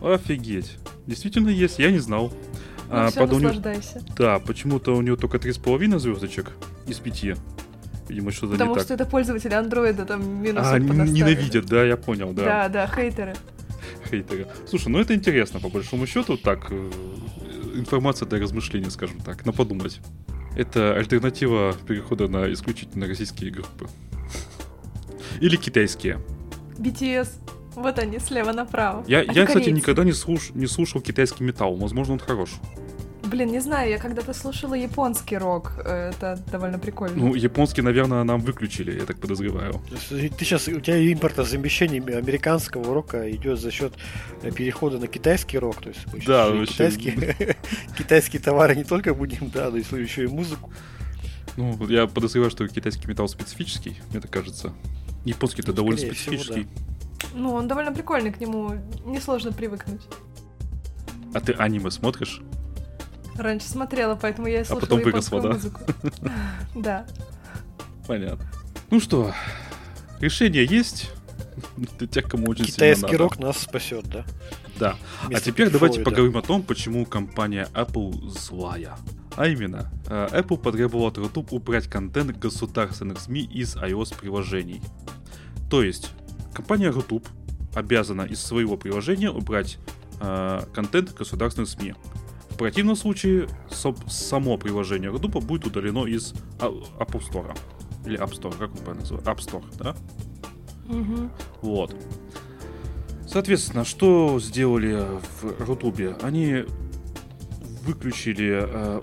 Офигеть. 0.00 0.78
Действительно 1.06 1.48
есть, 1.48 1.78
я 1.78 1.90
не 1.90 1.98
знал. 1.98 2.32
Ну, 2.88 2.94
А, 2.98 3.08
все, 3.10 3.20
неё- 3.24 3.32
наслаждайся. 3.40 4.02
Да, 4.16 4.38
почему-то 4.38 4.94
у 4.94 5.00
него 5.02 5.16
только 5.16 5.38
3,5 5.38 5.98
звездочек 5.98 6.52
из 6.86 6.98
5. 6.98 7.36
Видимо, 8.08 8.30
что-то 8.30 8.52
Потому 8.52 8.70
не 8.72 8.74
так. 8.76 8.84
что 8.84 8.94
это 8.94 9.06
пользователи 9.06 9.54
андроида 9.54 10.04
там 10.04 10.42
минусы 10.42 10.66
А, 10.68 10.78
ненавидят, 10.78 11.66
да, 11.66 11.84
я 11.84 11.96
понял, 11.96 12.32
да. 12.32 12.44
Да, 12.44 12.68
да, 12.68 12.86
хейтеры. 12.86 13.34
Хейтеры. 14.10 14.46
Слушай, 14.68 14.88
ну 14.88 14.98
это 14.98 15.14
интересно, 15.14 15.60
по 15.60 15.68
большому 15.70 16.06
счету, 16.06 16.36
так, 16.36 16.66
э, 16.70 16.90
информация 17.74 18.28
для 18.28 18.38
размышления, 18.40 18.90
скажем 18.90 19.20
так, 19.20 19.46
на 19.46 19.52
подумать. 19.52 20.00
Это 20.56 20.94
альтернатива 20.94 21.74
перехода 21.86 22.28
на 22.28 22.52
исключительно 22.52 23.06
российские 23.06 23.50
группы. 23.50 23.88
Или 25.40 25.56
китайские. 25.56 26.20
BTS. 26.78 27.28
Вот 27.74 27.98
они, 27.98 28.18
слева 28.18 28.52
направо. 28.52 29.02
Я, 29.08 29.20
А 29.20 29.32
я 29.32 29.46
кстати, 29.46 29.70
никогда 29.70 30.04
не, 30.04 30.10
слуш- 30.10 30.50
не 30.54 30.66
слушал 30.66 31.00
китайский 31.00 31.42
металл. 31.42 31.76
Возможно, 31.76 32.14
он 32.14 32.18
хорош. 32.18 32.50
Блин, 33.32 33.50
не 33.50 33.60
знаю, 33.60 33.88
я 33.90 33.98
когда-то 33.98 34.34
слушала 34.34 34.74
японский 34.74 35.38
рок. 35.38 35.72
Это 35.78 36.38
довольно 36.52 36.78
прикольно. 36.78 37.16
Ну, 37.16 37.34
японский, 37.34 37.80
наверное, 37.80 38.24
нам 38.24 38.40
выключили, 38.42 38.98
я 39.00 39.06
так 39.06 39.18
подозреваю. 39.18 39.80
Ты 40.10 40.44
сейчас, 40.44 40.68
у 40.68 40.80
тебя 40.80 41.12
импортозамещение 41.12 42.02
американского 42.18 42.92
рока 42.92 43.30
идет 43.30 43.58
за 43.58 43.70
счет 43.70 43.94
э, 44.42 44.50
перехода 44.50 44.98
на 44.98 45.06
китайский 45.06 45.58
рок. 45.58 45.80
То 45.80 45.88
есть 45.88 46.00
мы 46.12 46.20
Да, 46.26 46.50
вообще. 46.50 46.72
китайские, 46.74 47.56
китайские 47.96 48.42
товары 48.42 48.76
не 48.76 48.84
только 48.84 49.14
будем, 49.14 49.48
да, 49.48 49.70
но 49.70 49.78
и 49.78 50.02
еще 50.02 50.24
и 50.24 50.26
музыку. 50.26 50.70
Ну, 51.56 51.86
я 51.88 52.06
подозреваю, 52.06 52.50
что 52.50 52.68
китайский 52.68 53.08
металл 53.08 53.28
специфический, 53.28 53.96
мне 54.10 54.20
так 54.20 54.30
кажется. 54.30 54.74
Японский-то 55.24 55.68
Ну, 55.70 55.76
довольно 55.76 55.98
скорее 55.98 56.14
всего, 56.16 56.36
специфический. 56.36 56.68
Ну, 57.34 57.54
он 57.54 57.66
довольно 57.66 57.92
прикольный, 57.92 58.30
к 58.30 58.40
нему 58.40 58.74
несложно 59.06 59.52
привыкнуть. 59.52 60.02
А 61.32 61.40
ты 61.40 61.52
аниме 61.54 61.90
смотришь? 61.90 62.42
Раньше 63.42 63.68
смотрела, 63.68 64.14
поэтому 64.14 64.46
я 64.46 64.60
и 64.60 64.64
слушала 64.64 64.78
А 64.78 64.80
потом 64.82 65.00
выросла, 65.00 65.40
да? 65.40 65.48
музыку. 65.50 65.80
Да. 66.76 67.06
Понятно. 68.06 68.46
Ну 68.90 69.00
что, 69.00 69.32
решение 70.20 70.64
есть 70.64 71.10
для 71.98 72.06
тех, 72.06 72.28
кому 72.28 72.48
очень 72.48 72.64
сильно 72.66 72.76
Китайский 72.94 73.02
надо. 73.02 73.18
рок 73.18 73.38
нас 73.40 73.58
спасет, 73.58 74.08
да? 74.08 74.24
Да. 74.78 74.96
А 75.24 75.26
Вместо 75.26 75.50
теперь 75.50 75.66
Pink 75.68 75.72
давайте 75.72 76.00
Floyd, 76.00 76.04
поговорим 76.04 76.36
о 76.36 76.42
том, 76.42 76.62
почему 76.62 77.04
компания 77.04 77.68
Apple 77.74 78.28
злая. 78.30 78.96
А 79.36 79.46
именно, 79.48 79.90
э, 80.06 80.28
Apple 80.32 80.58
потребовала 80.58 81.08
от 81.08 81.18
YouTube 81.18 81.52
убрать 81.52 81.88
контент 81.88 82.38
государственных 82.38 83.18
СМИ 83.18 83.42
из 83.42 83.76
iOS-приложений. 83.76 84.82
То 85.68 85.82
есть, 85.82 86.10
компания 86.54 86.86
YouTube 86.86 87.26
обязана 87.74 88.22
из 88.22 88.40
своего 88.40 88.76
приложения 88.76 89.30
убрать 89.30 89.78
э, 90.20 90.60
контент 90.72 91.14
государственных 91.14 91.68
СМИ. 91.70 91.94
В 92.62 92.64
противном 92.64 92.94
случае 92.94 93.48
само 94.06 94.56
приложение 94.56 95.10
YouTube 95.10 95.42
будет 95.42 95.66
удалено 95.66 96.06
из 96.06 96.32
а- 96.60 96.68
Apple 97.00 97.20
Store. 97.28 97.58
Или 98.06 98.16
App 98.16 98.30
Store, 98.30 98.56
как 98.56 98.70
он 98.70 98.76
правильно 98.76 99.00
называется? 99.00 99.30
App 99.32 99.38
Store, 99.38 99.64
да? 99.80 99.96
Мгм. 100.86 101.32
Вот. 101.60 101.96
Соответственно, 103.26 103.84
что 103.84 104.38
сделали 104.38 105.04
в 105.40 105.66
Рутубе? 105.66 106.16
Они 106.22 106.64
выключили 107.84 108.60
э, 108.64 109.00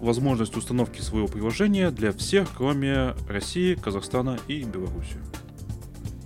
возможность 0.00 0.56
установки 0.56 1.02
своего 1.02 1.28
приложения 1.28 1.90
для 1.90 2.12
всех, 2.12 2.48
кроме 2.56 3.14
России, 3.28 3.74
Казахстана 3.74 4.38
и 4.48 4.64
Беларуси. 4.64 5.18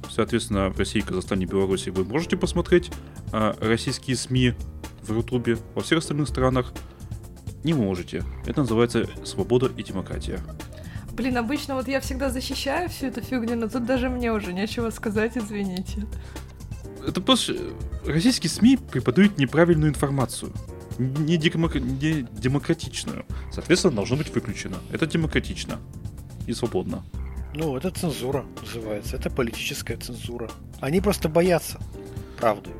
Соответственно, 0.09 0.71
в 0.71 0.79
России, 0.79 1.01
Казахстане 1.01 1.47
и 1.47 1.49
Беларуси 1.49 1.91
вы 1.91 2.05
можете 2.05 2.37
посмотреть 2.37 2.93
э, 3.33 3.55
российские 3.61 4.17
СМИ 4.17 4.55
в 5.07 5.13
Рутубе. 5.13 5.59
Во 5.75 5.83
всех 5.83 5.99
остальных 5.99 6.29
странах 6.29 6.73
не 7.65 7.75
можете. 7.75 8.25
Это 8.47 8.61
называется 8.61 9.09
свобода 9.25 9.71
и 9.77 9.83
демократия. 9.83 10.41
Блин, 11.13 11.39
обычно 11.39 11.75
вот 11.75 11.89
я 11.89 12.01
всегда 12.01 12.31
защищаю 12.31 12.91
всю 12.91 13.07
эту 13.07 13.23
фигню, 13.23 13.57
но 13.57 13.69
тут 13.69 13.87
даже 13.87 14.11
мне 14.11 14.33
уже 14.33 14.53
нечего 14.53 14.91
сказать, 14.91 15.37
извините. 15.37 16.07
Это 17.07 17.21
просто 17.21 17.55
э, 17.55 17.73
российские 18.05 18.51
СМИ 18.51 18.77
преподают 18.77 19.39
неправильную 19.39 19.91
информацию. 19.91 20.53
Не, 20.99 21.37
демок- 21.37 21.81
не 21.81 22.27
демократичную. 22.33 23.25
Соответственно, 23.51 23.95
должно 23.95 24.17
быть 24.17 24.35
выключено. 24.35 24.77
Это 24.93 25.07
демократично. 25.07 25.79
И 26.47 26.53
свободно. 26.53 27.03
Ну, 27.55 27.77
это 27.77 27.91
цензура 27.91 28.45
называется. 28.61 29.17
Это 29.17 29.31
политическая 29.31 29.97
цензура. 29.97 30.51
Они 30.81 31.01
просто 31.01 31.29
боятся 31.29 31.79
правды. 32.39 32.71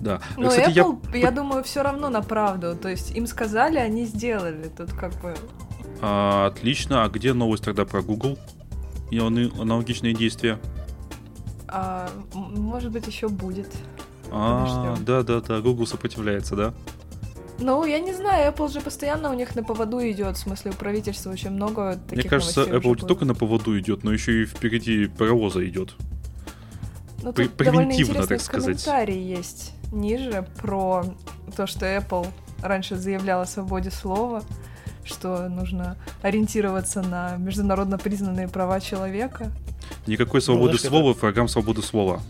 Да. 0.00 0.20
Но 0.36 0.48
Кстати, 0.48 0.70
я 0.70 0.82
Apple, 0.82 1.18
я, 1.18 1.30
думаю, 1.30 1.64
все 1.64 1.82
равно 1.82 2.08
на 2.08 2.22
правду. 2.22 2.76
То 2.76 2.88
есть 2.88 3.10
им 3.16 3.26
сказали, 3.26 3.78
они 3.78 4.04
сделали. 4.04 4.70
Тут 4.76 4.92
как 4.92 5.12
бы... 5.20 5.34
А, 6.00 6.46
отлично. 6.46 7.04
А 7.04 7.08
где 7.08 7.32
новость 7.32 7.64
тогда 7.64 7.84
про 7.84 8.02
Google? 8.02 8.38
И 9.10 9.18
аны- 9.18 9.50
аналогичные 9.60 10.14
действия? 10.14 10.58
а, 11.68 12.10
может 12.32 12.90
быть, 12.90 13.06
еще 13.06 13.28
будет. 13.28 13.68
А, 14.30 14.96
да, 15.00 15.22
да, 15.22 15.40
да. 15.40 15.60
Google 15.60 15.86
сопротивляется, 15.86 16.56
да? 16.56 16.74
Ну, 17.60 17.84
я 17.84 17.98
не 17.98 18.14
знаю, 18.14 18.52
Apple 18.52 18.72
же 18.72 18.80
постоянно 18.80 19.30
у 19.30 19.34
них 19.34 19.54
на 19.56 19.64
поводу 19.64 19.98
идет. 20.00 20.36
В 20.36 20.40
смысле, 20.40 20.70
у 20.70 20.74
правительства 20.74 21.30
очень 21.30 21.50
много 21.50 21.98
таких 22.08 22.24
Мне 22.24 22.30
кажется, 22.30 22.62
Apple 22.62 23.00
не 23.00 23.06
только 23.06 23.24
на 23.24 23.34
поводу 23.34 23.78
идет, 23.78 24.04
но 24.04 24.12
еще 24.12 24.42
и 24.42 24.46
впереди 24.46 25.06
паровоза 25.06 25.66
идет. 25.66 25.94
Ну, 27.22 27.32
довольно 27.32 27.50
превентивно, 27.56 28.26
так 28.26 28.40
сказать. 28.40 28.82
комментарий 28.84 29.20
есть 29.20 29.74
ниже 29.92 30.46
про 30.60 31.04
то, 31.56 31.66
что 31.66 31.86
Apple 31.86 32.26
раньше 32.62 32.96
заявляла 32.96 33.42
о 33.42 33.46
свободе 33.46 33.90
слова, 33.90 34.42
что 35.04 35.48
нужно 35.48 35.96
ориентироваться 36.22 37.02
на 37.02 37.36
международно 37.36 37.98
признанные 37.98 38.48
права 38.48 38.80
человека. 38.80 39.52
Никакой 40.06 40.42
свободы 40.42 40.72
Ну, 40.72 40.78
знаешь, 40.78 40.90
слова, 40.90 41.12
врагам 41.14 41.48
свободы 41.48 41.82
слова. 41.82 42.20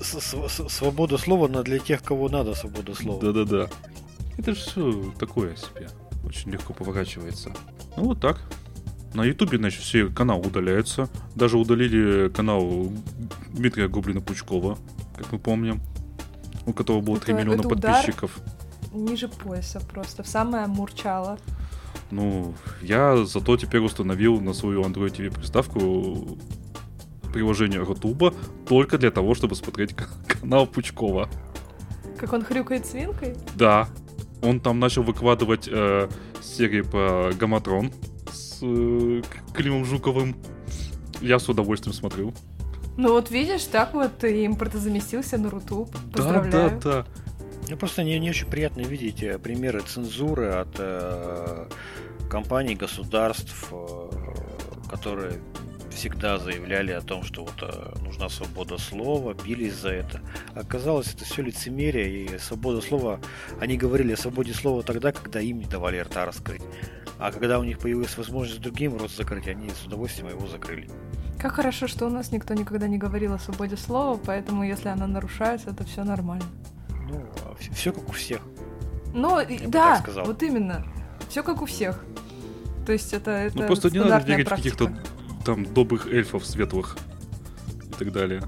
С- 0.00 0.20
с- 0.20 0.48
с- 0.48 0.68
Свобода 0.68 1.18
слова, 1.18 1.48
но 1.48 1.62
для 1.62 1.78
тех, 1.78 2.02
кого 2.02 2.28
надо 2.28 2.54
свобода 2.54 2.94
слова. 2.94 3.20
Да-да-да. 3.20 3.68
Это 4.38 4.54
же 4.54 4.60
все 4.60 5.12
такое 5.18 5.56
себе. 5.56 5.88
Очень 6.24 6.50
легко 6.50 6.72
поворачивается. 6.74 7.52
Ну 7.96 8.04
вот 8.04 8.20
так. 8.20 8.40
На 9.14 9.24
Ютубе, 9.24 9.56
значит, 9.58 9.80
все 9.82 10.08
каналы 10.08 10.46
удаляются. 10.48 11.08
Даже 11.34 11.56
удалили 11.56 12.28
канал 12.28 12.90
Дмитрия 13.52 13.88
Гоблина-Пучкова, 13.88 14.78
как 15.16 15.32
мы 15.32 15.38
помним. 15.38 15.80
У 16.66 16.72
которого 16.72 17.00
было 17.00 17.18
3 17.18 17.32
Это- 17.34 17.42
миллиона 17.42 17.60
это 17.60 17.68
подписчиков. 17.68 18.38
Ниже 18.92 19.28
пояса 19.28 19.80
просто, 19.80 20.22
в 20.22 20.26
самое 20.26 20.66
мурчало. 20.66 21.38
Ну, 22.10 22.54
я 22.82 23.24
зато 23.24 23.56
теперь 23.56 23.80
установил 23.80 24.40
на 24.40 24.52
свою 24.54 24.82
Android 24.82 25.12
TV 25.16 25.30
приставку 25.34 26.38
приложение 27.32 27.80
Рутуба 27.82 28.32
только 28.66 28.96
для 28.98 29.10
того, 29.10 29.34
чтобы 29.34 29.54
смотреть 29.56 29.94
канал 30.28 30.66
Пучкова. 30.66 31.28
Как 32.18 32.32
он 32.32 32.42
хрюкает 32.44 32.86
свинкой? 32.86 33.36
Да. 33.54 33.88
Он 34.42 34.60
там 34.60 34.78
начал 34.80 35.02
выкладывать 35.02 35.68
э, 35.70 36.08
серии 36.42 36.82
по 36.82 37.30
Гаматрон 37.38 37.92
с 38.32 38.58
э, 38.62 39.22
Климом 39.54 39.84
Жуковым. 39.84 40.36
Я 41.20 41.38
с 41.38 41.48
удовольствием 41.48 41.94
смотрю. 41.94 42.32
Ну 42.96 43.12
вот 43.12 43.30
видишь, 43.30 43.64
так 43.64 43.94
вот 43.94 44.24
и 44.24 44.46
импортозаместился 44.46 45.38
на 45.38 45.50
Рутуб. 45.50 45.90
Да, 45.92 46.16
Поздравляю. 46.16 46.80
да, 46.82 46.90
да. 46.90 47.06
Мне 47.66 47.76
просто 47.76 48.04
не, 48.04 48.18
не 48.18 48.30
очень 48.30 48.46
приятно 48.46 48.80
видеть 48.80 49.22
э, 49.22 49.38
примеры 49.38 49.80
цензуры 49.80 50.50
от 50.50 50.76
э, 50.78 51.68
компаний, 52.30 52.74
государств, 52.74 53.68
э, 53.72 54.10
которые 54.88 55.40
всегда 55.90 56.38
заявляли 56.38 56.92
о 56.92 57.00
том, 57.00 57.22
что 57.22 57.42
вот 57.44 57.54
э, 57.62 57.94
нужна 58.04 58.28
свобода 58.28 58.78
слова, 58.78 59.34
бились 59.34 59.74
за 59.74 59.90
это. 59.90 60.20
Оказалось, 60.54 61.12
это 61.12 61.24
все 61.24 61.42
лицемерие 61.42 62.26
и 62.26 62.38
свобода 62.38 62.80
слова. 62.80 63.18
Они 63.60 63.76
говорили 63.76 64.12
о 64.12 64.16
свободе 64.16 64.54
слова 64.54 64.82
тогда, 64.82 65.10
когда 65.12 65.40
им 65.40 65.58
не 65.58 65.64
давали 65.64 65.98
рта 65.98 66.24
раскрыть. 66.24 66.62
А 67.18 67.32
когда 67.32 67.58
у 67.58 67.64
них 67.64 67.78
появилась 67.78 68.16
возможность 68.16 68.60
другим 68.60 68.96
рот 68.96 69.10
закрыть, 69.10 69.48
они 69.48 69.70
с 69.70 69.86
удовольствием 69.86 70.28
его 70.28 70.46
закрыли. 70.46 70.88
Как 71.46 71.54
хорошо, 71.54 71.86
что 71.86 72.06
у 72.06 72.10
нас 72.10 72.32
никто 72.32 72.54
никогда 72.54 72.88
не 72.88 72.98
говорил 72.98 73.32
о 73.32 73.38
свободе 73.38 73.76
слова, 73.76 74.18
поэтому 74.26 74.64
если 74.64 74.88
она 74.88 75.06
нарушается, 75.06 75.70
это 75.70 75.84
все 75.84 76.02
нормально. 76.02 76.44
Ну, 77.08 77.24
все 77.72 77.92
как 77.92 78.08
у 78.08 78.12
всех. 78.12 78.40
Ну, 79.14 79.38
да, 79.68 80.04
вот 80.24 80.42
именно. 80.42 80.84
Все 81.28 81.44
как 81.44 81.62
у 81.62 81.66
всех. 81.66 82.04
То 82.84 82.90
есть 82.90 83.12
это, 83.12 83.30
это 83.30 83.58
Ну 83.58 83.66
просто 83.68 83.90
не 83.90 84.00
надо 84.00 84.24
практика. 84.26 84.56
каких-то 84.56 84.92
там 85.44 85.72
добрых 85.72 86.08
эльфов 86.08 86.44
светлых 86.44 86.98
и 87.80 87.92
так 87.92 88.10
далее. 88.10 88.42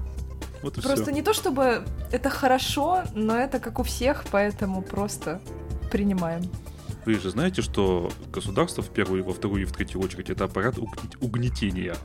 Вот 0.61 0.77
и 0.77 0.81
Просто 0.81 1.03
все. 1.03 1.11
не 1.13 1.21
то 1.21 1.33
чтобы 1.33 1.85
это 2.11 2.29
хорошо, 2.29 3.03
но 3.15 3.37
это 3.37 3.59
как 3.59 3.79
у 3.79 3.83
всех, 3.83 4.25
поэтому 4.29 4.81
просто 4.81 5.39
принимаем. 5.89 6.43
Вы 7.05 7.13
же 7.13 7.29
знаете, 7.29 7.61
что 7.61 8.11
государство 8.29 8.83
в 8.83 8.89
первую, 8.89 9.23
во 9.23 9.31
вторую 9.31 9.61
и 9.61 9.65
в 9.65 9.71
третью 9.71 10.01
очередь 10.01 10.29
это 10.29 10.43
аппарат 10.43 10.75
угнетения. 11.21 11.95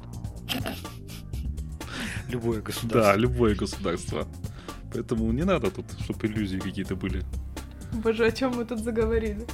Любое 2.35 2.57
Да, 2.59 2.62
государство. 2.66 3.16
любое 3.16 3.55
государство. 3.55 4.28
Поэтому 4.93 5.30
не 5.32 5.45
надо 5.45 5.70
тут, 5.70 5.87
чтобы 6.03 6.26
иллюзии 6.26 6.59
какие-то 6.59 6.97
были. 6.97 7.24
Боже, 7.93 8.26
о 8.26 8.32
чем 8.32 8.57
мы 8.57 8.64
тут 8.64 8.80
заговорили? 8.80 9.47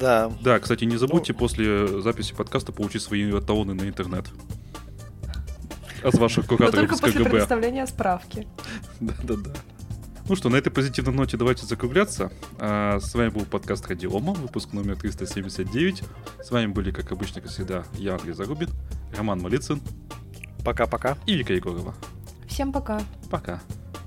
Да. 0.00 0.32
Да, 0.42 0.58
кстати, 0.58 0.84
не 0.84 0.96
забудьте 0.96 1.32
Ну- 1.32 1.38
после 1.38 2.00
записи 2.00 2.34
подкаста 2.34 2.72
получить 2.72 3.02
свои 3.02 3.30
талоны 3.40 3.74
на 3.74 3.88
интернет. 3.88 4.26
От 6.02 6.14
ваших 6.14 6.46
кураторов 6.46 6.74
только 6.74 6.94
из 6.94 7.00
после 7.00 7.14
КГБ. 7.20 7.30
предоставления 7.30 7.86
справки. 7.86 8.46
Да-да-да. 9.00 9.50
Ну 10.28 10.36
что, 10.36 10.48
на 10.50 10.56
этой 10.56 10.70
позитивной 10.70 11.12
ноте 11.14 11.36
давайте 11.36 11.66
закругляться. 11.66 12.30
А, 12.58 13.00
с 13.00 13.14
вами 13.14 13.30
был 13.30 13.44
подкаст 13.46 13.88
Радиома, 13.88 14.32
выпуск 14.34 14.72
номер 14.74 14.96
379. 14.96 16.02
С 16.42 16.50
вами 16.50 16.66
были, 16.70 16.92
как 16.92 17.10
обычно, 17.12 17.40
как 17.40 17.50
всегда, 17.50 17.84
я, 17.94 18.14
Андрей 18.14 18.34
Зарубин, 18.34 18.68
Роман 19.16 19.40
Малицын 19.40 19.80
Пока-пока. 20.64 21.16
и 21.26 21.34
Вика 21.34 21.52
Егорова. 21.52 21.94
Всем 22.48 22.72
пока. 22.72 23.00
Пока. 23.30 23.60